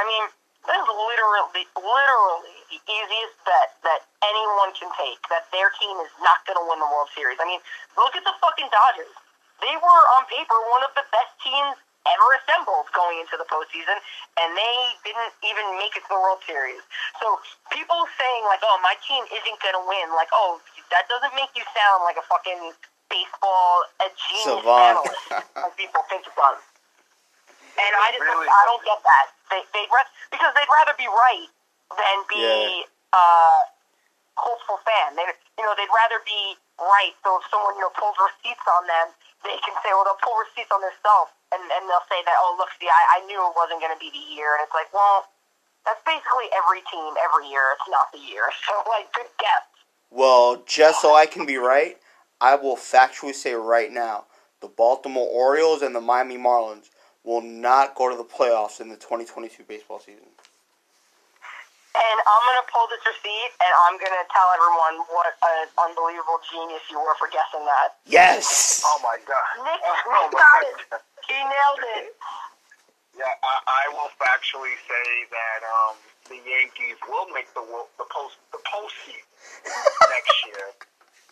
I 0.00 0.08
mean, 0.08 0.24
that 0.66 0.78
is 0.78 0.88
literally, 0.88 1.64
literally 1.74 2.61
the 2.72 2.80
easiest 2.88 3.36
bet 3.44 3.76
that 3.84 4.00
anyone 4.24 4.72
can 4.72 4.88
take. 4.96 5.20
That 5.28 5.44
their 5.52 5.68
team 5.76 5.92
is 6.00 6.08
not 6.24 6.40
going 6.48 6.56
to 6.56 6.64
win 6.64 6.80
the 6.80 6.88
World 6.88 7.12
Series. 7.12 7.36
I 7.36 7.44
mean, 7.44 7.60
look 8.00 8.16
at 8.16 8.24
the 8.24 8.32
fucking 8.40 8.72
Dodgers. 8.72 9.12
They 9.60 9.76
were 9.76 10.02
on 10.18 10.24
paper 10.32 10.56
one 10.72 10.82
of 10.82 10.96
the 10.96 11.04
best 11.12 11.36
teams 11.44 11.76
ever 12.02 12.28
assembled 12.42 12.90
going 12.96 13.22
into 13.22 13.38
the 13.38 13.46
postseason, 13.46 13.94
and 14.40 14.48
they 14.56 14.76
didn't 15.06 15.36
even 15.46 15.62
make 15.78 15.94
it 15.94 16.02
to 16.08 16.16
the 16.16 16.18
World 16.18 16.42
Series. 16.48 16.82
So 17.22 17.38
people 17.70 18.08
saying 18.18 18.42
like, 18.48 18.64
"Oh, 18.64 18.80
my 18.82 18.96
team 19.06 19.22
isn't 19.28 19.58
going 19.62 19.76
to 19.76 19.84
win," 19.86 20.10
like, 20.16 20.32
"Oh, 20.34 20.58
that 20.90 21.06
doesn't 21.06 21.36
make 21.36 21.52
you 21.54 21.62
sound 21.76 22.02
like 22.02 22.18
a 22.18 22.26
fucking 22.26 22.74
baseball 23.06 23.86
a 24.02 24.08
genius 24.18 24.64
Savant. 24.64 24.98
analyst," 24.98 25.24
like 25.62 25.76
people 25.78 26.02
think 26.10 26.26
it 26.26 26.34
does. 26.34 26.58
And 27.78 27.92
I 28.02 28.10
just 28.10 28.24
Really 28.26 28.50
I 28.50 28.62
don't 28.66 28.82
get 28.82 28.98
that. 28.98 29.26
They 29.54 29.62
they 29.70 29.84
because 30.34 30.52
they'd 30.58 30.72
rather 30.74 30.96
be 30.98 31.06
right 31.06 31.46
than 31.96 32.16
be 32.28 32.84
uh 33.12 33.60
hopeful 34.36 34.80
fan. 34.84 35.16
They 35.16 35.26
you 35.58 35.64
know 35.64 35.74
they'd 35.76 35.92
rather 35.92 36.20
be 36.24 36.56
right. 36.80 37.14
So 37.22 37.38
if 37.40 37.44
someone 37.52 37.76
you 37.76 37.84
know 37.84 37.92
pulls 37.94 38.16
receipts 38.18 38.64
on 38.66 38.88
them, 38.88 39.12
they 39.44 39.58
can 39.60 39.74
say, 39.82 39.90
well, 39.92 40.06
they'll 40.06 40.22
pull 40.22 40.38
receipts 40.40 40.72
on 40.72 40.80
themselves, 40.80 41.30
and 41.52 41.62
and 41.62 41.82
they'll 41.86 42.08
say 42.08 42.22
that, 42.24 42.36
oh, 42.40 42.56
look, 42.56 42.70
see, 42.78 42.88
I, 42.88 43.18
I 43.20 43.26
knew 43.28 43.38
it 43.38 43.54
wasn't 43.54 43.82
going 43.82 43.92
to 43.94 44.00
be 44.00 44.10
the 44.10 44.24
year, 44.32 44.56
and 44.56 44.64
it's 44.64 44.74
like, 44.74 44.90
well, 44.94 45.28
that's 45.84 46.00
basically 46.06 46.48
every 46.54 46.82
team 46.88 47.14
every 47.20 47.50
year. 47.50 47.74
It's 47.76 47.88
not 47.90 48.10
the 48.14 48.22
year. 48.22 48.48
So 48.66 48.74
like, 48.88 49.12
good 49.12 49.30
guess. 49.38 49.64
Well, 50.10 50.62
just 50.66 51.00
so 51.00 51.14
I 51.14 51.26
can 51.26 51.46
be 51.46 51.56
right, 51.56 51.96
I 52.40 52.56
will 52.56 52.76
factually 52.76 53.34
say 53.34 53.54
right 53.54 53.90
now, 53.90 54.26
the 54.60 54.68
Baltimore 54.68 55.26
Orioles 55.26 55.82
and 55.82 55.94
the 55.94 56.00
Miami 56.00 56.36
Marlins 56.36 56.90
will 57.24 57.40
not 57.40 57.94
go 57.94 58.10
to 58.10 58.16
the 58.16 58.24
playoffs 58.24 58.80
in 58.80 58.88
the 58.88 58.96
2022 58.96 59.64
baseball 59.64 60.00
season. 60.00 60.26
And 61.92 62.16
I'm 62.24 62.42
gonna 62.48 62.66
pull 62.72 62.88
this 62.88 63.04
receipt, 63.04 63.52
and 63.60 63.72
I'm 63.84 64.00
gonna 64.00 64.24
tell 64.32 64.48
everyone 64.56 65.04
what 65.12 65.36
an 65.44 65.68
unbelievable 65.76 66.40
genius 66.48 66.80
you 66.88 66.96
were 66.96 67.12
for 67.20 67.28
guessing 67.28 67.64
that. 67.68 68.00
Yes. 68.08 68.80
Oh 68.84 68.96
my 69.04 69.20
god. 69.28 69.60
Nick, 69.60 69.80
Oh 69.84 69.92
Nick 69.92 70.32
my 70.32 70.40
got 70.40 70.60
it. 70.72 70.76
God. 70.88 71.00
He 71.28 71.36
nailed 71.36 71.84
it. 72.00 72.16
Yeah, 73.12 73.28
I, 73.28 73.54
I 73.68 73.82
will 73.92 74.08
factually 74.16 74.72
say 74.88 75.06
that 75.28 75.60
um, 75.68 76.00
the 76.32 76.40
Yankees 76.40 76.96
will 77.04 77.28
make 77.36 77.52
the 77.52 77.60
wo- 77.60 77.92
the 78.00 78.08
post 78.08 78.40
the 78.56 78.60
postseason 78.64 79.28
next 80.08 80.36
year. 80.48 80.72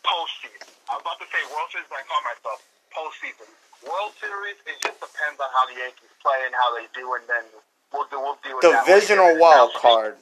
Postseason. 0.04 0.68
I 0.92 1.00
was 1.00 1.04
about 1.08 1.16
to 1.24 1.28
say 1.32 1.40
World 1.48 1.72
Series, 1.72 1.88
but 1.88 2.00
I 2.00 2.04
call 2.04 2.20
myself 2.28 2.60
postseason. 2.92 3.48
World 3.88 4.12
Series. 4.20 4.60
It 4.68 4.76
just 4.84 5.00
depends 5.00 5.40
on 5.40 5.48
how 5.56 5.64
the 5.72 5.80
Yankees 5.80 6.12
play 6.20 6.36
and 6.44 6.52
how 6.52 6.68
they 6.76 6.84
do, 6.92 7.16
and 7.16 7.24
then 7.32 7.48
we'll 7.96 8.04
do 8.12 8.20
we'll 8.20 8.36
deal 8.44 8.60
with 8.60 8.68
that 8.68 8.84
Divisional 8.84 9.32
later. 9.32 9.40
wild 9.40 9.72
Now, 9.72 9.80
card. 9.80 10.14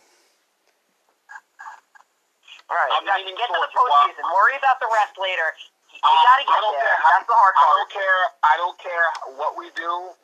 All 2.68 2.76
right, 2.76 2.92
I'm 3.00 3.04
leaning 3.08 3.36
get 3.36 3.48
to 3.48 3.56
the 3.56 3.72
postseason. 3.72 4.20
wild- 4.22 4.34
Worry 4.36 4.56
about 4.60 4.78
the 4.80 4.88
rest 4.92 5.16
later. 5.16 5.56
You 5.88 6.00
Uh, 6.04 6.22
gotta 6.22 6.44
get 6.44 6.60
there. 6.60 6.80
care 6.84 7.00
That's 7.02 7.26
the 7.26 7.34
hard 7.34 7.54
part. 7.56 7.66
I 7.66 7.76
don't 7.80 7.90
care. 7.90 8.22
I 8.44 8.56
don't 8.58 8.78
care 8.78 9.10
what 9.40 9.56
we 9.56 9.70
do. 9.70 10.14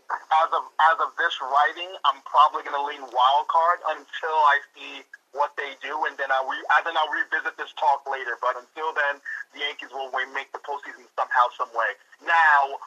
As 0.45 0.53
of 0.53 0.71
as 0.79 1.01
of 1.01 1.17
this 1.17 1.41
writing, 1.41 1.97
I'm 2.05 2.21
probably 2.23 2.63
going 2.63 2.77
to 2.77 2.83
lean 2.83 3.11
wild 3.11 3.49
card 3.49 3.81
until 3.87 4.37
I 4.45 4.61
see 4.75 5.05
what 5.33 5.57
they 5.57 5.75
do, 5.81 6.05
and 6.05 6.17
then 6.19 6.31
I 6.31 6.45
re, 6.47 6.59
and 6.77 6.87
then 6.87 6.97
I'll 6.97 7.09
revisit 7.09 7.57
this 7.57 7.73
talk 7.73 8.07
later. 8.07 8.37
But 8.41 8.57
until 8.57 8.93
then, 8.93 9.23
the 9.53 9.61
Yankees 9.61 9.91
will 9.91 10.11
make 10.37 10.53
the 10.53 10.61
postseason 10.61 11.09
somehow, 11.17 11.49
some 11.57 11.73
way. 11.73 11.97
Now, 12.21 12.79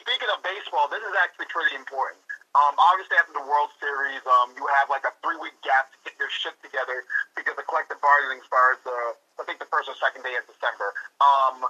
speaking 0.00 0.28
of 0.30 0.42
baseball, 0.42 0.88
this 0.88 1.02
is 1.02 1.14
actually 1.22 1.46
pretty 1.46 1.76
important. 1.76 2.20
Um, 2.54 2.78
obviously, 2.78 3.18
after 3.18 3.34
the 3.34 3.42
World 3.42 3.74
Series, 3.82 4.22
um, 4.38 4.54
you 4.54 4.62
have 4.78 4.86
like 4.86 5.02
a 5.02 5.10
three-week 5.26 5.58
gap 5.66 5.90
to 5.90 5.98
get 6.06 6.14
your 6.22 6.30
shit 6.30 6.54
together 6.62 7.02
because 7.34 7.58
the 7.58 7.66
collective 7.66 7.98
bargaining 7.98 8.38
expires 8.38 8.78
the 8.86 9.18
I 9.38 9.42
think 9.42 9.58
the 9.58 9.66
first 9.66 9.90
or 9.90 9.98
second 9.98 10.22
day 10.22 10.38
of 10.38 10.46
December. 10.46 10.94
Um, 11.18 11.66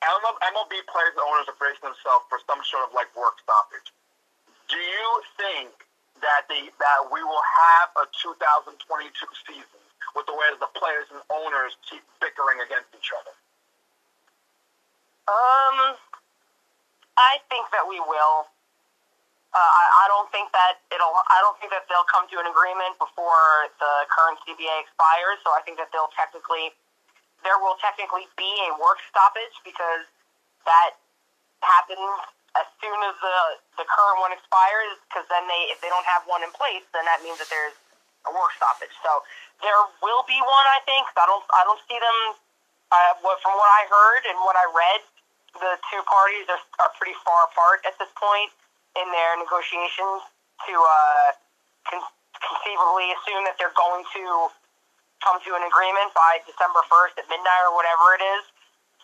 MLB 0.00 0.72
players 0.88 1.12
and 1.16 1.24
owners 1.24 1.48
are 1.52 1.58
bracing 1.60 1.84
themselves 1.84 2.24
for 2.32 2.40
some 2.48 2.64
sort 2.64 2.88
of 2.88 2.96
like 2.96 3.12
work 3.12 3.36
stoppage. 3.44 3.92
Do 4.72 4.80
you 4.80 5.08
think 5.36 5.72
that 6.24 6.48
the 6.48 6.72
that 6.80 7.00
we 7.12 7.20
will 7.20 7.44
have 7.44 7.92
a 8.00 8.08
2022 8.16 9.12
season 9.44 9.82
with 10.16 10.24
the 10.24 10.32
way 10.32 10.48
that 10.48 10.60
the 10.64 10.72
players 10.72 11.08
and 11.12 11.20
owners 11.28 11.76
keep 11.84 12.00
bickering 12.24 12.64
against 12.64 12.88
each 12.96 13.12
other? 13.12 13.36
Um, 15.28 15.98
I 17.20 17.42
think 17.52 17.68
that 17.76 17.84
we 17.84 18.00
will. 18.00 18.48
Uh, 19.54 19.58
I, 19.58 19.84
I 20.02 20.06
don't 20.10 20.28
think 20.34 20.50
that 20.52 20.82
it'll. 20.90 21.14
I 21.16 21.38
don't 21.40 21.56
think 21.62 21.70
that 21.70 21.86
they'll 21.88 22.08
come 22.10 22.26
to 22.28 22.36
an 22.42 22.48
agreement 22.50 22.98
before 22.98 23.70
the 23.78 24.04
current 24.10 24.36
CBA 24.44 24.74
expires. 24.82 25.38
So 25.46 25.54
I 25.54 25.62
think 25.62 25.78
that 25.78 25.88
they'll 25.94 26.12
technically, 26.12 26.74
there 27.46 27.56
will 27.62 27.78
technically 27.78 28.26
be 28.34 28.52
a 28.68 28.76
work 28.76 29.00
stoppage 29.08 29.54
because 29.64 30.04
that 30.66 30.98
happens 31.64 32.20
as 32.58 32.68
soon 32.82 32.98
as 33.06 33.14
the 33.22 33.38
the 33.80 33.86
current 33.86 34.18
one 34.20 34.34
expires. 34.34 34.98
Because 35.08 35.24
then 35.30 35.46
they, 35.48 35.72
if 35.72 35.80
they 35.80 35.88
don't 35.88 36.04
have 36.04 36.26
one 36.26 36.42
in 36.42 36.52
place, 36.52 36.84
then 36.90 37.06
that 37.06 37.22
means 37.22 37.38
that 37.40 37.48
there's 37.48 37.76
a 38.28 38.32
work 38.34 38.52
stoppage. 38.58 38.92
So 39.00 39.24
there 39.62 39.78
will 40.04 40.26
be 40.28 40.36
one. 40.42 40.66
I 40.74 40.84
think. 40.84 41.06
I 41.16 41.24
don't. 41.24 41.46
I 41.54 41.62
don't 41.64 41.80
see 41.86 41.96
them. 41.96 42.18
Uh, 42.92 43.18
from 43.42 43.54
what 43.58 43.70
I 43.72 43.82
heard 43.90 44.22
and 44.30 44.38
what 44.46 44.54
I 44.54 44.66
read, 44.70 45.00
the 45.58 45.74
two 45.90 46.02
parties 46.06 46.46
are, 46.46 46.62
are 46.86 46.92
pretty 46.94 47.18
far 47.26 47.50
apart 47.50 47.82
at 47.82 47.98
this 47.98 48.12
point 48.14 48.52
in 49.02 49.06
their 49.12 49.32
negotiations 49.36 50.24
to 50.64 50.74
uh, 50.74 51.28
con- 51.88 52.12
conceivably 52.40 53.12
assume 53.16 53.44
that 53.44 53.56
they're 53.60 53.76
going 53.76 54.04
to 54.16 54.24
come 55.24 55.40
to 55.40 55.52
an 55.56 55.64
agreement 55.64 56.12
by 56.12 56.40
December 56.44 56.84
1st 56.86 57.24
at 57.24 57.26
midnight 57.28 57.62
or 57.68 57.72
whatever 57.76 58.16
it 58.16 58.22
is. 58.22 58.44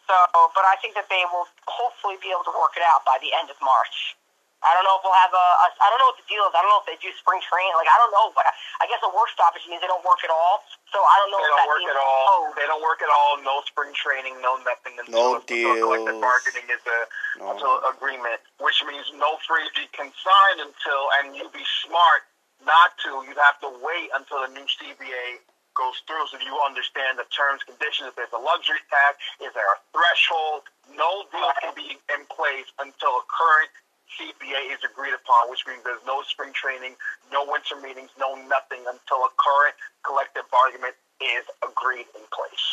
So, 0.09 0.15
but 0.53 0.67
I 0.67 0.77
think 0.83 0.99
that 0.99 1.09
they 1.09 1.25
will 1.33 1.49
hopefully 1.65 2.19
be 2.21 2.35
able 2.35 2.45
to 2.45 2.55
work 2.59 2.77
it 2.77 2.85
out 2.85 3.07
by 3.07 3.17
the 3.23 3.33
end 3.33 3.49
of 3.49 3.57
March. 3.63 4.19
I 4.63 4.71
don't 4.79 4.87
know 4.87 4.95
if 4.99 5.03
we'll 5.03 5.15
have 5.19 5.35
a, 5.35 5.47
a 5.63 5.67
I 5.83 5.87
don't 5.91 5.99
know 5.99 6.11
what 6.15 6.19
the 6.23 6.29
deal 6.31 6.43
is. 6.47 6.55
I 6.55 6.63
don't 6.63 6.71
know 6.71 6.83
if 6.83 6.89
they 6.89 6.99
do 7.03 7.11
spring 7.19 7.43
training. 7.43 7.75
Like 7.75 7.91
I 7.91 7.97
don't 7.99 8.15
know, 8.15 8.31
but 8.35 8.47
I, 8.47 8.53
I 8.83 8.85
guess 8.87 9.03
a 9.03 9.11
work 9.11 9.29
stoppage 9.35 9.67
means 9.67 9.83
they 9.83 9.91
don't 9.91 10.05
work 10.07 10.23
at 10.23 10.31
all. 10.31 10.63
So 10.95 11.03
I 11.03 11.15
don't 11.23 11.31
know. 11.35 11.43
They 11.43 11.51
if 11.51 11.53
don't 11.53 11.63
that 11.67 11.71
work 11.73 11.83
means 11.83 11.95
at 11.95 12.01
all. 12.01 12.25
Oh, 12.31 12.43
They 12.55 12.67
don't 12.71 12.85
work 12.85 13.01
at 13.03 13.11
all. 13.11 13.33
No 13.43 13.61
spring 13.67 13.91
training. 13.95 14.39
No 14.39 14.59
nothing 14.63 14.95
No 15.11 15.37
until, 15.43 15.43
until 15.43 15.75
collective 15.83 16.15
deals. 16.15 16.23
bargaining 16.23 16.67
is 16.71 16.83
a 16.87 16.99
No. 17.43 17.45
until 17.55 17.75
agreement, 17.91 18.39
which 18.63 18.79
means 18.87 19.07
no 19.19 19.39
freebie 19.45 19.91
can 19.91 20.15
sign 20.23 20.57
until, 20.63 21.03
and 21.23 21.35
you 21.35 21.51
be 21.51 21.65
smart 21.83 22.27
not 22.63 22.95
to. 23.03 23.27
You 23.27 23.35
have 23.43 23.59
to 23.67 23.71
wait 23.83 24.15
until 24.15 24.47
the 24.47 24.51
new 24.55 24.67
CBA 24.69 25.43
goes 25.75 25.97
through, 26.07 26.29
so 26.29 26.37
you 26.39 26.53
understand 26.69 27.17
the 27.19 27.25
terms, 27.33 27.65
conditions. 27.65 28.13
If 28.13 28.15
there's 28.21 28.37
a 28.37 28.39
luxury 28.39 28.79
tax, 28.93 29.17
is 29.41 29.51
there 29.57 29.65
a 29.73 29.79
threshold? 29.97 30.69
No 30.93 31.25
deal 31.33 31.49
can 31.65 31.73
be 31.73 31.97
in 32.13 32.21
place 32.29 32.69
until 32.77 33.17
a 33.19 33.25
current 33.25 33.73
CBA 34.19 34.73
is 34.73 34.83
agreed 34.85 35.15
upon, 35.15 35.49
which 35.49 35.65
means 35.67 35.81
there's 35.85 36.05
no 36.07 36.23
spring 36.29 36.53
training, 36.53 36.97
no 37.33 37.45
winter 37.47 37.77
meetings, 37.81 38.11
no 38.19 38.35
nothing 38.49 38.85
until 38.85 39.25
a 39.25 39.33
current 39.41 39.77
collective 40.05 40.45
bargaining 40.53 40.97
is 41.23 41.45
agreed 41.65 42.09
in 42.17 42.25
place. 42.35 42.67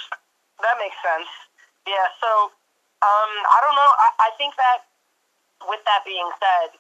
That 0.60 0.76
makes 0.82 0.98
sense. 1.00 1.30
Yeah, 1.88 2.08
so 2.20 2.52
um, 3.02 3.32
I 3.48 3.58
don't 3.64 3.78
know. 3.78 3.92
I, 3.96 4.10
I 4.28 4.30
think 4.36 4.56
that 4.60 4.84
with 5.68 5.80
that 5.88 6.04
being 6.04 6.28
said, 6.40 6.76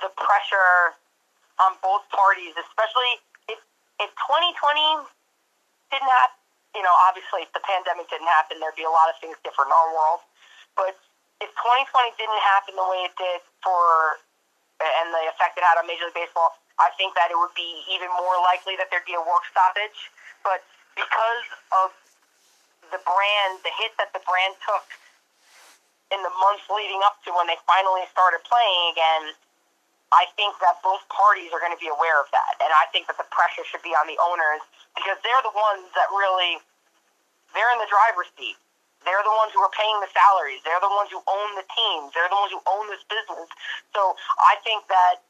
the 0.00 0.10
pressure 0.16 0.96
on 1.60 1.76
both 1.82 2.06
parties, 2.14 2.54
especially 2.56 3.20
if 3.50 3.60
if 3.98 4.10
2020 4.30 5.04
didn't 5.90 6.06
happen, 6.06 6.38
you 6.76 6.84
know, 6.84 6.94
obviously 7.08 7.42
if 7.44 7.50
the 7.52 7.64
pandemic 7.64 8.06
didn't 8.08 8.30
happen, 8.30 8.62
there'd 8.62 8.78
be 8.78 8.86
a 8.86 8.92
lot 8.92 9.10
of 9.10 9.16
things 9.20 9.36
different 9.42 9.68
in 9.68 9.76
our 9.76 9.90
world. 9.92 10.20
But 10.78 10.94
if 11.38 11.50
2020 11.54 12.18
didn't 12.18 12.42
happen 12.42 12.74
the 12.74 12.86
way 12.86 13.06
it 13.06 13.14
did 13.14 13.40
for 13.62 14.18
and 14.78 15.10
the 15.10 15.26
effect 15.26 15.58
it 15.58 15.66
had 15.66 15.78
on 15.78 15.86
Major 15.90 16.06
League 16.06 16.26
Baseball, 16.26 16.54
I 16.78 16.94
think 16.94 17.18
that 17.18 17.34
it 17.34 17.38
would 17.38 17.54
be 17.58 17.82
even 17.90 18.06
more 18.14 18.38
likely 18.46 18.78
that 18.78 18.86
there'd 18.94 19.06
be 19.06 19.18
a 19.18 19.22
work 19.22 19.42
stoppage. 19.50 20.10
But 20.46 20.62
because 20.94 21.46
of 21.74 21.90
the 22.94 23.02
brand, 23.02 23.58
the 23.66 23.74
hit 23.74 23.98
that 23.98 24.14
the 24.14 24.22
brand 24.22 24.54
took 24.62 24.86
in 26.14 26.22
the 26.22 26.32
months 26.40 26.64
leading 26.70 27.02
up 27.02 27.18
to 27.26 27.34
when 27.34 27.50
they 27.50 27.58
finally 27.66 28.06
started 28.14 28.40
playing 28.46 28.94
again, 28.94 29.34
I 30.08 30.24
think 30.38 30.56
that 30.64 30.80
both 30.80 31.04
parties 31.12 31.52
are 31.52 31.60
going 31.60 31.74
to 31.74 31.82
be 31.82 31.90
aware 31.90 32.16
of 32.22 32.30
that. 32.32 32.56
And 32.64 32.72
I 32.72 32.88
think 32.94 33.10
that 33.12 33.20
the 33.20 33.28
pressure 33.28 33.66
should 33.66 33.84
be 33.84 33.92
on 33.92 34.08
the 34.08 34.16
owners 34.16 34.64
because 34.96 35.20
they're 35.20 35.44
the 35.44 35.52
ones 35.52 35.90
that 35.92 36.08
really, 36.08 36.62
they're 37.52 37.72
in 37.76 37.80
the 37.82 37.90
driver's 37.90 38.30
seat. 38.38 38.56
They're 39.08 39.24
the 39.24 39.32
ones 39.40 39.56
who 39.56 39.64
are 39.64 39.72
paying 39.72 39.96
the 40.04 40.12
salaries. 40.12 40.60
They're 40.68 40.84
the 40.84 40.92
ones 40.92 41.08
who 41.08 41.24
own 41.24 41.56
the 41.56 41.64
teams. 41.64 42.12
They're 42.12 42.28
the 42.28 42.36
ones 42.36 42.52
who 42.52 42.60
own 42.68 42.92
this 42.92 43.00
business. 43.08 43.48
So 43.96 44.12
I 44.36 44.60
think 44.60 44.84
that 44.92 45.24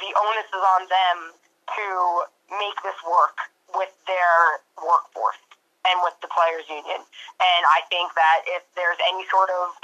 the 0.00 0.08
onus 0.16 0.48
is 0.48 0.64
on 0.64 0.88
them 0.88 1.16
to 1.76 1.86
make 2.56 2.80
this 2.80 2.96
work 3.04 3.52
with 3.76 3.92
their 4.08 4.64
workforce 4.80 5.36
and 5.84 6.00
with 6.00 6.16
the 6.24 6.32
players 6.32 6.64
union. 6.72 7.04
And 7.04 7.62
I 7.68 7.84
think 7.92 8.16
that 8.16 8.48
if 8.48 8.64
there's 8.72 8.96
any 9.12 9.28
sort 9.28 9.52
of 9.52 9.76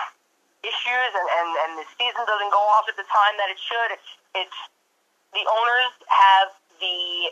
issues 0.64 1.10
and, 1.12 1.28
and, 1.28 1.48
and 1.68 1.70
the 1.84 1.86
season 2.00 2.24
doesn't 2.24 2.48
go 2.48 2.64
off 2.80 2.88
at 2.88 2.96
the 2.96 3.04
time 3.12 3.36
that 3.36 3.52
it 3.52 3.60
should, 3.60 3.90
it's, 3.92 4.10
it's 4.40 4.60
the 5.36 5.44
owners 5.44 5.92
have 6.08 6.48
the 6.80 7.28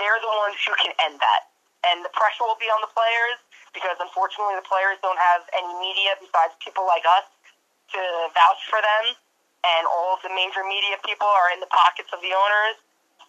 they're 0.00 0.22
the 0.24 0.34
ones 0.46 0.56
who 0.62 0.72
can 0.80 0.94
end 1.04 1.20
that. 1.20 1.52
And 1.84 2.00
the 2.00 2.12
pressure 2.14 2.46
will 2.46 2.56
be 2.56 2.70
on 2.70 2.80
the 2.80 2.88
players 2.88 3.42
because 3.72 3.96
unfortunately 4.00 4.56
the 4.56 4.68
players 4.68 5.00
don't 5.00 5.18
have 5.18 5.48
any 5.56 5.72
media 5.80 6.16
besides 6.20 6.52
people 6.60 6.84
like 6.84 7.04
us 7.08 7.26
to 7.92 8.00
vouch 8.32 8.62
for 8.68 8.80
them. 8.80 9.16
And 9.62 9.86
all 9.86 10.18
of 10.18 10.20
the 10.26 10.32
major 10.32 10.66
media 10.66 10.98
people 11.06 11.28
are 11.28 11.50
in 11.54 11.60
the 11.62 11.70
pockets 11.70 12.10
of 12.12 12.20
the 12.20 12.34
owners. 12.34 12.76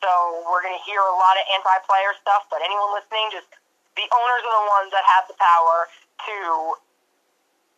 So 0.02 0.44
we're 0.50 0.66
going 0.66 0.76
to 0.76 0.84
hear 0.84 1.00
a 1.00 1.16
lot 1.16 1.38
of 1.40 1.46
anti-player 1.56 2.12
stuff, 2.20 2.50
but 2.52 2.60
anyone 2.60 2.92
listening, 2.92 3.32
just 3.32 3.48
the 3.96 4.04
owners 4.10 4.42
are 4.44 4.56
the 4.58 4.68
ones 4.68 4.90
that 4.92 5.06
have 5.06 5.26
the 5.30 5.38
power 5.38 5.88
to 6.28 6.38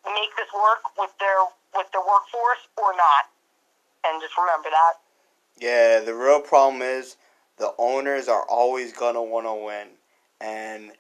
make 0.10 0.32
this 0.40 0.50
work 0.56 0.82
with 0.98 1.12
their 1.20 1.46
with 1.76 1.92
their 1.92 2.02
workforce 2.02 2.64
or 2.80 2.96
not. 2.96 3.30
And 4.08 4.22
just 4.24 4.34
remember 4.40 4.72
that. 4.72 5.04
Yeah, 5.60 6.00
the 6.00 6.16
real 6.16 6.40
problem 6.40 6.82
is 6.82 7.18
the 7.58 7.76
owners 7.78 8.28
are 8.28 8.48
always 8.48 8.94
gonna 8.94 9.22
want 9.22 9.46
to 9.46 9.54
win, 9.54 10.00
and. 10.42 10.92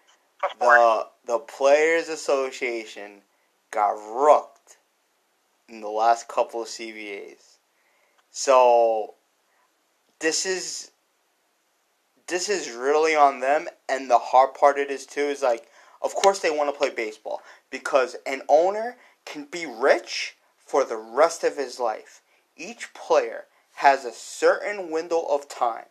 The 0.59 1.07
the 1.25 1.39
players' 1.39 2.09
association 2.09 3.21
got 3.71 3.91
rooked 3.91 4.77
in 5.67 5.81
the 5.81 5.89
last 5.89 6.27
couple 6.27 6.61
of 6.61 6.67
CBAs. 6.67 7.57
So 8.31 9.15
this 10.19 10.45
is 10.45 10.91
this 12.27 12.49
is 12.49 12.71
really 12.71 13.15
on 13.15 13.39
them, 13.39 13.67
and 13.87 14.09
the 14.09 14.17
hard 14.17 14.53
part 14.53 14.77
it 14.77 14.89
is 14.89 15.05
too 15.05 15.21
is 15.21 15.41
like, 15.41 15.67
of 16.01 16.15
course 16.15 16.39
they 16.39 16.49
want 16.49 16.71
to 16.73 16.77
play 16.77 16.89
baseball 16.89 17.41
because 17.69 18.15
an 18.25 18.41
owner 18.49 18.97
can 19.25 19.45
be 19.45 19.65
rich 19.65 20.35
for 20.57 20.83
the 20.83 20.97
rest 20.97 21.43
of 21.43 21.57
his 21.57 21.79
life. 21.79 22.21
Each 22.57 22.93
player 22.93 23.45
has 23.75 24.05
a 24.05 24.11
certain 24.11 24.89
window 24.89 25.21
of 25.21 25.47
time 25.47 25.85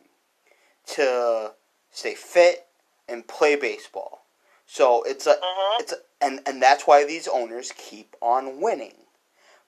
to 0.87 1.53
stay 1.91 2.15
fit 2.15 2.67
and 3.09 3.27
play 3.29 3.55
baseball. 3.57 4.24
So 4.67 5.03
it's 5.05 5.27
a 5.27 5.37
Mhm. 5.37 5.81
it's 5.81 5.93
a, 5.93 5.97
and 6.21 6.41
and 6.47 6.63
that's 6.63 6.87
why 6.87 7.05
these 7.05 7.29
owners 7.29 7.73
keep 7.77 8.17
on 8.21 8.61
winning. 8.61 9.07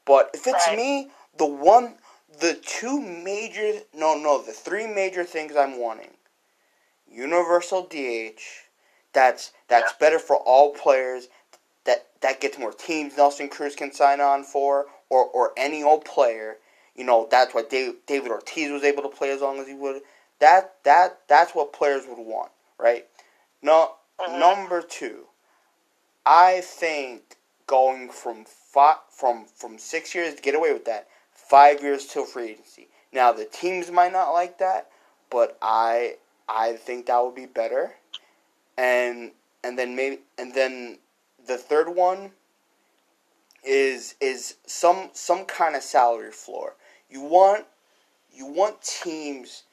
But 0.04 0.30
if 0.34 0.46
it's 0.46 0.66
Right. 0.68 0.76
me, 0.76 1.10
the 1.36 1.46
one 1.46 1.98
the 2.28 2.54
two 2.54 3.00
major 3.00 3.82
no 3.92 4.16
no 4.16 4.38
the 4.42 4.52
three 4.52 4.86
major 4.86 5.24
things 5.24 5.56
I'm 5.56 5.78
wanting. 5.78 6.16
Universal 7.08 7.84
DH. 7.84 8.68
That's 9.12 9.52
that's 9.68 9.92
Yeah. 9.92 9.98
better 10.00 10.18
for 10.18 10.36
all 10.36 10.70
players. 10.72 11.28
That 11.84 12.08
that 12.20 12.40
gets 12.40 12.58
more 12.58 12.72
teams 12.72 13.16
Nelson 13.16 13.48
Cruz 13.48 13.76
can 13.76 13.92
sign 13.92 14.20
on 14.20 14.44
for 14.44 14.86
or 15.08 15.24
or 15.26 15.52
any 15.56 15.82
old 15.82 16.04
player. 16.04 16.58
You 16.94 17.04
know, 17.04 17.28
that's 17.30 17.54
why 17.54 17.62
Dave, 17.62 17.96
David 18.06 18.30
Ortiz 18.30 18.70
was 18.70 18.82
able 18.84 19.02
to 19.02 19.08
play 19.10 19.30
as 19.30 19.42
long 19.42 19.58
as 19.60 19.68
he 19.68 19.74
would. 19.74 20.02
That 20.40 20.74
that 20.84 21.20
that's 21.28 21.54
what 21.54 21.72
players 21.72 22.06
would 22.06 22.18
want, 22.18 22.50
right? 22.78 23.06
No, 23.62 23.94
Mhm. 24.18 24.38
number 24.38 24.82
two. 24.82 25.28
I 26.24 26.60
think 26.60 27.36
going 27.66 28.10
from 28.10 28.44
five, 28.44 28.98
from 29.10 29.46
from 29.46 29.78
six 29.78 30.14
years 30.14 30.34
to 30.34 30.42
get 30.42 30.54
away 30.54 30.72
with 30.72 30.84
that, 30.86 31.08
five 31.32 31.82
years 31.82 32.06
till 32.06 32.24
free 32.24 32.50
agency. 32.50 32.88
Now 33.12 33.32
the 33.32 33.44
teams 33.44 33.90
might 33.90 34.12
not 34.12 34.32
like 34.32 34.58
that, 34.58 34.90
but 35.30 35.56
I 35.62 36.16
I 36.48 36.74
think 36.74 37.06
that 37.06 37.22
would 37.24 37.34
be 37.34 37.46
better. 37.46 37.96
And 38.76 39.32
and 39.62 39.78
then 39.78 39.96
maybe 39.96 40.20
and 40.38 40.54
then 40.54 40.98
the 41.46 41.58
third 41.58 41.88
one 41.94 42.32
is 43.62 44.14
is 44.20 44.56
some 44.66 45.10
some 45.12 45.44
kind 45.44 45.76
of 45.76 45.82
salary 45.82 46.32
floor. 46.32 46.74
You 47.10 47.20
want 47.20 47.66
you 48.32 48.46
want 48.46 48.82
teams 48.82 49.64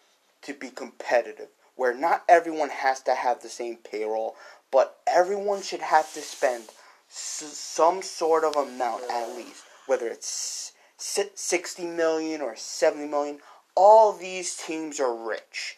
to 0.44 0.54
be 0.54 0.70
competitive 0.70 1.50
where 1.76 1.94
not 1.94 2.24
everyone 2.30 2.70
has 2.70 3.02
to 3.02 3.16
have 3.16 3.42
the 3.42 3.50
same 3.50 3.78
payroll, 3.78 4.36
but 4.72 5.00
everyone 5.08 5.62
should 5.62 5.82
have 5.82 6.12
to 6.14 6.22
spend 6.22 6.66
s- 7.10 7.44
some 7.58 8.02
sort 8.02 8.44
of 8.44 8.56
amount 8.56 9.04
at 9.10 9.36
least, 9.36 9.64
whether 9.88 10.08
it's 10.08 10.74
si- 10.98 11.30
60 11.36 11.86
million 11.86 12.42
or 12.42 12.56
70 12.56 13.08
million. 13.08 13.40
All 13.76 14.14
these 14.14 14.56
teams 14.56 15.00
are 15.00 15.14
rich. 15.16 15.78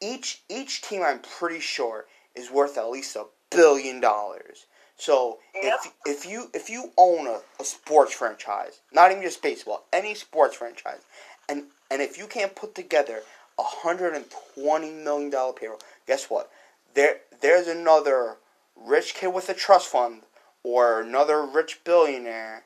Each 0.00 0.42
each 0.48 0.80
team 0.82 1.02
I'm 1.02 1.20
pretty 1.20 1.60
sure 1.60 2.06
is 2.34 2.50
worth 2.50 2.78
at 2.78 2.88
least 2.90 3.16
a 3.16 3.26
billion 3.50 4.00
dollars. 4.00 4.66
So 4.96 5.38
if 5.54 5.92
if 6.06 6.26
you 6.26 6.50
if 6.54 6.70
you 6.70 6.92
own 6.96 7.26
a, 7.26 7.40
a 7.60 7.64
sports 7.64 8.12
franchise, 8.14 8.80
not 8.92 9.10
even 9.10 9.22
just 9.22 9.42
baseball, 9.42 9.84
any 9.92 10.14
sports 10.14 10.56
franchise, 10.56 11.00
and 11.48 11.64
and 11.90 12.00
if 12.00 12.16
you 12.16 12.26
can't 12.26 12.54
put 12.54 12.74
together 12.74 13.22
a 13.60 13.62
hundred 13.62 14.14
and 14.14 14.24
twenty 14.54 14.90
million 14.90 15.30
dollar 15.30 15.52
payroll, 15.52 15.80
guess 16.06 16.30
what? 16.30 16.50
There 16.94 17.20
there's 17.40 17.66
another 17.66 18.36
rich 18.74 19.14
kid 19.14 19.28
with 19.34 19.48
a 19.48 19.54
trust 19.54 19.88
fund 19.88 20.22
or 20.62 21.00
another 21.00 21.44
rich 21.44 21.80
billionaire 21.84 22.64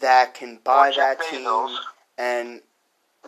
that 0.00 0.34
can 0.34 0.58
buy 0.62 0.90
Jeff 0.90 1.18
that 1.18 1.30
team 1.30 1.46
and 2.18 2.60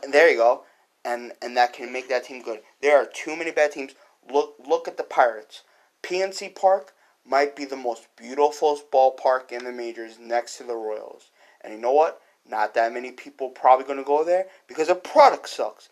and 0.02 0.12
there 0.12 0.30
you 0.30 0.36
go. 0.36 0.64
And 1.04 1.32
and 1.40 1.56
that 1.56 1.72
can 1.72 1.92
make 1.92 2.08
that 2.08 2.24
team 2.24 2.42
good. 2.42 2.60
There 2.82 2.96
are 2.98 3.06
too 3.06 3.36
many 3.36 3.50
bad 3.50 3.72
teams. 3.72 3.94
Look 4.30 4.56
look 4.66 4.88
at 4.88 4.96
the 4.96 5.04
Pirates. 5.04 5.62
PNC 6.02 6.54
Park 6.54 6.92
might 7.24 7.54
be 7.54 7.64
the 7.64 7.76
most 7.76 8.08
beautiful 8.16 8.80
ballpark 8.92 9.52
in 9.52 9.64
the 9.64 9.72
majors 9.72 10.18
next 10.18 10.56
to 10.58 10.64
the 10.64 10.74
Royals. 10.74 11.30
And 11.60 11.72
you 11.72 11.80
know 11.80 11.92
what? 11.92 12.20
Not 12.48 12.74
that 12.74 12.94
many 12.94 13.10
people 13.10 13.50
probably 13.50 13.84
going 13.84 13.98
to 13.98 14.04
go 14.04 14.24
there 14.24 14.46
because 14.66 14.88
the 14.88 14.94
product 14.94 15.48
sucks. 15.48 15.90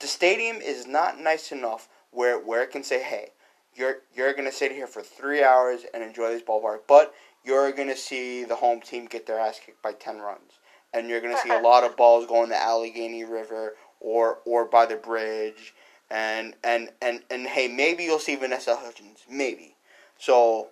The 0.00 0.06
stadium 0.06 0.56
is 0.56 0.86
not 0.86 1.18
nice 1.18 1.52
enough 1.52 1.88
where 2.10 2.38
where 2.38 2.62
it 2.62 2.70
can 2.70 2.84
say, 2.84 3.02
"Hey, 3.02 3.32
you're 3.74 3.98
you're 4.14 4.32
gonna 4.32 4.52
sit 4.52 4.72
here 4.72 4.86
for 4.86 5.02
three 5.02 5.42
hours 5.42 5.84
and 5.92 6.02
enjoy 6.02 6.30
this 6.30 6.42
ballpark, 6.42 6.80
but 6.86 7.14
you're 7.44 7.72
gonna 7.72 7.96
see 7.96 8.44
the 8.44 8.56
home 8.56 8.80
team 8.80 9.06
get 9.06 9.26
their 9.26 9.38
ass 9.38 9.60
kicked 9.64 9.82
by 9.82 9.92
ten 9.92 10.18
runs, 10.18 10.58
and 10.92 11.08
you're 11.08 11.20
gonna 11.20 11.38
see 11.38 11.50
a 11.50 11.60
lot 11.60 11.84
of 11.84 11.96
balls 11.98 12.26
going 12.26 12.50
the 12.50 12.60
Allegheny 12.60 13.24
River 13.24 13.76
or 14.00 14.38
or 14.44 14.64
by 14.64 14.86
the 14.86 14.96
bridge, 14.96 15.74
and 16.10 16.54
and 16.62 16.90
and 17.02 17.22
and 17.30 17.46
hey, 17.46 17.68
maybe 17.68 18.04
you'll 18.04 18.18
see 18.18 18.36
Vanessa 18.36 18.76
Hudgens, 18.76 19.20
maybe. 19.28 19.76
So 20.18 20.68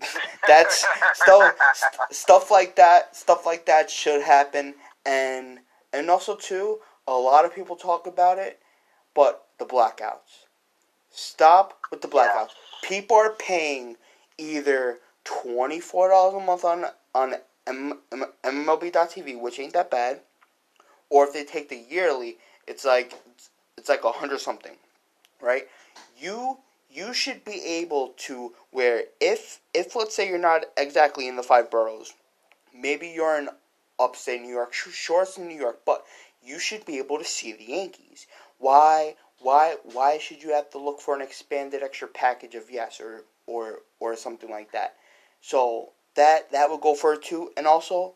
that's 0.48 0.86
stuff 1.14 1.54
stuff 2.10 2.50
like 2.50 2.76
that. 2.76 3.14
Stuff 3.14 3.44
like 3.46 3.66
that 3.66 3.90
should 3.90 4.22
happen, 4.22 4.74
and 5.04 5.60
and 5.92 6.10
also 6.10 6.36
too, 6.36 6.78
a 7.06 7.12
lot 7.12 7.44
of 7.44 7.54
people 7.54 7.76
talk 7.76 8.06
about 8.06 8.38
it, 8.38 8.60
but 9.16 9.46
the 9.58 9.64
blackouts. 9.64 10.44
Stop 11.10 11.80
with 11.90 12.02
the 12.02 12.08
blackouts. 12.08 12.50
People 12.84 13.16
are 13.16 13.32
paying 13.32 13.96
either 14.38 14.98
twenty 15.24 15.80
four 15.80 16.10
dollars 16.10 16.40
a 16.40 16.44
month 16.44 16.64
on 16.64 16.84
on 17.14 17.34
M- 17.66 17.98
M- 18.12 18.32
MLB.TV, 18.44 19.40
which 19.40 19.58
ain't 19.58 19.72
that 19.72 19.90
bad, 19.90 20.20
or 21.10 21.24
if 21.26 21.32
they 21.32 21.42
take 21.42 21.68
the 21.68 21.76
yearly, 21.76 22.36
it's 22.68 22.84
like 22.84 23.14
it's 23.78 23.88
like 23.88 24.04
a 24.04 24.12
hundred 24.12 24.40
something, 24.40 24.76
right? 25.40 25.66
You 26.20 26.58
you 26.90 27.14
should 27.14 27.44
be 27.44 27.64
able 27.64 28.14
to 28.18 28.52
where 28.70 29.04
if 29.20 29.60
if 29.74 29.96
let's 29.96 30.14
say 30.14 30.28
you're 30.28 30.38
not 30.38 30.66
exactly 30.76 31.26
in 31.26 31.36
the 31.36 31.42
five 31.42 31.70
boroughs, 31.70 32.12
maybe 32.74 33.08
you're 33.08 33.38
in 33.38 33.48
upstate 33.98 34.42
New 34.42 34.50
York, 34.50 34.74
sure 34.74 35.22
it's 35.22 35.38
in 35.38 35.48
New 35.48 35.58
York, 35.58 35.80
but 35.86 36.04
you 36.46 36.58
should 36.58 36.84
be 36.84 36.98
able 36.98 37.18
to 37.18 37.24
see 37.24 37.52
the 37.52 37.64
Yankees. 37.64 38.26
Why 38.58 39.16
why 39.40 39.76
why 39.84 40.18
should 40.18 40.42
you 40.42 40.52
have 40.52 40.70
to 40.70 40.78
look 40.78 41.00
for 41.00 41.14
an 41.14 41.22
expanded 41.22 41.82
extra 41.82 42.08
package 42.08 42.54
of 42.54 42.70
YES 42.70 43.00
or 43.00 43.24
or 43.46 43.80
or 44.00 44.16
something 44.16 44.50
like 44.50 44.72
that? 44.72 44.96
So 45.40 45.92
that 46.14 46.50
that 46.52 46.70
would 46.70 46.80
go 46.80 46.94
for 46.94 47.16
too, 47.16 47.52
and 47.56 47.66
also 47.66 48.14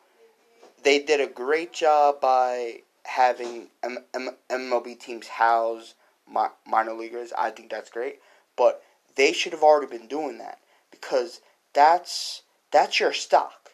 they 0.83 0.99
did 0.99 1.21
a 1.21 1.27
great 1.27 1.73
job 1.73 2.21
by 2.21 2.83
having 3.05 3.69
M- 3.83 4.05
M- 4.15 4.37
MLB 4.49 4.99
teams 4.99 5.29
house 5.29 5.95
mi- 6.29 6.57
minor 6.67 6.93
leaguers. 6.93 7.33
I 7.37 7.51
think 7.51 7.71
that's 7.71 7.91
great, 7.91 8.21
but 8.57 8.83
they 9.17 9.33
should 9.33 9.53
have 9.53 9.63
already 9.63 9.99
been 9.99 10.09
doing 10.09 10.39
that 10.39 10.59
because 10.91 11.41
that's 11.73 12.43
that's 12.71 13.01
your 13.01 13.13
stock. 13.13 13.73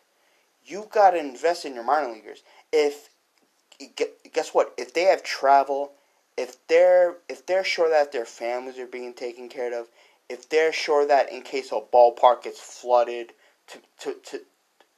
You 0.65 0.89
got 0.91 1.11
to 1.11 1.19
invest 1.19 1.65
in 1.65 1.75
your 1.75 1.85
minor 1.85 2.13
leaguers. 2.13 2.43
If 2.73 3.11
guess 4.33 4.51
what? 4.53 4.75
If 4.77 4.93
they 4.95 5.03
have 5.03 5.23
travel 5.23 5.93
if 6.37 6.67
they're 6.69 7.17
if 7.29 7.47
they're 7.47 7.65
sure 7.65 7.89
that 7.89 8.13
their 8.13 8.25
families 8.25 8.79
are 8.79 8.87
being 8.87 9.15
taken 9.15 9.49
care 9.49 9.79
of, 9.79 9.89
if 10.29 10.49
they're 10.49 10.73
sure 10.73 11.07
that 11.07 11.33
in 11.33 11.43
case 11.43 11.73
a 11.73 11.81
ballpark 11.81 12.43
gets 12.43 12.61
flooded 12.61 13.33
to, 13.69 13.79
to, 14.01 14.15
to 14.25 14.41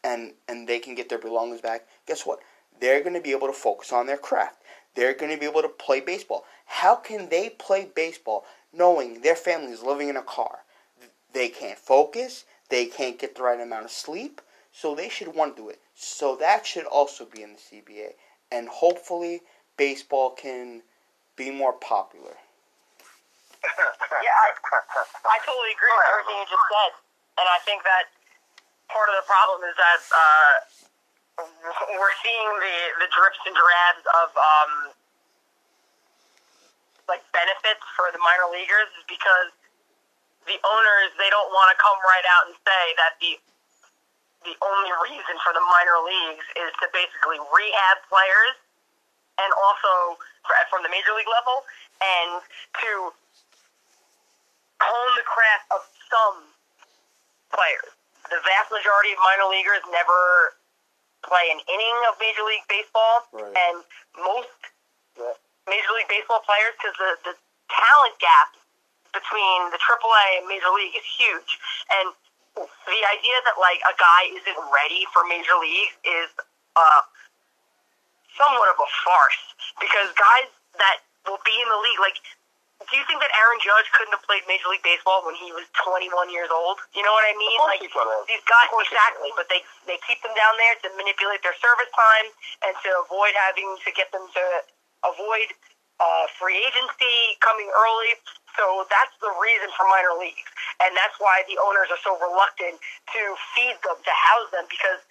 and 0.02 0.32
and 0.48 0.68
they 0.68 0.78
can 0.78 0.94
get 0.94 1.08
their 1.08 1.18
belongings 1.18 1.60
back, 1.60 1.86
guess 2.06 2.26
what? 2.26 2.40
They're 2.80 3.02
going 3.02 3.14
to 3.14 3.20
be 3.20 3.32
able 3.32 3.48
to 3.48 3.52
focus 3.52 3.92
on 3.92 4.06
their 4.06 4.16
craft. 4.16 4.62
They're 4.94 5.14
going 5.14 5.32
to 5.32 5.38
be 5.38 5.46
able 5.46 5.62
to 5.62 5.68
play 5.68 6.00
baseball. 6.00 6.44
How 6.66 6.96
can 6.96 7.28
they 7.28 7.50
play 7.50 7.88
baseball 7.94 8.44
knowing 8.72 9.20
their 9.20 9.36
family 9.36 9.72
is 9.72 9.82
living 9.82 10.08
in 10.08 10.16
a 10.16 10.22
car? 10.22 10.60
They 11.32 11.48
can't 11.48 11.78
focus. 11.78 12.44
They 12.68 12.86
can't 12.86 13.18
get 13.18 13.34
the 13.34 13.42
right 13.42 13.60
amount 13.60 13.84
of 13.84 13.90
sleep. 13.90 14.40
So 14.72 14.94
they 14.94 15.08
should 15.08 15.34
want 15.34 15.56
to 15.56 15.62
do 15.62 15.68
it. 15.68 15.80
So 15.94 16.36
that 16.36 16.66
should 16.66 16.84
also 16.84 17.24
be 17.24 17.42
in 17.42 17.54
the 17.54 17.58
CBA. 17.58 18.12
And 18.50 18.68
hopefully, 18.68 19.42
baseball 19.76 20.30
can 20.30 20.82
be 21.38 21.54
more 21.54 21.72
popular. 21.78 22.34
yeah, 23.62 24.34
I, 24.34 24.48
I 25.22 25.38
totally 25.46 25.72
agree 25.72 25.94
with 25.94 26.06
everything 26.10 26.36
you 26.42 26.48
just 26.50 26.66
said, 26.66 26.92
and 27.38 27.46
I 27.46 27.58
think 27.62 27.86
that 27.86 28.10
part 28.90 29.06
of 29.06 29.14
the 29.22 29.26
problem 29.26 29.62
is 29.66 29.74
that 29.78 30.02
uh, 30.10 30.54
we're 31.94 32.16
seeing 32.22 32.50
the 32.58 33.06
the 33.06 33.08
drips 33.14 33.38
and 33.46 33.54
drabs 33.54 34.04
of 34.18 34.28
um, 34.34 34.72
like 37.06 37.22
benefits 37.30 37.82
for 37.94 38.10
the 38.10 38.20
minor 38.22 38.50
leaguers 38.50 38.90
is 38.98 39.06
because 39.06 39.54
the 40.46 40.58
owners 40.62 41.10
they 41.18 41.30
don't 41.30 41.50
want 41.50 41.70
to 41.70 41.76
come 41.78 41.98
right 42.02 42.26
out 42.38 42.50
and 42.50 42.54
say 42.62 42.84
that 42.98 43.18
the 43.22 43.32
the 44.46 44.54
only 44.62 44.92
reason 45.10 45.34
for 45.42 45.50
the 45.50 45.62
minor 45.66 45.98
leagues 46.06 46.46
is 46.62 46.70
to 46.78 46.86
basically 46.94 47.42
rehab 47.50 47.98
players 48.06 48.54
and 49.38 49.50
also 49.54 50.18
from 50.70 50.82
the 50.82 50.90
major 50.90 51.12
league 51.14 51.30
level, 51.30 51.64
and 52.00 52.42
to 52.82 52.90
hone 54.80 55.12
the 55.18 55.26
craft 55.26 55.66
of 55.74 55.82
some 56.08 56.38
players. 57.52 57.92
The 58.28 58.40
vast 58.44 58.70
majority 58.70 59.16
of 59.16 59.18
minor 59.24 59.48
leaguers 59.48 59.80
never 59.88 60.54
play 61.24 61.50
an 61.50 61.60
inning 61.66 61.98
of 62.06 62.14
Major 62.20 62.44
League 62.46 62.66
Baseball, 62.68 63.26
right. 63.32 63.42
and 63.42 63.76
most 64.20 64.52
Major 65.66 65.92
League 65.96 66.10
Baseball 66.10 66.44
players, 66.44 66.76
because 66.78 66.96
the, 67.00 67.12
the 67.32 67.34
talent 67.72 68.14
gap 68.22 68.54
between 69.10 69.72
the 69.72 69.80
AAA 69.80 70.44
and 70.44 70.46
Major 70.46 70.70
League 70.70 70.94
is 70.94 71.04
huge, 71.04 71.50
and 71.90 72.12
the 72.58 73.00
idea 73.14 73.38
that 73.46 73.56
like 73.58 73.80
a 73.86 73.94
guy 73.96 74.28
isn't 74.34 74.60
ready 74.70 75.06
for 75.14 75.22
Major 75.26 75.56
League 75.58 75.94
is 76.04 76.28
uh, 76.76 77.02
somewhat 78.38 78.70
of 78.70 78.78
a 78.78 78.88
farce 79.04 79.42
because 79.82 80.08
guys 80.14 80.48
that 80.78 81.02
will 81.26 81.42
be 81.44 81.52
in 81.58 81.68
the 81.68 81.80
league, 81.82 82.00
like, 82.00 82.16
do 82.86 82.94
you 82.94 83.02
think 83.10 83.18
that 83.18 83.34
Aaron 83.34 83.58
Judge 83.58 83.90
couldn't 83.90 84.14
have 84.14 84.22
played 84.22 84.46
Major 84.46 84.70
League 84.70 84.86
Baseball 84.86 85.26
when 85.26 85.34
he 85.34 85.50
was 85.50 85.66
21 85.82 86.30
years 86.30 86.46
old? 86.48 86.78
You 86.94 87.02
know 87.02 87.10
what 87.10 87.26
I 87.26 87.34
mean? 87.34 87.58
Like 87.58 87.82
these 87.82 88.46
guys, 88.46 88.70
exactly. 88.70 89.34
But 89.34 89.50
they 89.50 89.66
they 89.90 89.98
keep 90.06 90.22
them 90.22 90.30
down 90.38 90.54
there 90.54 90.78
to 90.86 90.88
manipulate 90.94 91.42
their 91.42 91.58
service 91.58 91.90
time 91.90 92.30
and 92.70 92.72
to 92.86 92.88
avoid 93.02 93.34
having 93.34 93.66
to 93.82 93.90
get 93.92 94.14
them 94.14 94.22
to 94.30 94.44
avoid 95.02 95.50
uh, 95.98 96.30
free 96.38 96.54
agency 96.54 97.34
coming 97.42 97.66
early. 97.66 98.14
So 98.54 98.86
that's 98.90 99.14
the 99.22 99.30
reason 99.42 99.70
for 99.74 99.86
minor 99.90 100.14
leagues, 100.18 100.50
and 100.82 100.94
that's 100.94 101.14
why 101.18 101.46
the 101.50 101.58
owners 101.58 101.90
are 101.90 102.02
so 102.02 102.14
reluctant 102.18 102.78
to 103.14 103.22
feed 103.54 103.78
them 103.86 103.98
to 103.98 104.14
house 104.14 104.50
them 104.54 104.66
because 104.70 105.02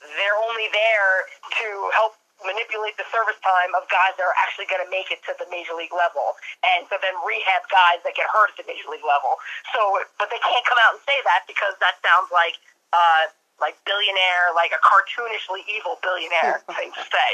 they're 0.00 0.40
only 0.46 0.68
there 0.70 1.14
to 1.58 1.66
help 1.94 2.19
manipulate 2.44 2.96
the 2.96 3.06
service 3.12 3.38
time 3.44 3.72
of 3.76 3.84
guys 3.92 4.16
that 4.16 4.24
are 4.24 4.38
actually 4.40 4.68
going 4.70 4.82
to 4.82 4.90
make 4.90 5.12
it 5.12 5.20
to 5.28 5.32
the 5.36 5.46
major 5.48 5.74
league 5.76 5.94
level, 5.94 6.36
and 6.64 6.88
so 6.88 6.96
then 7.00 7.14
rehab 7.24 7.64
guys 7.68 8.00
that 8.04 8.16
get 8.16 8.28
hurt 8.30 8.52
at 8.54 8.56
the 8.60 8.66
major 8.68 8.88
league 8.88 9.04
level. 9.04 9.36
So, 9.72 10.00
but 10.16 10.32
they 10.32 10.40
can't 10.40 10.64
come 10.64 10.78
out 10.82 10.96
and 10.96 11.02
say 11.04 11.18
that 11.24 11.44
because 11.44 11.76
that 11.84 12.00
sounds 12.04 12.32
like 12.32 12.56
uh, 12.92 13.30
like 13.60 13.76
billionaire, 13.84 14.56
like 14.56 14.72
a 14.72 14.80
cartoonishly 14.80 15.62
evil 15.68 16.00
billionaire 16.00 16.64
thing 16.76 16.90
to 16.92 17.04
say. 17.04 17.30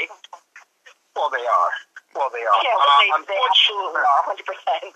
Well, 1.15 1.31
they 1.33 1.43
are. 1.43 1.73
Well, 2.13 2.29
they 2.29 2.43
are. 2.45 2.59
Yeah, 2.61 2.77
uh, 2.77 3.21
they, 3.25 3.33
they 3.33 3.39
absolutely 3.41 4.03
are, 4.03 4.23
hundred 4.27 4.45
percent. 4.45 4.93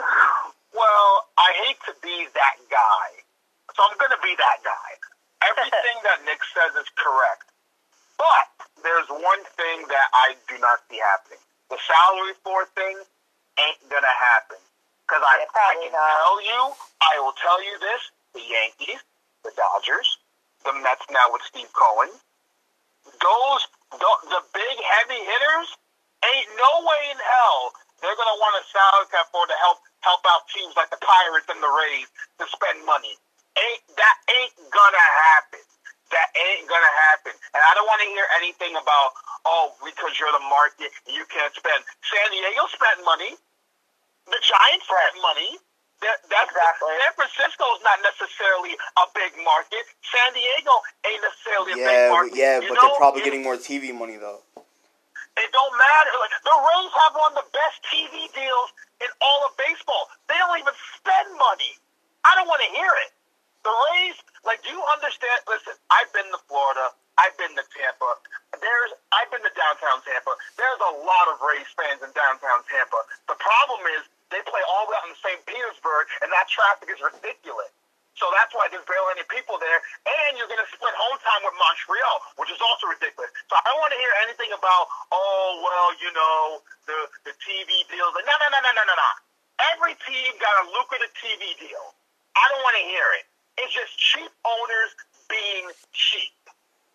Well, 0.71 1.09
I 1.35 1.49
hate 1.67 1.79
to 1.89 1.93
be 1.99 2.27
that 2.33 2.57
guy, 2.71 3.07
so 3.75 3.83
I'm 3.83 3.97
going 3.97 4.13
to 4.15 4.21
be 4.23 4.33
that 4.37 4.59
guy. 4.63 4.89
Everything 5.51 5.97
that 6.05 6.21
Nick 6.23 6.39
says 6.53 6.77
is 6.77 6.87
correct. 6.95 7.50
But 8.21 8.45
there's 8.85 9.09
one 9.09 9.43
thing 9.57 9.89
that 9.89 10.07
I 10.13 10.37
do 10.45 10.61
not 10.61 10.85
see 10.89 11.01
happening. 11.01 11.41
The 11.73 11.81
salary 11.81 12.37
floor 12.45 12.69
thing 12.77 13.01
ain't 13.57 13.81
gonna 13.89 14.17
happen. 14.37 14.61
Because 15.09 15.25
I, 15.25 15.41
I 15.41 15.73
can 15.81 15.91
not. 15.91 16.13
tell 16.21 16.39
you, 16.45 16.61
I 17.01 17.13
will 17.25 17.37
tell 17.41 17.59
you 17.65 17.75
this: 17.81 18.01
the 18.37 18.45
Yankees, 18.45 19.01
the 19.43 19.53
Dodgers, 19.57 20.21
the 20.65 20.73
Mets 20.85 21.05
now 21.09 21.33
with 21.33 21.41
Steve 21.49 21.73
Cohen, 21.73 22.13
those 23.21 23.63
the, 23.93 24.11
the 24.31 24.41
big 24.53 24.77
heavy 24.81 25.21
hitters 25.21 25.69
ain't 26.25 26.49
no 26.57 26.71
way 26.85 27.01
in 27.11 27.19
hell 27.19 27.73
they're 28.01 28.17
gonna 28.17 28.39
want 28.41 28.57
a 28.61 28.65
salary 28.69 29.09
cap 29.13 29.29
for 29.33 29.45
to 29.47 29.57
help 29.61 29.79
help 30.05 30.21
out 30.31 30.47
teams 30.51 30.73
like 30.77 30.89
the 30.91 31.01
Pirates 31.01 31.49
and 31.49 31.61
the 31.61 31.69
Rays 31.69 32.09
to 32.41 32.45
spend 32.49 32.85
money. 32.85 33.15
Ain't 33.57 33.83
that 33.97 34.17
ain't 34.41 34.55
gonna 34.71 35.07
happen. 35.35 35.63
That 36.11 36.27
ain't 36.35 36.67
gonna 36.67 36.93
happen. 37.11 37.33
And 37.55 37.61
I 37.63 37.71
don't 37.75 37.87
want 37.87 38.03
to 38.03 38.09
hear 38.11 38.27
anything 38.43 38.75
about 38.75 39.15
oh 39.47 39.73
because 39.83 40.15
you're 40.19 40.31
the 40.35 40.43
market 40.51 40.91
you 41.07 41.23
can't 41.31 41.53
spend. 41.55 41.81
San 42.03 42.27
Diego 42.35 42.67
spent 42.71 42.99
money. 43.07 43.35
The 44.27 44.39
Giants 44.43 44.85
spent 44.85 45.15
money. 45.23 45.57
That, 46.03 46.17
that's 46.33 46.49
Exactly. 46.49 46.93
San 46.97 47.13
Francisco's 47.13 47.81
not 47.85 48.01
necessarily 48.01 48.73
a 48.73 49.05
big 49.13 49.37
market. 49.45 49.85
San 50.01 50.33
Diego 50.33 50.73
ain't 51.05 51.21
necessarily 51.21 51.71
a 51.73 51.77
big 51.77 51.85
Yeah, 51.85 52.09
market. 52.09 52.33
yeah, 52.35 52.55
You 52.59 52.69
but 52.73 52.75
know, 52.81 52.89
they're 52.89 52.97
probably 53.01 53.21
it- 53.21 53.29
getting 53.29 53.45
more 53.45 53.55
TV 53.57 53.93
money 53.93 54.17
though. 54.17 54.41
it 54.57 55.49
don't 55.53 55.75
matter. 55.77 56.11
Like 56.19 56.35
the 56.43 56.57
Rays 56.57 56.93
have 57.05 57.13
one 57.15 57.31
of 57.37 57.45
the 57.45 57.49
best 57.53 57.77
TV 57.87 58.27
deals 58.33 58.69
in 58.99 59.09
all 59.21 59.39
of 59.47 59.55
baseball. 59.57 60.09
They 60.27 60.35
don't 60.41 60.57
even 60.59 60.73
spend 60.97 61.27
money. 61.37 61.77
I 62.25 62.33
don't 62.35 62.49
want 62.49 62.61
to 62.65 62.71
hear 62.73 62.91
it. 63.05 63.11
The 63.61 63.69
Rays, 63.69 64.17
like, 64.41 64.65
do 64.65 64.73
you 64.73 64.81
understand? 64.97 65.37
Listen, 65.45 65.77
I've 65.93 66.09
been 66.13 66.25
to 66.33 66.39
Florida. 66.49 66.97
I've 67.21 67.37
been 67.37 67.53
to 67.53 67.65
Tampa. 67.69 68.09
There's, 68.57 68.91
I've 69.13 69.29
been 69.29 69.45
to 69.45 69.53
downtown 69.53 70.01
Tampa. 70.01 70.33
There's 70.57 70.81
a 70.81 70.93
lot 71.05 71.25
of 71.29 71.37
Rays 71.45 71.69
fans 71.77 72.01
in 72.01 72.09
downtown 72.17 72.65
Tampa. 72.65 72.99
The 73.29 73.37
problem 73.37 73.85
is 73.93 74.01
they 74.33 74.41
play 74.49 74.63
all 74.65 74.89
the 74.89 74.95
way 74.95 74.97
out 74.97 75.05
in 75.05 75.15
St. 75.21 75.41
Petersburg, 75.45 76.09
and 76.25 76.33
that 76.33 76.49
traffic 76.49 76.89
is 76.89 76.97
ridiculous. 77.03 77.69
So 78.17 78.27
that's 78.35 78.51
why 78.53 78.67
there's 78.69 78.85
barely 78.85 79.21
any 79.21 79.25
people 79.29 79.55
there. 79.61 79.79
And 80.05 80.37
you're 80.37 80.49
going 80.49 80.61
to 80.61 80.71
split 80.73 80.93
home 80.93 81.17
time 81.21 81.41
with 81.47 81.55
Montreal, 81.55 82.15
which 82.41 82.51
is 82.51 82.59
also 82.59 82.91
ridiculous. 82.91 83.31
So 83.47 83.55
I 83.55 83.63
don't 83.65 83.81
want 83.81 83.93
to 83.95 84.01
hear 84.01 84.13
anything 84.27 84.51
about, 84.51 84.89
oh, 85.13 85.47
well, 85.63 85.89
you 85.97 86.11
know, 86.11 86.61
the, 86.85 86.97
the 87.29 87.33
TV 87.39 87.69
deals. 87.87 88.11
No, 88.13 88.35
no, 88.35 88.47
no, 88.51 88.59
no, 88.61 88.71
no, 88.77 88.83
no, 88.83 88.95
no. 88.97 89.11
Every 89.73 89.95
team 90.05 90.29
got 90.41 90.53
a 90.65 90.73
lucrative 90.75 91.13
TV 91.17 91.55
deal. 91.61 91.85
I 92.35 92.43
don't 92.51 92.63
want 92.65 92.75
to 92.81 92.85
hear 92.87 93.07
it. 93.21 93.25
It's 93.59 93.73
just 93.73 93.93
cheap 93.97 94.31
owners 94.45 94.91
being 95.27 95.65
cheap. 95.91 96.35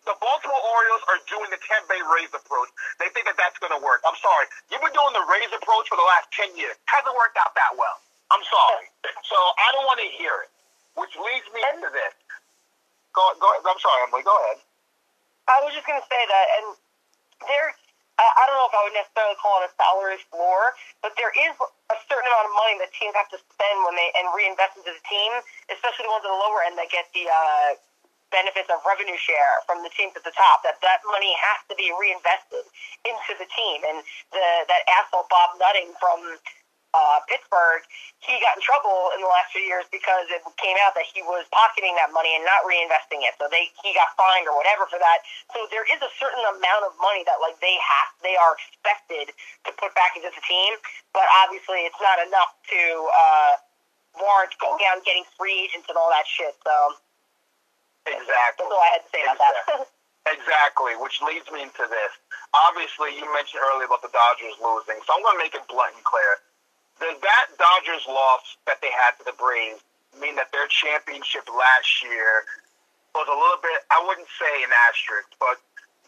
The 0.07 0.15
Baltimore 0.23 0.63
Orioles 0.63 1.03
are 1.11 1.19
doing 1.27 1.51
the 1.51 1.59
Tampa 1.59 1.91
Bay 1.91 1.99
Rays 1.99 2.31
approach. 2.31 2.71
They 2.95 3.11
think 3.11 3.27
that 3.27 3.35
that's 3.35 3.59
going 3.59 3.75
to 3.75 3.81
work. 3.83 3.99
I'm 4.07 4.15
sorry. 4.23 4.47
You've 4.71 4.79
been 4.79 4.95
doing 4.95 5.11
the 5.11 5.27
Rays 5.27 5.51
approach 5.51 5.91
for 5.91 5.99
the 5.99 6.07
last 6.07 6.31
10 6.31 6.55
years. 6.55 6.79
Hasn't 6.87 7.11
worked 7.11 7.35
out 7.35 7.51
that 7.59 7.75
well. 7.75 7.99
I'm 8.31 8.43
sorry. 8.47 8.87
So 9.27 9.35
I 9.35 9.67
don't 9.75 9.83
want 9.83 9.99
to 9.99 10.09
hear 10.15 10.47
it. 10.47 10.51
Which 10.95 11.11
leads 11.19 11.47
me 11.51 11.59
into 11.75 11.91
this. 11.91 12.15
Go, 13.11 13.21
go. 13.41 13.47
I'm 13.67 13.81
sorry, 13.83 13.99
Emily. 14.07 14.23
Go 14.23 14.33
ahead. 14.33 14.63
I 15.47 15.59
was 15.63 15.75
just 15.75 15.87
going 15.87 15.99
to 15.99 16.07
say 16.07 16.23
that, 16.27 16.47
and 16.59 16.65
there, 17.47 17.67
I, 18.17 18.25
I 18.25 18.43
don't 18.49 18.57
know 18.57 18.69
if 18.69 18.75
I 18.77 18.83
would 18.85 18.97
necessarily 18.97 19.37
call 19.39 19.61
it 19.61 19.69
a 19.69 19.73
salary 19.77 20.19
floor, 20.33 20.73
but 21.05 21.13
there 21.17 21.33
is 21.33 21.53
a 21.61 21.97
certain 22.09 22.27
amount 22.27 22.49
of 22.49 22.53
money 22.57 22.75
that 22.81 22.91
teams 22.97 23.13
have 23.17 23.29
to 23.33 23.39
spend 23.39 23.77
when 23.85 23.95
they 23.97 24.09
and 24.17 24.29
reinvest 24.33 24.77
into 24.77 24.91
the 24.93 25.05
team, 25.05 25.31
especially 25.69 26.09
the 26.09 26.13
ones 26.13 26.25
at 26.25 26.31
the 26.33 26.41
lower 26.41 26.61
end 26.65 26.75
that 26.81 26.89
get 26.89 27.09
the 27.13 27.29
uh, 27.29 27.77
benefits 28.33 28.67
of 28.73 28.83
revenue 28.83 29.15
share 29.19 29.63
from 29.69 29.83
the 29.85 29.91
teams 29.93 30.13
at 30.17 30.23
the 30.25 30.35
top. 30.35 30.63
That 30.65 30.81
that 30.83 31.03
money 31.07 31.31
has 31.37 31.59
to 31.71 31.75
be 31.77 31.93
reinvested 31.95 32.65
into 33.05 33.31
the 33.39 33.47
team, 33.53 33.85
and 33.87 34.03
the 34.33 34.45
that 34.67 34.83
asshole 34.99 35.27
Bob 35.29 35.59
Nutting 35.61 35.93
from 36.01 36.19
uh, 36.95 37.19
Pittsburgh, 37.27 37.83
he 38.23 38.39
got 38.39 38.55
in 38.55 38.63
trouble 38.63 39.11
in 39.15 39.19
the 39.19 39.29
last 39.29 39.51
few 39.51 39.63
years 39.63 39.83
because 39.91 40.27
it 40.31 40.39
came 40.55 40.77
out 40.87 40.95
that 40.95 41.07
he 41.07 41.19
was 41.23 41.43
pocketing 41.51 41.93
that 41.99 42.15
money 42.15 42.31
and 42.35 42.43
not 42.47 42.63
reinvesting 42.63 43.23
it. 43.27 43.35
So 43.35 43.51
they 43.51 43.69
he 43.83 43.91
got 43.91 44.13
fined 44.15 44.47
or 44.47 44.55
whatever 44.55 44.87
for 44.87 44.99
that. 44.99 45.23
So 45.51 45.67
there 45.69 45.83
is 45.85 45.99
a 45.99 46.11
certain 46.17 46.43
amount 46.57 46.87
of 46.87 46.95
money 47.01 47.27
that 47.27 47.43
like 47.43 47.59
they 47.59 47.75
have 47.75 48.09
they 48.23 48.35
are 48.39 48.55
expected 48.55 49.35
to 49.67 49.69
put 49.75 49.91
back 49.93 50.15
into 50.15 50.31
the 50.31 50.43
team, 50.47 50.71
but 51.11 51.27
obviously 51.43 51.83
it's 51.83 51.99
not 51.99 52.17
enough 52.23 52.55
to 52.71 52.81
uh, 53.11 53.53
warrant 54.23 54.55
going 54.57 54.81
out 54.87 55.01
and 55.01 55.05
getting 55.05 55.27
free 55.35 55.67
agents 55.67 55.91
and 55.91 55.97
all 55.99 56.09
that 56.09 56.25
shit. 56.25 56.55
So 56.63 56.75
exactly, 58.07 58.63
that's 58.63 58.71
all 58.71 58.81
I 58.81 58.91
had 58.95 59.03
to 59.03 59.11
say 59.11 59.21
about 59.27 59.39
that. 59.39 59.87
Exactly, 60.27 60.91
which 60.99 61.23
leads 61.23 61.47
me 61.55 61.63
into 61.63 61.87
this. 61.87 62.11
Obviously, 62.51 63.15
you 63.15 63.23
mentioned 63.31 63.63
earlier 63.63 63.87
about 63.87 64.03
the 64.03 64.11
Dodgers 64.11 64.59
losing, 64.59 64.99
so 65.07 65.15
I'm 65.15 65.23
going 65.23 65.39
to 65.39 65.43
make 65.47 65.55
it 65.55 65.63
blunt 65.71 65.95
and 65.95 66.03
clear 66.03 66.43
does 66.99 67.17
that 67.21 67.45
Dodgers 67.57 68.05
loss 68.09 68.57
that 68.65 68.81
they 68.81 68.89
had 68.89 69.17
to 69.21 69.23
the 69.25 69.37
Braves 69.37 69.81
mean 70.17 70.35
that 70.35 70.49
their 70.51 70.65
championship 70.67 71.45
last 71.45 72.01
year 72.01 72.45
was 73.13 73.29
a 73.29 73.37
little 73.37 73.61
bit, 73.61 73.85
I 73.89 74.01
wouldn't 74.05 74.29
say 74.37 74.53
an 74.65 74.73
asterisk, 74.89 75.29
but 75.37 75.57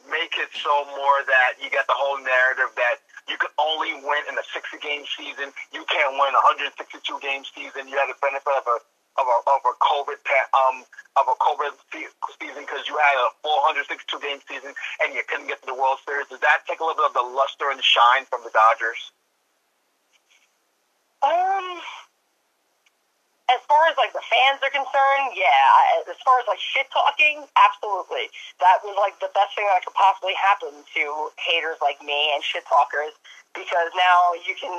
make 0.10 0.34
it 0.38 0.50
so 0.54 0.74
more 0.98 1.22
that 1.26 1.62
you 1.62 1.70
get 1.70 1.86
the 1.86 1.98
whole 1.98 2.18
narrative 2.18 2.74
that 2.78 3.02
you 3.30 3.38
can 3.38 3.54
only 3.62 3.94
win 4.02 4.26
in 4.26 4.34
a 4.38 4.46
60 4.54 4.82
game 4.82 5.06
season. 5.14 5.54
You 5.70 5.86
can't 5.86 6.18
win 6.18 6.34
a 6.34 6.42
162 6.50 6.98
game 7.22 7.46
season. 7.46 7.86
You 7.86 7.98
have 8.02 8.10
the 8.10 8.18
benefit 8.18 8.56
of 8.58 8.66
a 8.66 8.78
of 9.20 9.26
a 9.28 9.38
of 9.52 9.62
a 9.68 9.74
COVID 9.84 10.18
um 10.56 10.86
of 11.20 11.26
a 11.28 11.36
COVID 11.38 11.76
season 11.92 12.64
because 12.66 12.88
you 12.88 12.96
had 12.96 13.18
a 13.20 13.30
462 13.44 14.06
game 14.24 14.40
season 14.48 14.72
and 15.04 15.14
you 15.14 15.22
couldn't 15.28 15.52
get 15.52 15.62
to 15.62 15.68
the 15.68 15.78
World 15.78 16.02
Series. 16.08 16.30
Does 16.32 16.42
that 16.42 16.66
take 16.66 16.80
a 16.80 16.86
little 16.86 16.98
bit 16.98 17.14
of 17.14 17.18
the 17.18 17.28
luster 17.36 17.70
and 17.70 17.82
shine 17.84 18.26
from 18.32 18.42
the 18.48 18.54
Dodgers? 18.54 19.12
Um, 21.22 21.82
as 23.50 23.60
far 23.66 23.90
as 23.90 23.98
like 23.98 24.14
the 24.14 24.24
fans 24.30 24.62
are 24.62 24.70
concerned, 24.70 25.34
yeah. 25.34 26.06
As 26.06 26.20
far 26.22 26.38
as 26.40 26.46
like 26.46 26.62
shit 26.62 26.86
talking, 26.94 27.44
absolutely. 27.58 28.30
That 28.62 28.86
was 28.86 28.94
like 28.96 29.18
the 29.18 29.34
best 29.34 29.58
thing 29.58 29.66
that 29.74 29.82
could 29.82 29.98
possibly 29.98 30.38
happen 30.38 30.72
to 30.72 31.04
haters 31.42 31.82
like 31.82 31.98
me 32.06 32.32
and 32.38 32.46
shit 32.46 32.64
talkers 32.70 33.18
because 33.58 33.90
now 33.98 34.38
you 34.46 34.54
can 34.54 34.72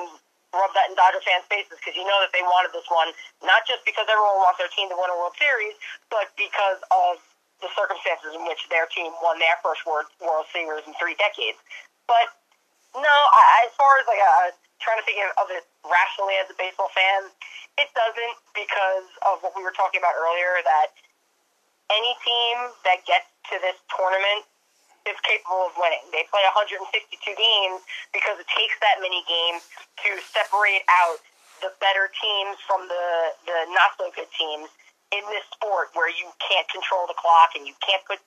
rub 0.55 0.71
that 0.75 0.91
in 0.91 0.95
Dodger 0.95 1.23
fans' 1.23 1.47
faces 1.51 1.79
because 1.79 1.99
you 1.99 2.07
know 2.07 2.19
that 2.23 2.31
they 2.31 2.43
wanted 2.47 2.71
this 2.71 2.87
one, 2.91 3.11
not 3.43 3.67
just 3.67 3.83
because 3.83 4.07
everyone 4.07 4.39
wants 4.43 4.63
their 4.63 4.71
team 4.71 4.87
to 4.91 4.97
win 4.99 5.11
a 5.11 5.17
World 5.19 5.35
Series, 5.39 5.75
but 6.11 6.31
because 6.39 6.79
of 6.91 7.19
the 7.63 7.71
circumstances 7.77 8.33
in 8.35 8.43
which 8.47 8.65
their 8.73 8.87
team 8.91 9.13
won 9.21 9.39
their 9.39 9.59
first 9.63 9.85
World, 9.85 10.09
Series 10.55 10.83
in 10.87 10.95
three 10.99 11.15
decades. 11.21 11.59
But 12.11 12.33
no, 12.97 13.17
I, 13.31 13.69
as 13.69 13.73
far 13.79 13.99
as 14.03 14.07
like 14.11 14.19
a 14.19 14.55
trying 14.81 14.99
to 15.01 15.07
think 15.07 15.21
of 15.21 15.49
it 15.53 15.65
rationally 15.85 16.37
as 16.41 16.49
a 16.49 16.57
baseball 16.57 16.91
fan, 16.97 17.29
it 17.79 17.89
doesn't 17.93 18.37
because 18.57 19.09
of 19.29 19.41
what 19.45 19.53
we 19.55 19.63
were 19.63 19.75
talking 19.77 20.01
about 20.01 20.17
earlier 20.17 20.61
that 20.65 20.93
any 21.93 22.13
team 22.25 22.57
that 22.85 23.05
gets 23.05 23.29
to 23.51 23.59
this 23.61 23.77
tournament 23.93 24.47
is 25.09 25.17
capable 25.25 25.65
of 25.65 25.73
winning. 25.81 26.05
They 26.13 26.29
play 26.29 26.45
162 26.53 26.85
games 27.25 27.81
because 28.13 28.37
it 28.37 28.49
takes 28.53 28.77
that 28.85 29.01
many 29.01 29.25
games 29.25 29.65
to 30.05 30.11
separate 30.29 30.85
out 31.03 31.19
the 31.65 31.73
better 31.81 32.09
teams 32.13 32.57
from 32.65 32.89
the, 32.89 33.07
the 33.45 33.59
not 33.73 33.97
so 33.97 34.13
good 34.13 34.29
teams 34.37 34.69
in 35.13 35.25
this 35.33 35.45
sport 35.53 35.93
where 35.97 36.09
you 36.09 36.29
can't 36.41 36.69
control 36.69 37.09
the 37.09 37.17
clock 37.17 37.57
and 37.57 37.67
you 37.67 37.75
can't 37.85 38.05
put 38.07 38.21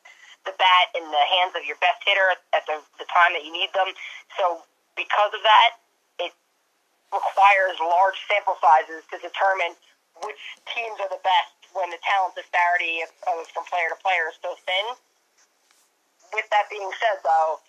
the 0.43 0.53
bat 0.59 0.91
in 0.93 1.05
the 1.07 1.23
hands 1.39 1.55
of 1.55 1.63
your 1.63 1.79
best 1.79 2.03
hitter 2.03 2.35
at 2.51 2.63
the, 2.67 2.77
the 2.99 3.07
time 3.07 3.31
that 3.31 3.47
you 3.47 3.53
need 3.53 3.71
them. 3.71 3.87
So 4.35 4.65
because 4.99 5.31
of 5.31 5.41
that, 5.45 5.79
requires 7.14 7.78
large 7.80 8.18
sample 8.26 8.57
sizes 8.57 9.05
to 9.14 9.22
determine 9.22 9.78
which 10.26 10.41
teams 10.74 10.97
are 10.99 11.09
the 11.09 11.22
best 11.22 11.53
when 11.74 11.89
the 11.89 12.01
talent 12.05 12.34
disparity 12.38 13.01
of, 13.01 13.09
of, 13.30 13.45
from 13.49 13.66
player 13.70 13.89
to 13.89 13.97
player 14.01 14.30
is 14.30 14.38
so 14.41 14.53
thin. 14.66 14.97
With 16.34 16.49
that 16.49 16.70
being 16.70 16.89
said, 16.97 17.22
though, 17.22 17.61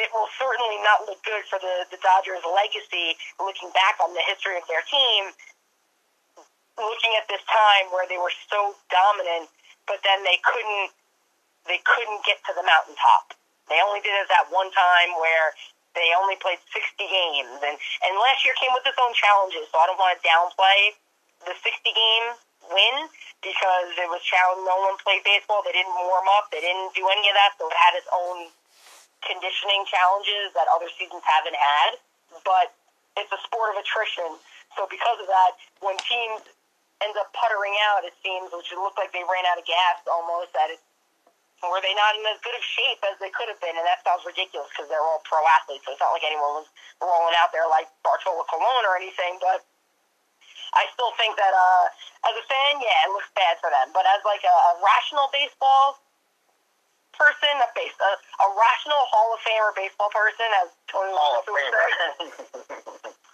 it 0.00 0.08
will 0.14 0.28
certainly 0.38 0.78
not 0.84 1.04
look 1.08 1.20
good 1.24 1.44
for 1.48 1.58
the, 1.60 1.88
the 1.92 2.00
Dodgers' 2.00 2.44
legacy 2.44 3.16
looking 3.40 3.68
back 3.74 4.00
on 4.00 4.14
the 4.16 4.24
history 4.24 4.56
of 4.56 4.64
their 4.70 4.84
team, 4.86 5.32
looking 6.78 7.12
at 7.18 7.26
this 7.26 7.42
time 7.50 7.90
where 7.90 8.06
they 8.06 8.16
were 8.16 8.32
so 8.48 8.78
dominant, 8.88 9.50
but 9.90 10.00
then 10.06 10.22
they 10.22 10.38
couldn't 10.44 10.94
they 11.66 11.82
couldn't 11.84 12.24
get 12.24 12.40
to 12.48 12.56
the 12.56 12.64
mountaintop. 12.64 13.36
They 13.68 13.76
only 13.84 14.00
did 14.00 14.16
it 14.16 14.32
that 14.32 14.48
one 14.48 14.72
time 14.72 15.12
where 15.20 15.52
they 15.96 16.12
only 16.16 16.36
played 16.40 16.60
60 16.72 17.00
games, 17.00 17.58
and 17.64 17.76
and 17.76 18.12
last 18.20 18.44
year 18.44 18.54
came 18.60 18.72
with 18.76 18.84
its 18.84 18.98
own 19.00 19.12
challenges. 19.16 19.66
So 19.72 19.80
I 19.80 19.88
don't 19.88 19.98
want 19.98 20.16
to 20.16 20.22
downplay 20.22 20.96
the 21.46 21.54
60 21.54 21.64
game 21.64 22.26
win 22.68 22.96
because 23.40 23.94
it 23.96 24.08
was 24.10 24.20
challenge. 24.26 24.66
No 24.66 24.76
one 24.82 24.98
played 25.00 25.22
baseball. 25.22 25.62
They 25.62 25.74
didn't 25.74 25.94
warm 25.94 26.26
up. 26.38 26.50
They 26.50 26.60
didn't 26.60 26.92
do 26.94 27.06
any 27.06 27.24
of 27.30 27.34
that. 27.38 27.54
So 27.56 27.70
it 27.70 27.78
had 27.78 27.94
its 27.94 28.10
own 28.10 28.50
conditioning 29.22 29.86
challenges 29.86 30.54
that 30.54 30.66
other 30.74 30.90
seasons 30.98 31.22
haven't 31.22 31.56
had. 31.56 31.90
But 32.42 32.74
it's 33.16 33.30
a 33.30 33.40
sport 33.46 33.74
of 33.74 33.82
attrition. 33.82 34.38
So 34.76 34.86
because 34.90 35.18
of 35.22 35.28
that, 35.30 35.58
when 35.80 35.96
teams 36.02 36.44
end 37.02 37.14
up 37.18 37.30
puttering 37.34 37.74
out, 37.90 38.02
it 38.02 38.14
seems, 38.22 38.50
which 38.50 38.70
it 38.74 38.78
looked 38.78 38.98
like 38.98 39.14
they 39.14 39.22
ran 39.22 39.46
out 39.46 39.58
of 39.58 39.66
gas 39.66 40.02
almost, 40.10 40.50
that 40.54 40.70
it 40.70 40.82
were 41.66 41.82
they 41.82 41.94
not 41.98 42.14
in 42.14 42.22
as 42.30 42.38
good 42.46 42.54
of 42.54 42.62
shape 42.62 43.02
as 43.02 43.18
they 43.18 43.34
could 43.34 43.50
have 43.50 43.58
been? 43.58 43.74
And 43.74 43.82
that 43.82 44.02
sounds 44.06 44.22
ridiculous 44.22 44.70
because 44.70 44.86
they're 44.86 45.02
all 45.02 45.18
pro 45.26 45.42
athletes. 45.58 45.82
So 45.82 45.94
it's 45.94 46.02
not 46.02 46.14
like 46.14 46.22
anyone 46.22 46.62
was 46.62 46.70
rolling 47.02 47.34
out 47.34 47.50
there 47.50 47.66
like 47.66 47.90
Bartolo 48.06 48.46
Colon 48.46 48.84
or 48.86 48.94
anything. 48.94 49.42
But 49.42 49.66
I 50.78 50.86
still 50.94 51.10
think 51.18 51.34
that 51.34 51.50
uh, 51.50 51.86
as 52.30 52.34
a 52.38 52.44
fan, 52.46 52.78
yeah, 52.78 53.08
it 53.08 53.10
looks 53.10 53.30
bad 53.34 53.58
for 53.58 53.74
them. 53.74 53.90
But 53.90 54.06
as 54.06 54.22
like 54.22 54.46
a, 54.46 54.56
a 54.70 54.72
rational 54.78 55.26
baseball 55.34 55.98
person, 57.18 57.50
a 57.58 57.68
base, 57.74 57.98
a, 57.98 58.12
a 58.14 58.48
rational 58.54 59.02
Hall 59.10 59.34
of 59.34 59.42
Famer 59.42 59.74
baseball 59.74 60.14
person, 60.14 60.46
as 60.62 60.70
Tony 60.86 61.10
Hall 61.10 61.42
of 61.42 61.44
Famer. 61.50 61.82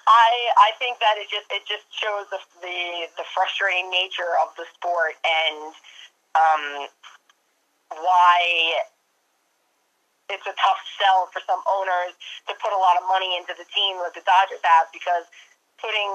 I 0.05 0.33
I 0.57 0.70
think 0.81 1.01
that 1.01 1.16
it 1.16 1.29
just 1.29 1.49
it 1.53 1.64
just 1.68 1.89
shows 1.93 2.29
the 2.33 2.41
the, 2.61 3.09
the 3.20 3.27
frustrating 3.37 3.89
nature 3.93 4.37
of 4.41 4.53
the 4.57 4.64
sport 4.77 5.16
and 5.25 5.72
um, 6.37 6.89
why 7.91 8.80
it's 10.32 10.47
a 10.49 10.57
tough 10.57 10.80
sell 10.97 11.28
for 11.32 11.41
some 11.45 11.61
owners 11.68 12.16
to 12.49 12.57
put 12.57 12.72
a 12.72 12.80
lot 12.80 12.97
of 12.97 13.05
money 13.09 13.37
into 13.37 13.53
the 13.57 13.66
team 13.76 14.01
like 14.01 14.16
the 14.16 14.24
Dodgers 14.24 14.62
have 14.64 14.89
because 14.89 15.28
putting 15.76 16.11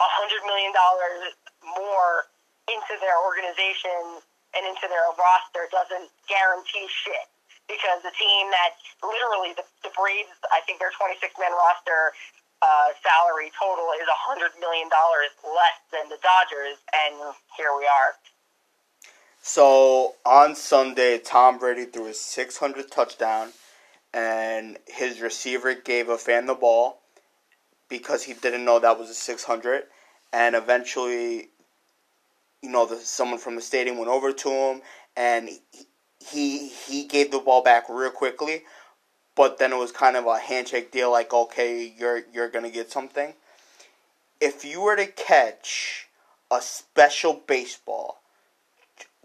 a 0.00 0.08
hundred 0.20 0.44
million 0.44 0.74
dollars 0.76 1.32
more 1.64 2.28
into 2.68 2.94
their 3.00 3.16
organization 3.24 4.20
and 4.52 4.62
into 4.68 4.86
their 4.88 5.08
roster 5.16 5.64
doesn't 5.72 6.12
guarantee 6.28 6.86
shit. 6.88 7.28
Because 7.64 8.04
the 8.04 8.12
team 8.20 8.52
that 8.52 8.76
literally 9.00 9.56
the, 9.56 9.64
the 9.80 9.88
Braves, 9.96 10.36
I 10.52 10.60
think 10.68 10.76
their 10.84 10.92
26 10.92 11.16
man 11.40 11.48
roster 11.56 12.12
uh, 12.60 12.92
salary 13.00 13.48
total 13.56 13.88
is 13.96 14.04
a 14.04 14.20
hundred 14.20 14.52
million 14.60 14.92
dollars 14.92 15.32
less 15.40 15.80
than 15.88 16.12
the 16.12 16.20
Dodgers, 16.20 16.76
and 16.92 17.32
here 17.56 17.72
we 17.72 17.88
are. 17.88 18.12
So 19.46 20.14
on 20.24 20.54
Sunday, 20.54 21.18
Tom 21.18 21.58
Brady 21.58 21.84
threw 21.84 22.06
his 22.06 22.16
600th 22.16 22.90
touchdown, 22.90 23.50
and 24.14 24.78
his 24.86 25.20
receiver 25.20 25.74
gave 25.74 26.08
a 26.08 26.16
fan 26.16 26.46
the 26.46 26.54
ball 26.54 27.02
because 27.90 28.22
he 28.22 28.32
didn't 28.32 28.64
know 28.64 28.78
that 28.78 28.98
was 28.98 29.10
a 29.10 29.14
600. 29.14 29.82
And 30.32 30.54
eventually, 30.56 31.50
you 32.62 32.70
know, 32.70 32.86
the, 32.86 32.96
someone 32.96 33.38
from 33.38 33.56
the 33.56 33.60
stadium 33.60 33.98
went 33.98 34.08
over 34.08 34.32
to 34.32 34.48
him 34.48 34.80
and 35.14 35.50
he, 35.50 35.60
he 36.26 36.68
he 36.68 37.04
gave 37.04 37.30
the 37.30 37.38
ball 37.38 37.62
back 37.62 37.84
real 37.90 38.10
quickly, 38.10 38.62
but 39.36 39.58
then 39.58 39.74
it 39.74 39.78
was 39.78 39.92
kind 39.92 40.16
of 40.16 40.24
a 40.24 40.38
handshake 40.38 40.90
deal, 40.90 41.12
like 41.12 41.34
okay, 41.34 41.92
you're 41.98 42.22
you're 42.32 42.48
gonna 42.48 42.70
get 42.70 42.90
something. 42.90 43.34
If 44.40 44.64
you 44.64 44.80
were 44.80 44.96
to 44.96 45.06
catch 45.06 46.08
a 46.50 46.62
special 46.62 47.42
baseball 47.46 48.22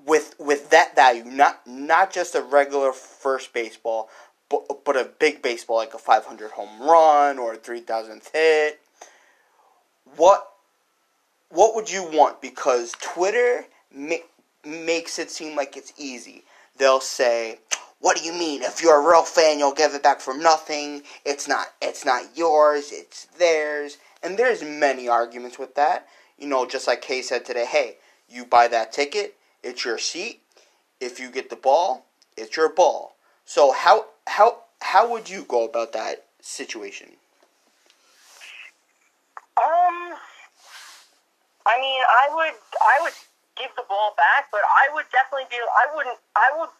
with 0.05 0.35
with 0.39 0.69
that 0.69 0.95
value, 0.95 1.23
not 1.23 1.65
not 1.65 2.11
just 2.11 2.35
a 2.35 2.41
regular 2.41 2.91
first 2.91 3.53
baseball, 3.53 4.09
but 4.49 4.83
but 4.85 4.95
a 4.95 5.09
big 5.19 5.41
baseball 5.41 5.77
like 5.77 5.93
a 5.93 5.99
500 5.99 6.51
home 6.51 6.81
run 6.81 7.37
or 7.37 7.53
a 7.53 7.57
3000th 7.57 8.31
hit, 8.31 8.79
what 10.15 10.47
what 11.49 11.75
would 11.75 11.91
you 11.91 12.03
want? 12.03 12.41
Because 12.41 12.93
Twitter 13.01 13.65
ma- 13.93 14.15
makes 14.65 15.17
it 15.19 15.31
seem 15.31 15.55
like 15.55 15.75
it's 15.75 15.93
easy. 15.97 16.43
They'll 16.77 17.01
say, 17.01 17.59
"What 17.99 18.17
do 18.17 18.23
you 18.23 18.33
mean? 18.33 18.61
If 18.61 18.81
you're 18.81 19.01
a 19.01 19.07
real 19.07 19.23
fan, 19.23 19.59
you'll 19.59 19.73
give 19.73 19.95
it 19.95 20.03
back 20.03 20.21
for 20.21 20.35
nothing. 20.35 21.03
It's 21.25 21.47
not. 21.47 21.67
It's 21.81 22.05
not 22.05 22.37
yours. 22.37 22.91
It's 22.91 23.25
theirs." 23.37 23.97
And 24.21 24.37
there's 24.37 24.61
many 24.61 25.07
arguments 25.07 25.57
with 25.57 25.75
that. 25.75 26.07
You 26.37 26.47
know, 26.47 26.65
just 26.65 26.87
like 26.87 27.01
Kay 27.01 27.21
said 27.21 27.45
today. 27.45 27.65
Hey, 27.65 27.97
you 28.29 28.45
buy 28.45 28.67
that 28.67 28.91
ticket, 28.91 29.35
it's 29.63 29.85
your 29.85 29.97
seat. 29.97 30.41
If 30.99 31.19
you 31.19 31.31
get 31.31 31.49
the 31.49 31.55
ball, 31.55 32.05
it's 32.35 32.57
your 32.57 32.69
ball. 32.69 33.15
So 33.45 33.71
how 33.71 34.07
how 34.27 34.63
how 34.81 35.09
would 35.11 35.29
you 35.29 35.43
go 35.43 35.65
about 35.65 35.93
that 35.93 36.25
situation? 36.41 37.11
Um, 39.59 40.15
I 41.67 41.75
mean, 41.83 41.99
I 41.99 42.25
would, 42.31 42.55
I 42.79 42.95
would 43.03 43.17
give 43.59 43.75
the 43.75 43.83
ball 43.91 44.15
back, 44.15 44.47
but 44.55 44.63
I 44.63 44.87
would 44.95 45.03
definitely 45.11 45.51
be, 45.51 45.59
I 45.59 45.85
wouldn't, 45.91 46.15
I 46.39 46.47
would 46.55 46.71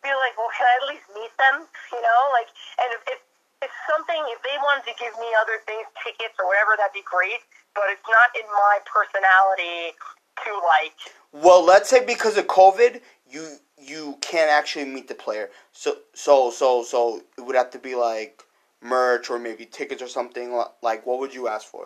be 0.00 0.08
like, 0.08 0.32
well, 0.40 0.48
can 0.56 0.64
I 0.64 0.74
at 0.80 0.86
least 0.88 1.06
meet 1.12 1.34
them? 1.36 1.68
You 1.92 2.00
know, 2.00 2.20
like, 2.32 2.48
and 2.80 2.88
if, 2.96 3.02
if, 3.12 3.20
if 3.68 3.72
something, 3.84 4.16
if 4.32 4.40
they 4.40 4.56
wanted 4.64 4.88
to 4.88 4.96
give 4.96 5.12
me 5.20 5.28
other 5.44 5.60
things, 5.68 5.84
tickets 6.00 6.34
or 6.40 6.48
whatever, 6.48 6.74
that'd 6.80 6.96
be 6.96 7.04
great. 7.04 7.44
But 7.76 7.92
it's 7.92 8.08
not 8.08 8.32
in 8.32 8.48
my 8.48 8.80
personality 8.88 9.92
to 10.44 10.52
like. 10.52 11.44
Well, 11.44 11.64
let's 11.64 11.88
say 11.88 12.04
because 12.04 12.36
of 12.36 12.46
COVID, 12.46 13.00
you 13.30 13.56
you 13.78 14.18
can't 14.20 14.50
actually 14.50 14.84
meet 14.84 15.08
the 15.08 15.14
player. 15.14 15.50
So 15.72 15.96
so 16.14 16.50
so 16.50 16.82
so 16.82 17.22
it 17.36 17.40
would 17.40 17.56
have 17.56 17.70
to 17.70 17.78
be 17.78 17.94
like 17.94 18.42
merch 18.80 19.30
or 19.30 19.38
maybe 19.38 19.64
tickets 19.66 20.02
or 20.02 20.08
something. 20.08 20.60
Like, 20.82 21.06
what 21.06 21.20
would 21.20 21.34
you 21.34 21.48
ask 21.48 21.66
for? 21.66 21.84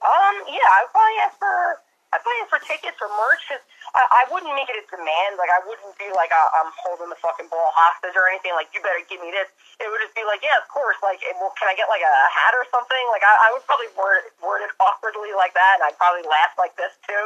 Um, 0.00 0.36
yeah, 0.46 0.68
I 0.70 0.84
would 0.84 0.92
probably 0.92 1.18
ask 1.24 1.38
for 1.38 1.80
I 2.08 2.16
probably 2.24 2.40
ask 2.40 2.50
for 2.52 2.62
tickets 2.64 2.96
or 3.04 3.10
merch. 3.12 3.44
Cause 3.52 3.60
I, 3.92 4.00
I 4.00 4.22
wouldn't 4.32 4.52
make 4.56 4.68
it 4.72 4.80
a 4.80 4.84
demand. 4.88 5.36
Like 5.36 5.52
I 5.52 5.60
wouldn't 5.68 5.92
be 6.00 6.08
like 6.16 6.32
uh, 6.32 6.60
I'm 6.60 6.72
holding 6.80 7.12
the 7.12 7.20
fucking 7.20 7.52
ball 7.52 7.68
hostage 7.76 8.16
or 8.16 8.28
anything. 8.32 8.56
Like 8.56 8.72
you 8.72 8.80
better 8.80 9.00
give 9.04 9.20
me 9.20 9.28
this. 9.28 9.48
It 9.80 9.86
would 9.92 10.00
just 10.00 10.16
be 10.16 10.24
like, 10.24 10.40
yeah, 10.40 10.56
of 10.56 10.66
course. 10.72 10.96
Like, 11.04 11.20
well, 11.36 11.52
can 11.60 11.68
I 11.68 11.76
get 11.76 11.88
like 11.92 12.04
a 12.04 12.14
hat 12.32 12.56
or 12.56 12.64
something? 12.72 13.04
Like 13.12 13.24
I, 13.24 13.32
I 13.32 13.48
would 13.52 13.64
probably 13.68 13.92
word 13.92 14.24
word 14.40 14.64
it 14.64 14.72
awkwardly 14.80 15.36
like 15.36 15.52
that, 15.52 15.80
and 15.80 15.84
I'd 15.84 15.98
probably 16.00 16.24
laugh 16.24 16.56
like 16.56 16.72
this 16.80 16.96
too, 17.04 17.24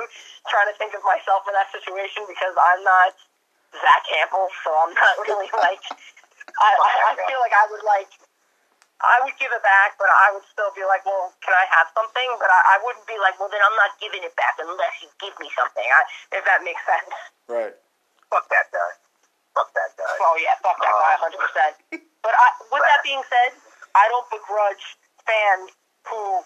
trying 0.51 0.67
to 0.67 0.77
think 0.77 0.99
of 0.99 1.03
myself 1.07 1.47
in 1.47 1.55
that 1.55 1.71
situation 1.71 2.27
because 2.27 2.55
I'm 2.59 2.83
not 2.83 3.15
Zack 3.73 4.03
Hample, 4.19 4.51
so 4.67 4.71
I'm 4.83 4.93
not 4.99 5.15
really 5.27 5.51
like. 5.63 5.83
I, 6.53 6.71
I, 6.75 6.91
I 7.07 7.13
feel 7.17 7.41
like 7.41 7.55
I 7.55 7.65
would 7.71 7.87
like 7.87 8.11
I 9.03 9.19
would 9.27 9.35
give 9.37 9.51
it 9.51 9.63
back, 9.67 9.99
but 9.99 10.07
I 10.07 10.31
would 10.31 10.47
still 10.47 10.71
be 10.79 10.87
like, 10.87 11.03
well, 11.03 11.35
can 11.43 11.51
I 11.51 11.67
have 11.75 11.91
something? 11.91 12.29
But 12.39 12.49
I, 12.55 12.79
I 12.79 12.87
wouldn't 12.87 13.07
be 13.11 13.19
like, 13.19 13.35
well, 13.43 13.51
then 13.51 13.59
I'm 13.59 13.75
not 13.75 13.99
giving 13.99 14.23
it 14.23 14.35
back 14.39 14.55
unless 14.63 14.95
you 15.03 15.11
give 15.19 15.35
me 15.43 15.51
something. 15.59 15.83
I, 15.83 16.01
if 16.39 16.43
that 16.47 16.63
makes 16.63 16.83
sense. 16.87 17.11
Right. 17.51 17.75
Fuck 18.31 18.47
that 18.55 18.71
guy. 18.71 18.93
Fuck 19.59 19.75
that 19.75 19.91
guy. 19.99 20.15
Oh 20.23 20.37
yeah, 20.41 20.57
fuck 20.65 20.79
that 20.81 20.95
guy, 20.97 21.15
um, 21.19 21.23
hundred 21.29 21.41
percent. 21.43 21.75
But 22.23 22.33
I, 22.33 22.47
with 22.71 22.81
that 22.81 23.03
being 23.05 23.21
said, 23.27 23.59
I 23.93 24.09
don't 24.09 24.25
begrudge 24.33 24.97
fans 25.27 25.75
who 26.09 26.41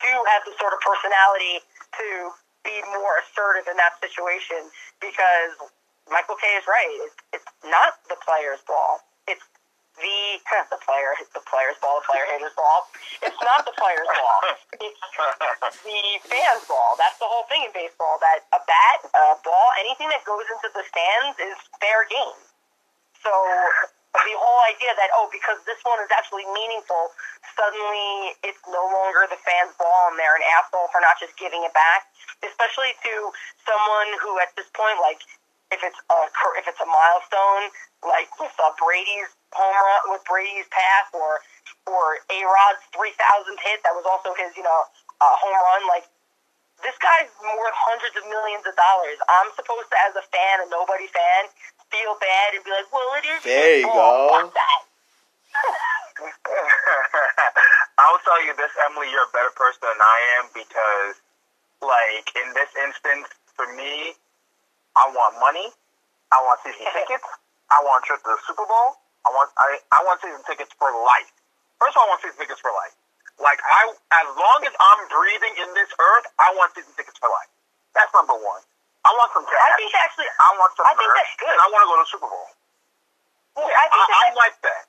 do 0.00 0.14
have 0.32 0.42
the 0.48 0.54
sort 0.56 0.72
of 0.72 0.80
personality 0.80 1.60
to 2.00 2.08
be 2.64 2.80
more 2.96 3.20
assertive 3.20 3.68
in 3.68 3.76
that 3.76 4.00
situation 4.00 4.72
because 5.02 5.52
Michael 6.08 6.36
Kay 6.40 6.56
is 6.56 6.64
right. 6.64 6.96
It's, 7.04 7.42
it's 7.42 7.50
not 7.68 8.00
the 8.08 8.16
player's 8.24 8.64
ball. 8.64 9.04
The 9.94 10.42
the 10.74 10.80
player 10.82 11.14
the 11.30 11.44
player's 11.46 11.78
ball, 11.78 12.02
the 12.02 12.06
player 12.10 12.26
hitter's 12.34 12.56
ball. 12.58 12.90
It's 13.22 13.40
not 13.42 13.62
the 13.62 13.74
player's 13.78 14.10
ball. 14.10 14.40
It's 14.82 15.00
the 15.86 16.02
fan's 16.26 16.64
ball. 16.66 16.98
That's 16.98 17.18
the 17.22 17.30
whole 17.30 17.46
thing 17.46 17.62
in 17.62 17.72
baseball. 17.72 18.18
That 18.18 18.42
a 18.50 18.60
bat, 18.66 18.98
a 19.14 19.38
ball, 19.42 19.68
anything 19.78 20.10
that 20.10 20.26
goes 20.26 20.46
into 20.50 20.68
the 20.74 20.82
stands 20.90 21.38
is 21.38 21.56
fair 21.78 22.06
game. 22.10 22.42
So 23.22 23.32
the 24.14 24.34
whole 24.38 24.62
idea 24.70 24.94
that 24.94 25.10
oh, 25.18 25.26
because 25.30 25.58
this 25.66 25.78
one 25.82 25.98
is 26.02 26.10
actually 26.14 26.46
meaningful, 26.54 27.10
suddenly 27.58 28.34
it's 28.46 28.62
no 28.70 28.86
longer 28.86 29.26
the 29.26 29.38
fan's 29.42 29.74
ball 29.78 30.10
and 30.10 30.18
they're 30.18 30.38
an 30.38 30.46
asshole 30.58 30.90
for 30.94 31.02
not 31.02 31.18
just 31.22 31.34
giving 31.38 31.62
it 31.66 31.74
back. 31.74 32.06
Especially 32.42 32.94
to 33.02 33.14
someone 33.66 34.10
who 34.22 34.38
at 34.38 34.54
this 34.54 34.70
point, 34.74 34.98
like 35.02 35.22
if 35.74 35.82
it's 35.82 35.98
a 35.98 36.18
if 36.62 36.64
it's 36.70 36.78
a 36.78 36.86
milestone, 36.86 37.74
like 38.06 38.30
with 38.38 38.54
uh, 38.62 38.70
Brady's 38.78 39.34
home 39.54 39.74
run 39.74 40.02
with 40.12 40.22
Brady's 40.26 40.66
pass 40.68 41.06
or 41.14 41.40
or 41.86 42.18
A 42.28 42.38
Rod's 42.42 42.82
three 42.90 43.14
thousandth 43.16 43.62
hit 43.62 43.80
that 43.86 43.94
was 43.94 44.04
also 44.04 44.34
his 44.34 44.50
you 44.58 44.66
know 44.66 44.80
uh, 45.22 45.34
home 45.38 45.54
run. 45.54 45.86
Like 45.88 46.10
this 46.82 46.98
guy's 47.00 47.30
worth 47.40 47.78
hundreds 47.86 48.18
of 48.18 48.26
millions 48.28 48.66
of 48.66 48.74
dollars. 48.76 49.16
I'm 49.24 49.48
supposed 49.56 49.88
to, 49.88 49.96
as 50.04 50.12
a 50.18 50.24
fan, 50.28 50.66
a 50.66 50.68
nobody 50.68 51.06
fan, 51.08 51.48
feel 51.88 52.18
bad 52.20 52.58
and 52.58 52.62
be 52.66 52.70
like, 52.74 52.90
well, 52.92 53.08
it 53.16 53.24
is. 53.24 53.40
There 53.40 53.80
you 53.80 53.88
go. 53.88 54.50
That. 54.52 54.80
I'll 57.98 58.18
tell 58.26 58.42
you 58.44 58.52
this, 58.58 58.74
Emily. 58.90 59.08
You're 59.08 59.24
a 59.24 59.32
better 59.32 59.54
person 59.54 59.80
than 59.86 60.00
I 60.02 60.18
am 60.42 60.50
because, 60.52 61.14
like, 61.80 62.26
in 62.36 62.52
this 62.52 62.68
instance, 62.84 63.30
for 63.54 63.70
me, 63.72 64.18
I 64.98 65.08
want 65.14 65.38
money. 65.38 65.70
I 66.34 66.42
want 66.42 66.58
season 66.66 66.90
tickets. 66.92 67.24
I 67.70 67.78
want 67.86 68.02
a 68.02 68.06
trip 68.06 68.20
to 68.26 68.34
the 68.34 68.42
Super 68.44 68.66
Bowl. 68.66 68.98
I 69.24 69.28
want 69.32 69.48
I, 69.56 69.66
I 69.92 69.98
want 70.04 70.20
season 70.20 70.40
tickets 70.44 70.72
for 70.76 70.92
life. 70.92 71.30
First 71.80 71.96
of 71.96 72.04
all, 72.04 72.08
I 72.08 72.16
want 72.16 72.20
season 72.22 72.38
tickets 72.38 72.60
for 72.60 72.72
life. 72.72 72.94
Like 73.40 73.58
I, 73.64 73.90
as 73.90 74.28
long 74.36 74.60
as 74.62 74.74
I'm 74.78 75.00
breathing 75.10 75.54
in 75.58 75.68
this 75.74 75.90
earth, 75.98 76.26
I 76.38 76.54
want 76.54 76.70
season 76.76 76.92
tickets 76.94 77.18
for 77.18 77.26
life. 77.32 77.50
That's 77.96 78.12
number 78.14 78.36
one. 78.36 78.62
I 79.04 79.10
want 79.16 79.30
some 79.36 79.44
cash. 79.44 79.60
I 79.60 79.76
think 79.76 79.92
actually, 79.96 80.30
I 80.40 80.48
want 80.56 80.70
some. 80.78 80.86
I 80.86 80.94
think 80.96 81.10
that's 81.12 81.34
good. 81.36 81.56
I 81.56 81.66
want 81.68 81.80
to 81.84 81.88
go 81.88 81.96
to 81.98 82.04
the 82.06 82.10
Super 82.12 82.28
Bowl. 82.30 82.48
Well, 83.58 83.68
I 83.68 83.86
think 83.90 84.02
I, 84.02 84.08
that 84.08 84.18
I 84.18 84.28
like 84.38 84.56
that. 84.64 84.84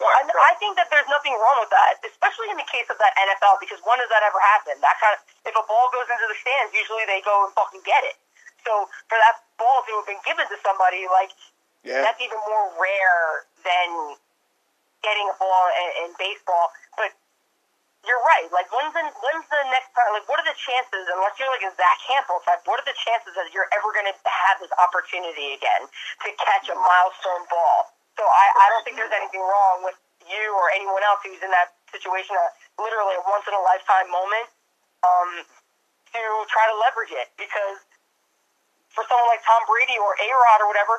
I, 0.00 0.24
I 0.24 0.52
think 0.56 0.80
that 0.80 0.88
there's 0.88 1.06
nothing 1.12 1.36
wrong 1.36 1.60
with 1.60 1.68
that, 1.68 2.00
especially 2.00 2.48
in 2.48 2.56
the 2.56 2.64
case 2.64 2.88
of 2.88 2.96
that 2.96 3.12
NFL, 3.20 3.60
because 3.60 3.76
when 3.84 4.00
does 4.00 4.08
that 4.08 4.24
ever 4.24 4.40
happen? 4.56 4.80
That 4.80 4.96
kind 4.96 5.12
of, 5.12 5.20
if 5.44 5.52
a 5.52 5.64
ball 5.68 5.92
goes 5.92 6.08
into 6.08 6.24
the 6.24 6.38
stands, 6.40 6.72
usually 6.72 7.04
they 7.04 7.20
go 7.20 7.44
and 7.44 7.52
fucking 7.52 7.84
get 7.84 8.00
it. 8.08 8.16
So 8.64 8.88
for 9.12 9.20
that 9.20 9.44
ball 9.60 9.84
to 9.84 9.92
have 10.00 10.08
been 10.08 10.22
given 10.24 10.48
to 10.48 10.56
somebody, 10.64 11.04
like 11.12 11.32
Yeah. 11.84 12.04
that's 12.04 12.20
even 12.20 12.36
more 12.44 12.66
rare 12.76 13.48
than 13.64 14.20
getting 15.00 15.26
a 15.32 15.36
ball 15.40 15.64
in, 15.72 15.88
in 16.04 16.08
baseball. 16.20 16.68
But 17.00 17.16
you're 18.04 18.20
right. 18.24 18.48
Like 18.52 18.68
when's 18.72 18.92
the 18.92 19.04
when's 19.04 19.46
the 19.48 19.60
next 19.72 19.92
time? 19.96 20.12
Like 20.12 20.28
what 20.28 20.40
are 20.40 20.48
the 20.48 20.56
chances? 20.56 21.08
Unless 21.08 21.40
you're 21.40 21.52
like 21.52 21.64
a 21.64 21.72
Zack 21.76 21.98
Hample 22.08 22.40
type, 22.44 22.64
what 22.68 22.80
are 22.80 22.88
the 22.88 22.96
chances 22.96 23.32
that 23.36 23.48
you're 23.52 23.68
ever 23.72 23.88
going 23.92 24.08
to 24.08 24.16
have 24.24 24.60
this 24.60 24.72
opportunity 24.76 25.56
again 25.56 25.88
to 25.88 26.28
catch 26.40 26.68
a 26.68 26.76
milestone 26.76 27.44
ball? 27.48 27.92
So 28.16 28.24
I, 28.24 28.46
I 28.52 28.66
don't 28.72 28.84
think 28.84 29.00
there's 29.00 29.14
anything 29.16 29.40
wrong 29.40 29.80
with 29.84 29.96
you 30.28 30.52
or 30.52 30.68
anyone 30.76 31.00
else 31.04 31.24
who's 31.24 31.40
in 31.40 31.48
that 31.48 31.72
situation, 31.88 32.36
a, 32.36 32.46
literally 32.76 33.16
a 33.16 33.24
once 33.24 33.48
in 33.48 33.54
a 33.56 33.62
lifetime 33.64 34.08
moment, 34.12 34.46
um, 35.00 35.30
to 36.12 36.20
try 36.52 36.64
to 36.68 36.76
leverage 36.76 37.14
it 37.14 37.32
because 37.40 37.80
for 38.92 39.06
someone 39.06 39.30
like 39.30 39.40
Tom 39.46 39.62
Brady 39.64 39.96
or 39.96 40.12
A 40.18 40.28
Rod 40.28 40.60
or 40.66 40.68
whatever, 40.68 40.98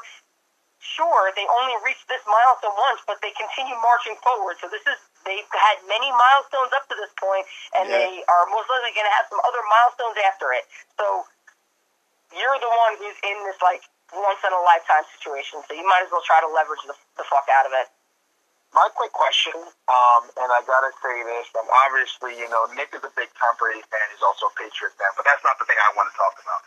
sure, 0.82 1.30
they 1.38 1.46
only 1.62 1.78
reached 1.86 2.10
this 2.10 2.22
milestone 2.26 2.74
once, 2.76 3.02
but 3.06 3.22
they 3.22 3.32
continue 3.38 3.78
marching 3.80 4.18
forward. 4.26 4.58
So 4.60 4.68
this 4.68 4.82
is 4.90 4.98
they've 5.24 5.46
had 5.54 5.78
many 5.86 6.10
milestones 6.10 6.74
up 6.74 6.90
to 6.90 6.96
this 6.98 7.14
point, 7.22 7.46
and 7.78 7.86
Yeah. 7.88 7.98
they 8.02 8.26
are 8.26 8.46
most 8.50 8.68
likely 8.68 8.92
going 8.98 9.06
to 9.06 9.16
have 9.16 9.30
some 9.30 9.40
other 9.46 9.62
milestones 9.70 10.18
after 10.26 10.50
it. 10.58 10.66
So 10.98 11.26
you're 12.34 12.60
the 12.60 12.72
one 12.74 12.98
who's 12.98 13.18
in 13.22 13.38
this 13.46 13.62
like 13.62 13.86
once 14.12 14.42
in 14.44 14.52
a 14.52 14.62
lifetime 14.66 15.06
situation. 15.16 15.62
So 15.70 15.78
you 15.78 15.86
might 15.88 16.04
as 16.04 16.12
well 16.12 16.26
try 16.26 16.42
to 16.42 16.50
leverage 16.50 16.84
the, 16.90 16.96
the 17.16 17.26
fuck 17.30 17.48
out 17.48 17.66
of 17.70 17.74
it. 17.78 17.88
My 18.72 18.88
quick 18.96 19.12
question, 19.12 19.52
um, 19.92 20.24
and 20.40 20.48
I 20.48 20.64
gotta 20.64 20.96
say 21.04 21.16
this, 21.28 21.48
um, 21.60 21.68
obviously, 21.84 22.40
you 22.40 22.48
know, 22.48 22.64
Nick 22.72 22.96
is 22.96 23.04
a 23.04 23.12
big 23.20 23.28
Tom 23.36 23.52
Brady 23.60 23.84
fan. 23.92 24.06
He's 24.16 24.24
also 24.24 24.48
a 24.48 24.54
Patriot 24.56 24.96
fan, 24.96 25.12
but 25.20 25.28
that's 25.28 25.44
not 25.44 25.60
the 25.60 25.68
thing 25.68 25.76
I 25.76 25.92
want 25.92 26.08
to 26.08 26.16
talk 26.16 26.40
about. 26.40 26.64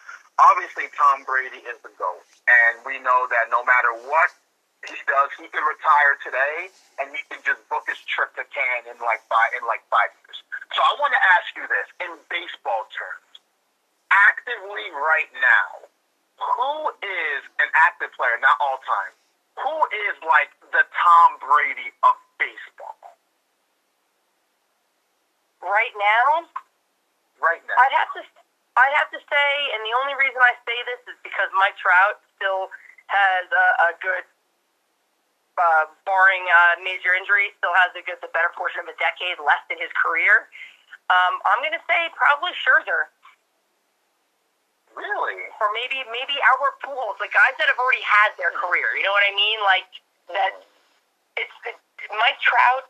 Obviously, 0.53 0.92
Tom 0.92 1.24
Brady 1.24 1.64
is 1.64 1.80
the 1.80 1.92
GOAT, 1.97 2.26
and 2.45 2.84
we 2.84 3.01
know 3.01 3.24
that 3.32 3.49
no 3.49 3.64
matter 3.64 3.97
what 4.05 4.30
he 4.84 4.99
does, 5.09 5.32
he 5.40 5.49
could 5.49 5.64
retire 5.64 6.14
today, 6.20 6.68
and 7.01 7.09
he 7.16 7.24
can 7.32 7.40
just 7.40 7.64
book 7.72 7.88
his 7.88 7.97
trip 8.05 8.36
to 8.36 8.45
Canton 8.53 8.92
in 8.92 8.99
like 9.01 9.24
five 9.32 9.51
in 9.57 9.64
like 9.64 9.80
five 9.88 10.12
years. 10.24 10.36
So 10.76 10.84
I 10.84 10.92
want 11.01 11.16
to 11.16 11.22
ask 11.40 11.49
you 11.57 11.64
this 11.64 11.88
in 12.05 12.11
baseball 12.28 12.84
terms: 12.92 13.32
actively 14.12 14.92
right 14.92 15.32
now, 15.40 15.88
who 16.36 16.92
is 17.01 17.40
an 17.64 17.70
active 17.88 18.12
player, 18.12 18.36
not 18.45 18.61
all 18.61 18.84
time, 18.84 19.16
who 19.57 19.76
is 20.09 20.14
like 20.28 20.53
the 20.76 20.84
Tom 20.84 21.28
Brady 21.40 21.88
of 22.05 22.14
baseball? 22.36 23.01
Right 25.64 25.97
now, 25.97 26.45
Right 27.40 27.61
now. 27.64 27.76
I'd 27.76 27.97
have 27.97 28.12
to 28.20 28.43
I'd 28.75 28.95
have 28.99 29.11
to 29.14 29.20
say, 29.22 29.51
and 29.77 29.81
the 29.87 29.95
only 30.03 30.18
reason 30.18 30.39
I 30.43 30.55
say 30.66 30.75
this 30.91 31.14
is 31.14 31.16
because 31.22 31.47
Mike 31.55 31.79
Trout 31.79 32.18
still 32.35 32.70
has 33.07 33.47
a, 33.47 33.66
a 33.87 33.91
good, 34.03 34.27
uh, 35.55 35.87
barring 36.03 36.43
uh, 36.51 36.83
major 36.83 37.14
injury, 37.14 37.55
still 37.62 37.75
has 37.87 37.95
a 37.95 38.03
good, 38.03 38.18
the 38.18 38.33
better 38.35 38.51
portion 38.59 38.83
of 38.83 38.91
a 38.91 38.97
decade 38.99 39.39
left 39.39 39.70
in 39.70 39.79
his 39.79 39.95
career. 39.95 40.51
Um, 41.07 41.39
I'm 41.47 41.62
going 41.62 41.77
to 41.77 41.85
say 41.87 42.11
probably 42.18 42.51
Scherzer, 42.59 43.12
Really? 44.95 45.39
or 45.59 45.68
maybe 45.75 46.07
maybe 46.11 46.39
Albert 46.55 46.79
Pujols, 46.87 47.18
the 47.18 47.27
guys 47.31 47.55
that 47.59 47.66
have 47.66 47.79
already 47.83 48.03
had 48.07 48.31
their 48.39 48.55
career. 48.55 48.95
You 48.95 49.03
know 49.03 49.11
what 49.11 49.27
I 49.27 49.35
mean? 49.35 49.59
Like 49.66 49.91
that. 50.31 50.53
It's 51.35 51.51
it, 51.66 51.75
Mike 52.14 52.39
Trout. 52.39 52.87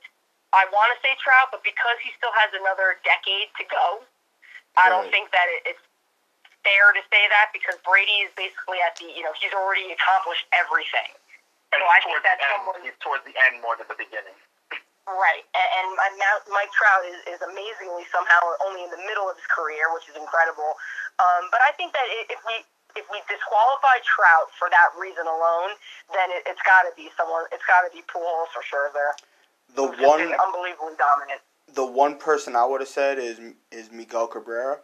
I 0.53 0.69
want 0.69 0.93
to 0.93 0.99
say 1.01 1.17
Trout, 1.17 1.49
but 1.49 1.65
because 1.65 1.97
he 2.05 2.13
still 2.21 2.31
has 2.45 2.53
another 2.53 3.01
decade 3.09 3.49
to 3.57 3.65
go, 3.73 4.05
I 4.79 4.91
don't 4.91 5.09
think 5.11 5.31
that 5.31 5.47
it, 5.51 5.75
it's 5.75 5.85
fair 6.67 6.91
to 6.97 7.03
say 7.13 7.23
that 7.31 7.53
because 7.55 7.77
Brady 7.87 8.25
is 8.27 8.33
basically 8.35 8.81
at 8.83 8.97
the 8.99 9.07
you 9.13 9.23
know 9.23 9.33
he's 9.39 9.53
already 9.55 9.93
accomplished 9.95 10.47
everything. 10.55 11.13
And 11.75 11.83
So 11.83 11.87
I 11.91 11.99
think 12.03 12.15
towards 12.15 12.27
that's 12.27 12.39
the 12.39 12.47
end. 12.47 12.55
someone- 12.63 12.83
He's 12.87 12.99
towards 13.03 13.25
the 13.27 13.35
end 13.51 13.59
more 13.63 13.75
than 13.75 13.87
the 13.91 13.99
beginning. 13.99 14.35
Right, 15.05 15.45
and, 15.53 15.69
and 15.85 16.17
my- 16.17 16.41
Mike 16.49 16.73
Trout 16.73 17.05
is, 17.05 17.21
is 17.29 17.41
amazingly 17.45 18.09
somehow 18.09 18.41
only 18.65 18.89
in 18.89 18.91
the 18.95 19.03
middle 19.05 19.29
of 19.29 19.37
his 19.37 19.45
career, 19.53 19.93
which 19.93 20.09
is 20.09 20.17
incredible. 20.17 20.81
Um, 21.21 21.53
but 21.53 21.61
I 21.61 21.77
think 21.77 21.93
that 21.93 22.07
if 22.33 22.41
we 22.49 22.65
if 22.97 23.05
we 23.11 23.19
disqualify 23.29 23.99
Trout 24.07 24.49
for 24.57 24.71
that 24.71 24.95
reason 24.97 25.27
alone, 25.27 25.75
then 26.15 26.31
it, 26.33 26.47
it's 26.47 26.63
got 26.63 26.87
to 26.89 26.93
be 26.97 27.11
someone. 27.19 27.45
It's 27.53 27.67
got 27.67 27.83
to 27.85 27.91
be 27.93 28.01
Pujols 28.07 28.49
or 28.55 28.63
Scherzer. 28.65 29.11
The 29.75 29.85
one 30.07 30.23
unbelievably 30.31 30.95
dominant. 30.97 31.43
The 31.75 31.85
one 31.85 32.17
person 32.17 32.57
I 32.57 32.65
would 32.65 32.81
have 32.81 32.89
said 32.89 33.19
is 33.19 33.41
is 33.71 33.91
Miguel 33.93 34.27
Cabrera. 34.27 34.81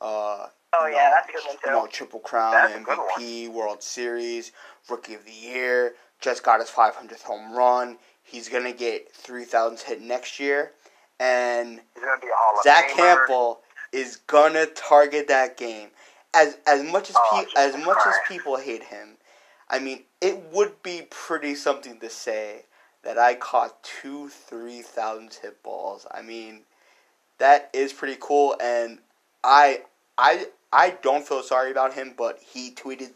Uh, 0.00 0.48
Oh 0.78 0.86
yeah, 0.86 1.04
know, 1.04 1.10
that's 1.10 1.28
a 1.28 1.32
good 1.32 1.46
one 1.46 1.56
too. 1.56 1.60
You 1.66 1.72
know, 1.72 1.86
triple 1.86 2.20
crown, 2.20 2.52
That's 2.52 3.00
MVP, 3.16 3.48
World 3.48 3.82
Series, 3.82 4.52
Rookie 4.90 5.14
of 5.14 5.24
the 5.24 5.32
Year. 5.32 5.94
Just 6.20 6.42
got 6.42 6.60
his 6.60 6.68
500th 6.68 7.22
home 7.22 7.54
run. 7.54 7.96
He's 8.22 8.48
gonna 8.48 8.72
get 8.72 9.12
3,000 9.12 9.78
hit 9.86 10.02
next 10.02 10.38
year, 10.40 10.72
and 11.18 11.80
He's 11.94 12.02
be 12.20 12.26
a 12.28 12.30
Hall 12.34 12.58
of 12.58 12.62
Zach 12.62 12.90
Famer. 12.90 12.96
Campbell 12.96 13.60
is 13.92 14.16
gonna 14.16 14.66
target 14.66 15.28
that 15.28 15.56
game. 15.56 15.90
As 16.34 16.58
as 16.66 16.82
much 16.82 17.08
as 17.08 17.16
Oh, 17.16 17.44
pe- 17.54 17.60
as 17.60 17.76
much 17.76 17.98
as 18.06 18.18
people 18.28 18.56
hate 18.56 18.82
him, 18.84 19.16
I 19.70 19.78
mean, 19.78 20.04
it 20.20 20.38
would 20.52 20.82
be 20.82 21.06
pretty 21.08 21.54
something 21.54 22.00
to 22.00 22.10
say 22.10 22.64
that 23.06 23.18
I 23.18 23.36
caught 23.36 23.84
two 23.84 24.28
three 24.28 24.82
thousand 24.82 25.32
hit 25.40 25.62
balls. 25.62 26.06
I 26.10 26.22
mean, 26.22 26.62
that 27.38 27.70
is 27.72 27.92
pretty 27.92 28.16
cool, 28.20 28.56
and 28.60 28.98
I 29.44 29.82
I 30.18 30.46
I 30.72 30.90
don't 31.02 31.26
feel 31.26 31.44
sorry 31.44 31.70
about 31.70 31.94
him, 31.94 32.14
but 32.18 32.40
he 32.40 32.72
tweeted 32.72 33.12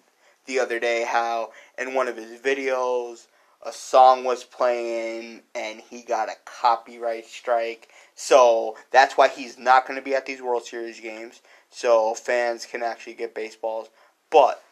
the 0.47 0.61
other 0.61 0.79
day 0.79 1.05
how 1.05 1.51
in 1.77 1.95
one 1.95 2.07
of 2.07 2.17
his 2.17 2.41
videos 2.41 3.27
a 3.67 3.73
song 3.73 4.23
was 4.23 4.45
playing 4.45 5.43
and 5.57 5.81
he 5.81 6.03
got 6.03 6.29
a 6.29 6.37
copyright 6.45 7.27
strike. 7.27 7.89
So 8.15 8.77
that's 8.93 9.17
why 9.19 9.27
he's 9.27 9.59
not 9.59 9.89
going 9.89 9.99
to 9.99 10.05
be 10.05 10.15
at 10.15 10.25
these 10.25 10.41
World 10.41 10.65
Series 10.65 11.01
games. 11.01 11.43
So 11.69 12.15
fans 12.15 12.65
can 12.65 12.85
actually 12.85 13.15
get 13.15 13.35
baseballs. 13.35 13.91
But 14.31 14.63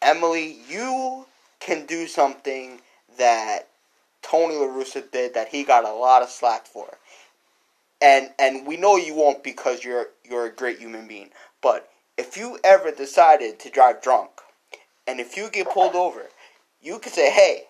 Emily, 0.00 0.56
you 0.68 1.26
can 1.60 1.84
do 1.84 2.06
something 2.06 2.80
that 3.18 3.68
Tony 4.24 4.54
La 4.54 4.66
Russa 4.66 5.10
did 5.10 5.34
that 5.34 5.48
he 5.48 5.64
got 5.64 5.84
a 5.84 5.92
lot 5.92 6.22
of 6.22 6.30
slack 6.30 6.66
for. 6.66 6.98
And 8.02 8.30
and 8.38 8.66
we 8.66 8.76
know 8.76 8.96
you 8.96 9.14
won't 9.14 9.44
because 9.44 9.84
you're 9.84 10.08
you're 10.24 10.46
a 10.46 10.52
great 10.52 10.78
human 10.78 11.06
being. 11.06 11.30
But 11.62 11.88
if 12.16 12.36
you 12.36 12.58
ever 12.64 12.90
decided 12.90 13.58
to 13.60 13.70
drive 13.70 14.02
drunk 14.02 14.30
and 15.06 15.20
if 15.20 15.36
you 15.36 15.50
get 15.50 15.70
pulled 15.70 15.94
over, 15.94 16.26
you 16.80 16.98
could 16.98 17.12
say, 17.12 17.30
"Hey, 17.30 17.64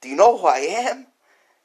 do 0.00 0.08
you 0.08 0.16
know 0.16 0.38
who 0.38 0.46
I 0.46 0.58
am?" 0.58 1.06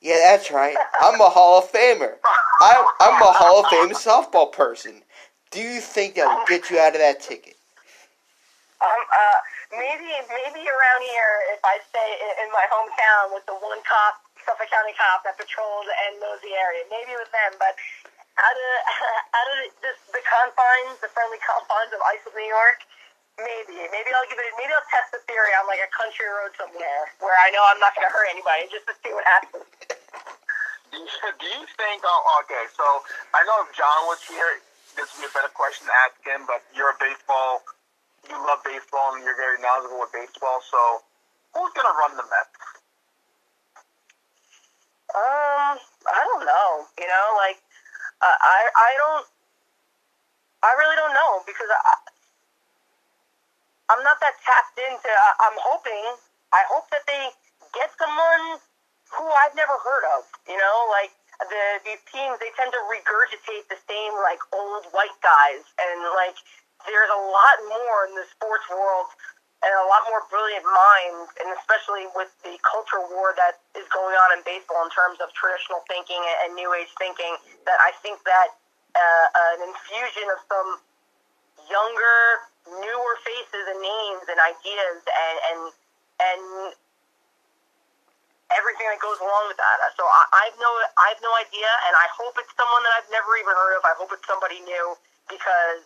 Yeah, 0.02 0.20
that's 0.24 0.52
right. 0.52 0.76
I'm 1.02 1.20
a 1.20 1.30
Hall 1.30 1.60
of 1.60 1.72
Famer. 1.72 2.16
I'm, 2.62 2.86
I'm 3.02 3.22
a 3.22 3.32
Hall 3.32 3.64
of 3.64 3.68
Fame 3.68 3.90
softball 3.90 4.52
person. 4.52 5.02
Do 5.50 5.60
you 5.60 5.80
think 5.80 6.16
that 6.16 6.28
will 6.28 6.46
get 6.46 6.70
you 6.70 6.78
out 6.78 6.94
of 6.94 7.00
that 7.00 7.20
ticket? 7.20 7.56
Um, 8.80 8.90
uh, 8.90 9.36
maybe 9.74 10.08
maybe 10.32 10.64
around 10.64 11.02
here, 11.04 11.34
if 11.52 11.62
I 11.64 11.80
stay 11.84 12.10
in, 12.44 12.48
my 12.56 12.64
hometown 12.72 13.36
with 13.36 13.44
the 13.46 13.58
one 13.60 13.82
cop, 13.84 14.24
Suffolk 14.48 14.70
County 14.72 14.96
cop 14.96 15.28
that 15.28 15.36
patrols 15.36 15.88
and 16.08 16.20
knows 16.24 16.40
the 16.40 16.56
area, 16.56 16.88
maybe 16.88 17.14
with 17.20 17.30
them. 17.36 17.60
But 17.60 17.76
out 18.40 18.56
of 18.56 18.74
out 19.38 19.48
of 19.52 19.58
the, 19.84 19.92
the 20.16 20.24
confines, 20.24 20.98
the 21.04 21.12
friendly 21.12 21.42
confines 21.44 21.92
of 21.92 22.00
Iceland, 22.08 22.40
New 22.40 22.48
York, 22.48 22.80
maybe 23.38 23.76
maybe 23.92 24.10
I'll 24.16 24.28
give 24.30 24.40
it. 24.40 24.48
Maybe 24.56 24.72
I'll 24.72 24.90
test 24.90 25.12
the 25.12 25.22
theory 25.28 25.52
on 25.60 25.68
like 25.68 25.84
a 25.84 25.92
country 25.92 26.28
road 26.28 26.56
somewhere 26.56 27.12
where 27.20 27.36
I 27.36 27.52
know 27.52 27.64
I'm 27.68 27.82
not 27.82 27.94
going 27.94 28.08
to 28.08 28.14
hurt 28.14 28.28
anybody, 28.32 28.72
just 28.72 28.88
to 28.88 28.96
see 29.04 29.12
what 29.12 29.26
happens. 29.28 29.68
Do 30.92 30.98
you, 30.98 31.10
do 31.44 31.48
you 31.52 31.64
think? 31.76 32.02
Oh, 32.08 32.42
okay. 32.46 32.66
So 32.74 32.86
I 33.36 33.44
know 33.44 33.68
if 33.68 33.76
John 33.76 34.08
was 34.08 34.24
here, 34.24 34.64
this 34.96 35.12
would 35.14 35.28
be 35.28 35.30
a 35.30 35.34
better 35.36 35.52
question 35.52 35.92
to 35.92 35.94
ask 36.08 36.18
him. 36.24 36.48
But 36.48 36.64
you're 36.72 36.96
a 36.96 37.00
baseball. 37.00 37.62
You 38.28 38.36
love 38.44 38.60
baseball 38.64 39.16
and 39.16 39.24
you're 39.24 39.40
very 39.40 39.60
knowledgeable 39.64 40.04
with 40.04 40.12
baseball. 40.12 40.60
So 40.68 40.80
who's 41.56 41.72
gonna 41.72 41.96
run 41.96 42.16
the 42.20 42.28
Mets? 42.28 42.60
Um, 45.16 45.80
I 45.80 46.22
don't 46.28 46.44
know. 46.44 46.70
You 47.00 47.08
know, 47.08 47.26
like 47.40 47.60
uh, 48.20 48.38
I 48.38 48.60
I 48.76 48.92
don't. 49.00 49.26
I 50.64 50.72
really 50.76 50.98
don't 51.00 51.14
know 51.16 51.44
because 51.48 51.70
I, 51.72 51.96
I'm 53.96 54.04
not 54.04 54.20
that 54.20 54.36
tapped 54.44 54.76
into. 54.76 55.08
I, 55.08 55.32
I'm 55.48 55.58
hoping. 55.64 56.20
I 56.52 56.68
hope 56.68 56.92
that 56.92 57.08
they 57.08 57.32
get 57.72 57.92
someone 57.96 58.60
who 59.16 59.24
I've 59.24 59.56
never 59.56 59.80
heard 59.80 60.04
of. 60.20 60.28
You 60.48 60.60
know, 60.60 60.76
like 60.92 61.16
the 61.40 61.64
these 61.88 62.04
teams 62.12 62.36
they 62.44 62.52
tend 62.60 62.76
to 62.76 62.82
regurgitate 62.92 63.72
the 63.72 63.80
same 63.88 64.14
like 64.20 64.44
old 64.52 64.92
white 64.92 65.16
guys, 65.24 65.64
and 65.80 66.04
like 66.20 66.36
there's 66.86 67.10
a 67.10 67.22
lot 67.32 67.58
more 67.66 67.98
in 68.12 68.14
the 68.14 68.28
sports 68.30 68.68
world 68.70 69.10
and 69.66 69.74
a 69.74 69.88
lot 69.90 70.06
more 70.06 70.22
brilliant 70.30 70.62
minds, 70.62 71.34
and 71.42 71.50
especially 71.58 72.06
with 72.14 72.30
the 72.46 72.62
culture 72.62 73.02
war 73.10 73.34
that 73.34 73.58
is 73.74 73.90
going 73.90 74.14
on 74.14 74.38
in 74.38 74.46
baseball 74.46 74.86
in 74.86 74.92
terms 74.94 75.18
of 75.18 75.34
traditional 75.34 75.82
thinking 75.90 76.22
and, 76.46 76.54
new 76.54 76.70
age 76.78 76.94
thinking, 77.02 77.34
that 77.66 77.78
I 77.82 77.90
think 78.06 78.22
that 78.30 78.54
uh, 78.94 79.28
an 79.58 79.66
infusion 79.66 80.30
of 80.30 80.40
some 80.46 80.70
younger, 81.66 82.22
newer 82.70 83.14
faces 83.26 83.66
and 83.74 83.82
names 83.82 84.26
and 84.30 84.38
ideas 84.38 85.00
and 85.02 85.36
and 85.50 85.60
and 86.18 86.44
everything 88.54 88.88
that 88.94 89.02
goes 89.02 89.20
along 89.20 89.50
with 89.50 89.58
that. 89.58 89.78
So 89.98 90.06
I, 90.06 90.22
I 90.38 90.42
have 90.54 90.58
no 90.62 90.72
I 91.02 91.06
have 91.18 91.22
no 91.26 91.34
idea, 91.42 91.72
and 91.90 91.94
I 91.98 92.08
hope 92.14 92.38
it's 92.38 92.54
someone 92.54 92.86
that 92.86 92.94
I've 93.02 93.10
never 93.10 93.34
even 93.42 93.58
heard 93.58 93.74
of. 93.78 93.84
I 93.90 93.98
hope 93.98 94.14
it's 94.14 94.26
somebody 94.30 94.62
new 94.62 94.94
because 95.28 95.82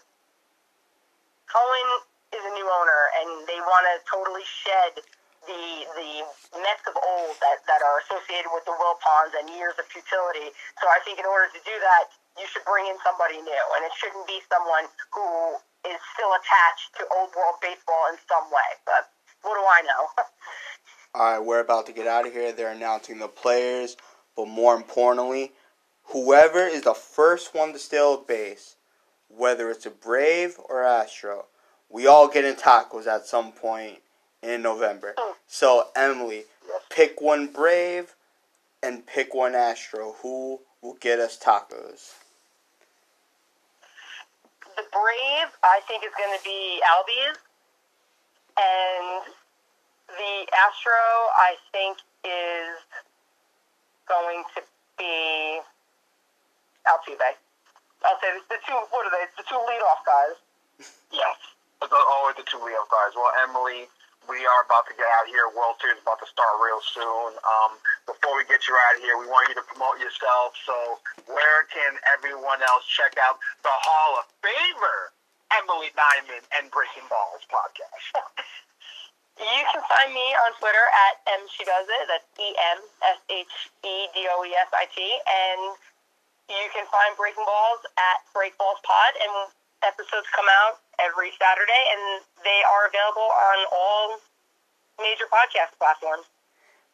Cohen 1.51 1.87
is 2.31 2.43
a 2.47 2.53
new 2.55 2.63
owner, 2.63 3.01
and 3.19 3.43
they 3.43 3.59
want 3.59 3.83
to 3.91 3.95
totally 4.07 4.47
shed 4.47 5.03
the 5.43 5.83
the 5.99 6.23
Mets 6.63 6.85
of 6.87 6.95
old 6.95 7.35
that, 7.43 7.65
that 7.67 7.83
are 7.83 7.99
associated 8.07 8.47
with 8.55 8.63
the 8.63 8.75
Wilpons 8.77 9.35
and 9.35 9.51
years 9.51 9.75
of 9.75 9.83
futility. 9.91 10.53
So 10.79 10.87
I 10.87 11.03
think 11.03 11.19
in 11.19 11.27
order 11.27 11.51
to 11.51 11.61
do 11.67 11.75
that, 11.81 12.13
you 12.39 12.47
should 12.47 12.63
bring 12.63 12.87
in 12.87 12.95
somebody 13.03 13.43
new, 13.43 13.65
and 13.75 13.83
it 13.83 13.91
shouldn't 13.99 14.23
be 14.29 14.39
someone 14.47 14.87
who 15.11 15.59
is 15.83 15.99
still 16.15 16.31
attached 16.39 16.95
to 17.01 17.09
old 17.19 17.35
world 17.35 17.59
baseball 17.59 18.07
in 18.13 18.17
some 18.31 18.47
way. 18.47 18.69
But 18.87 19.11
what 19.41 19.57
do 19.59 19.63
I 19.65 19.81
know? 19.83 20.03
All 21.19 21.27
right, 21.35 21.43
we're 21.43 21.59
about 21.59 21.85
to 21.87 21.93
get 21.93 22.07
out 22.07 22.27
of 22.27 22.31
here. 22.31 22.53
They're 22.53 22.71
announcing 22.71 23.19
the 23.19 23.27
players, 23.27 23.97
but 24.37 24.47
more 24.47 24.75
importantly, 24.75 25.51
whoever 26.15 26.63
is 26.63 26.83
the 26.83 26.93
first 26.93 27.53
one 27.53 27.73
to 27.73 27.79
steal 27.79 28.13
a 28.13 28.23
base, 28.23 28.77
whether 29.35 29.69
it's 29.69 29.85
a 29.85 29.89
Brave 29.89 30.57
or 30.69 30.83
Astro, 30.83 31.45
we 31.89 32.07
all 32.07 32.27
get 32.27 32.45
in 32.45 32.55
tacos 32.55 33.07
at 33.07 33.25
some 33.25 33.51
point 33.51 33.99
in 34.41 34.61
November. 34.61 35.13
Oh. 35.17 35.35
So, 35.47 35.87
Emily, 35.95 36.43
pick 36.89 37.21
one 37.21 37.47
Brave 37.47 38.15
and 38.81 39.05
pick 39.05 39.33
one 39.33 39.55
Astro. 39.55 40.15
Who 40.21 40.61
will 40.81 40.97
get 40.99 41.19
us 41.19 41.37
tacos? 41.37 42.13
the 44.75 44.83
Brave, 44.91 45.51
I 45.63 45.81
think, 45.87 46.03
is 46.03 46.11
going 46.17 46.33
to 46.37 46.43
be 46.43 46.81
Albies, 46.81 47.37
and 48.57 49.23
the 50.07 50.35
Astro, 50.55 51.01
I 51.37 51.55
think, 51.71 51.97
is 52.23 52.81
going 54.07 54.43
to 54.55 54.61
be 54.97 55.59
Altuve. 56.87 57.37
I'll 58.03 58.17
say 58.19 58.33
the 58.49 58.57
two. 58.65 58.77
What 58.89 59.05
are 59.05 59.13
they? 59.13 59.25
The 59.37 59.45
two 59.45 59.59
leadoff 59.61 60.01
guys. 60.05 60.37
Yes. 61.11 61.37
Always 61.81 62.37
the 62.37 62.45
two 62.45 62.61
Leo 62.61 62.85
guys. 62.93 63.17
Well, 63.17 63.33
Emily, 63.41 63.89
we 64.29 64.45
are 64.45 64.61
about 64.65 64.85
to 64.85 64.93
get 64.93 65.09
out 65.17 65.25
here. 65.25 65.49
World 65.49 65.81
Series 65.81 65.97
is 65.97 66.05
about 66.05 66.21
to 66.21 66.29
start 66.29 66.53
real 66.61 66.81
soon. 66.93 67.33
Um, 67.41 67.81
before 68.05 68.37
we 68.37 68.45
get 68.45 68.69
you 68.69 68.77
out 68.77 68.97
of 68.97 69.01
here, 69.01 69.17
we 69.17 69.25
want 69.25 69.49
you 69.49 69.57
to 69.57 69.65
promote 69.65 69.97
yourself. 69.97 70.53
So, 70.61 71.01
where 71.25 71.65
can 71.73 71.97
everyone 72.13 72.61
else 72.61 72.85
check 72.85 73.17
out 73.17 73.41
the 73.65 73.73
Hall 73.73 74.21
of 74.21 74.29
Famer, 74.45 75.13
Emily 75.57 75.89
Nyman 75.97 76.45
and 76.61 76.69
Breaking 76.69 77.05
Balls 77.09 77.41
podcast? 77.49 78.13
You 79.41 79.63
can 79.73 79.81
find 79.89 80.13
me 80.13 80.27
on 80.45 80.53
Twitter 80.59 80.85
at 81.09 81.17
M 81.33 81.41
She 81.49 81.65
Does 81.65 81.87
It. 81.89 82.03
That's 82.05 82.27
E 82.37 82.53
M 82.77 82.79
S 83.15 83.19
H 83.25 83.55
E 83.81 84.05
D 84.13 84.27
O 84.29 84.45
E 84.45 84.53
S 84.53 84.69
I 84.69 84.85
T. 84.93 85.01
And 85.01 85.73
you 86.51 86.69
can 86.75 86.85
find 86.91 87.15
Breaking 87.15 87.47
Balls 87.47 87.81
at 87.95 88.27
Break 88.35 88.57
Balls 88.59 88.79
Pod. 88.83 89.15
And 89.19 89.51
episodes 89.83 90.27
come 90.35 90.45
out 90.45 90.79
every 91.01 91.31
Saturday, 91.41 91.83
and 91.93 92.21
they 92.43 92.61
are 92.65 92.87
available 92.87 93.29
on 93.29 93.57
all 93.73 94.19
major 94.99 95.25
podcast 95.25 95.77
platforms. 95.77 96.25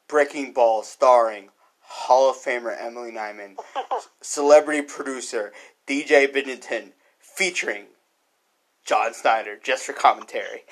Breaking 0.08 0.54
Balls, 0.54 0.88
starring 0.88 1.50
Hall 1.82 2.30
of 2.30 2.38
Famer 2.38 2.76
Emily 2.80 3.12
Nyman, 3.12 3.56
celebrity 4.22 4.82
producer 4.82 5.52
DJ 5.88 6.32
Bennington, 6.32 6.94
featuring 7.20 7.88
John 8.88 9.12
Snyder, 9.12 9.60
just 9.60 9.84
for 9.84 9.92
commentary. 9.92 10.64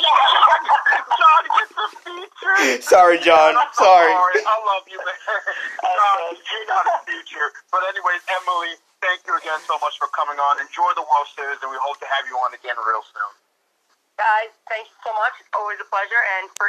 John 0.00 1.42
gets 1.52 1.72
the 1.76 1.86
feature. 2.00 2.56
Sorry, 2.80 3.20
John. 3.20 3.52
I'm 3.60 3.68
Sorry. 3.76 4.08
I 4.08 4.56
love 4.64 4.88
you, 4.88 4.96
man. 4.96 5.20
John, 5.84 6.32
you're 6.32 6.68
not 6.72 6.88
a 6.88 6.96
feature. 7.04 7.52
But 7.68 7.84
anyways, 7.92 8.24
Emily, 8.40 8.80
thank 9.04 9.20
you 9.28 9.36
again 9.36 9.60
so 9.68 9.76
much 9.84 10.00
for 10.00 10.08
coming 10.16 10.40
on. 10.40 10.64
Enjoy 10.64 10.88
the 10.96 11.04
World 11.04 11.28
Series, 11.36 11.60
and 11.60 11.68
we 11.68 11.76
hope 11.76 12.00
to 12.00 12.08
have 12.08 12.24
you 12.24 12.40
on 12.40 12.56
again 12.56 12.76
real 12.80 13.04
soon. 13.04 13.32
Guys, 14.16 14.48
thank 14.72 14.88
you 14.88 14.96
so 15.04 15.12
much. 15.12 15.36
Always 15.52 15.76
a 15.76 15.88
pleasure. 15.92 16.22
And 16.40 16.48
for 16.56 16.64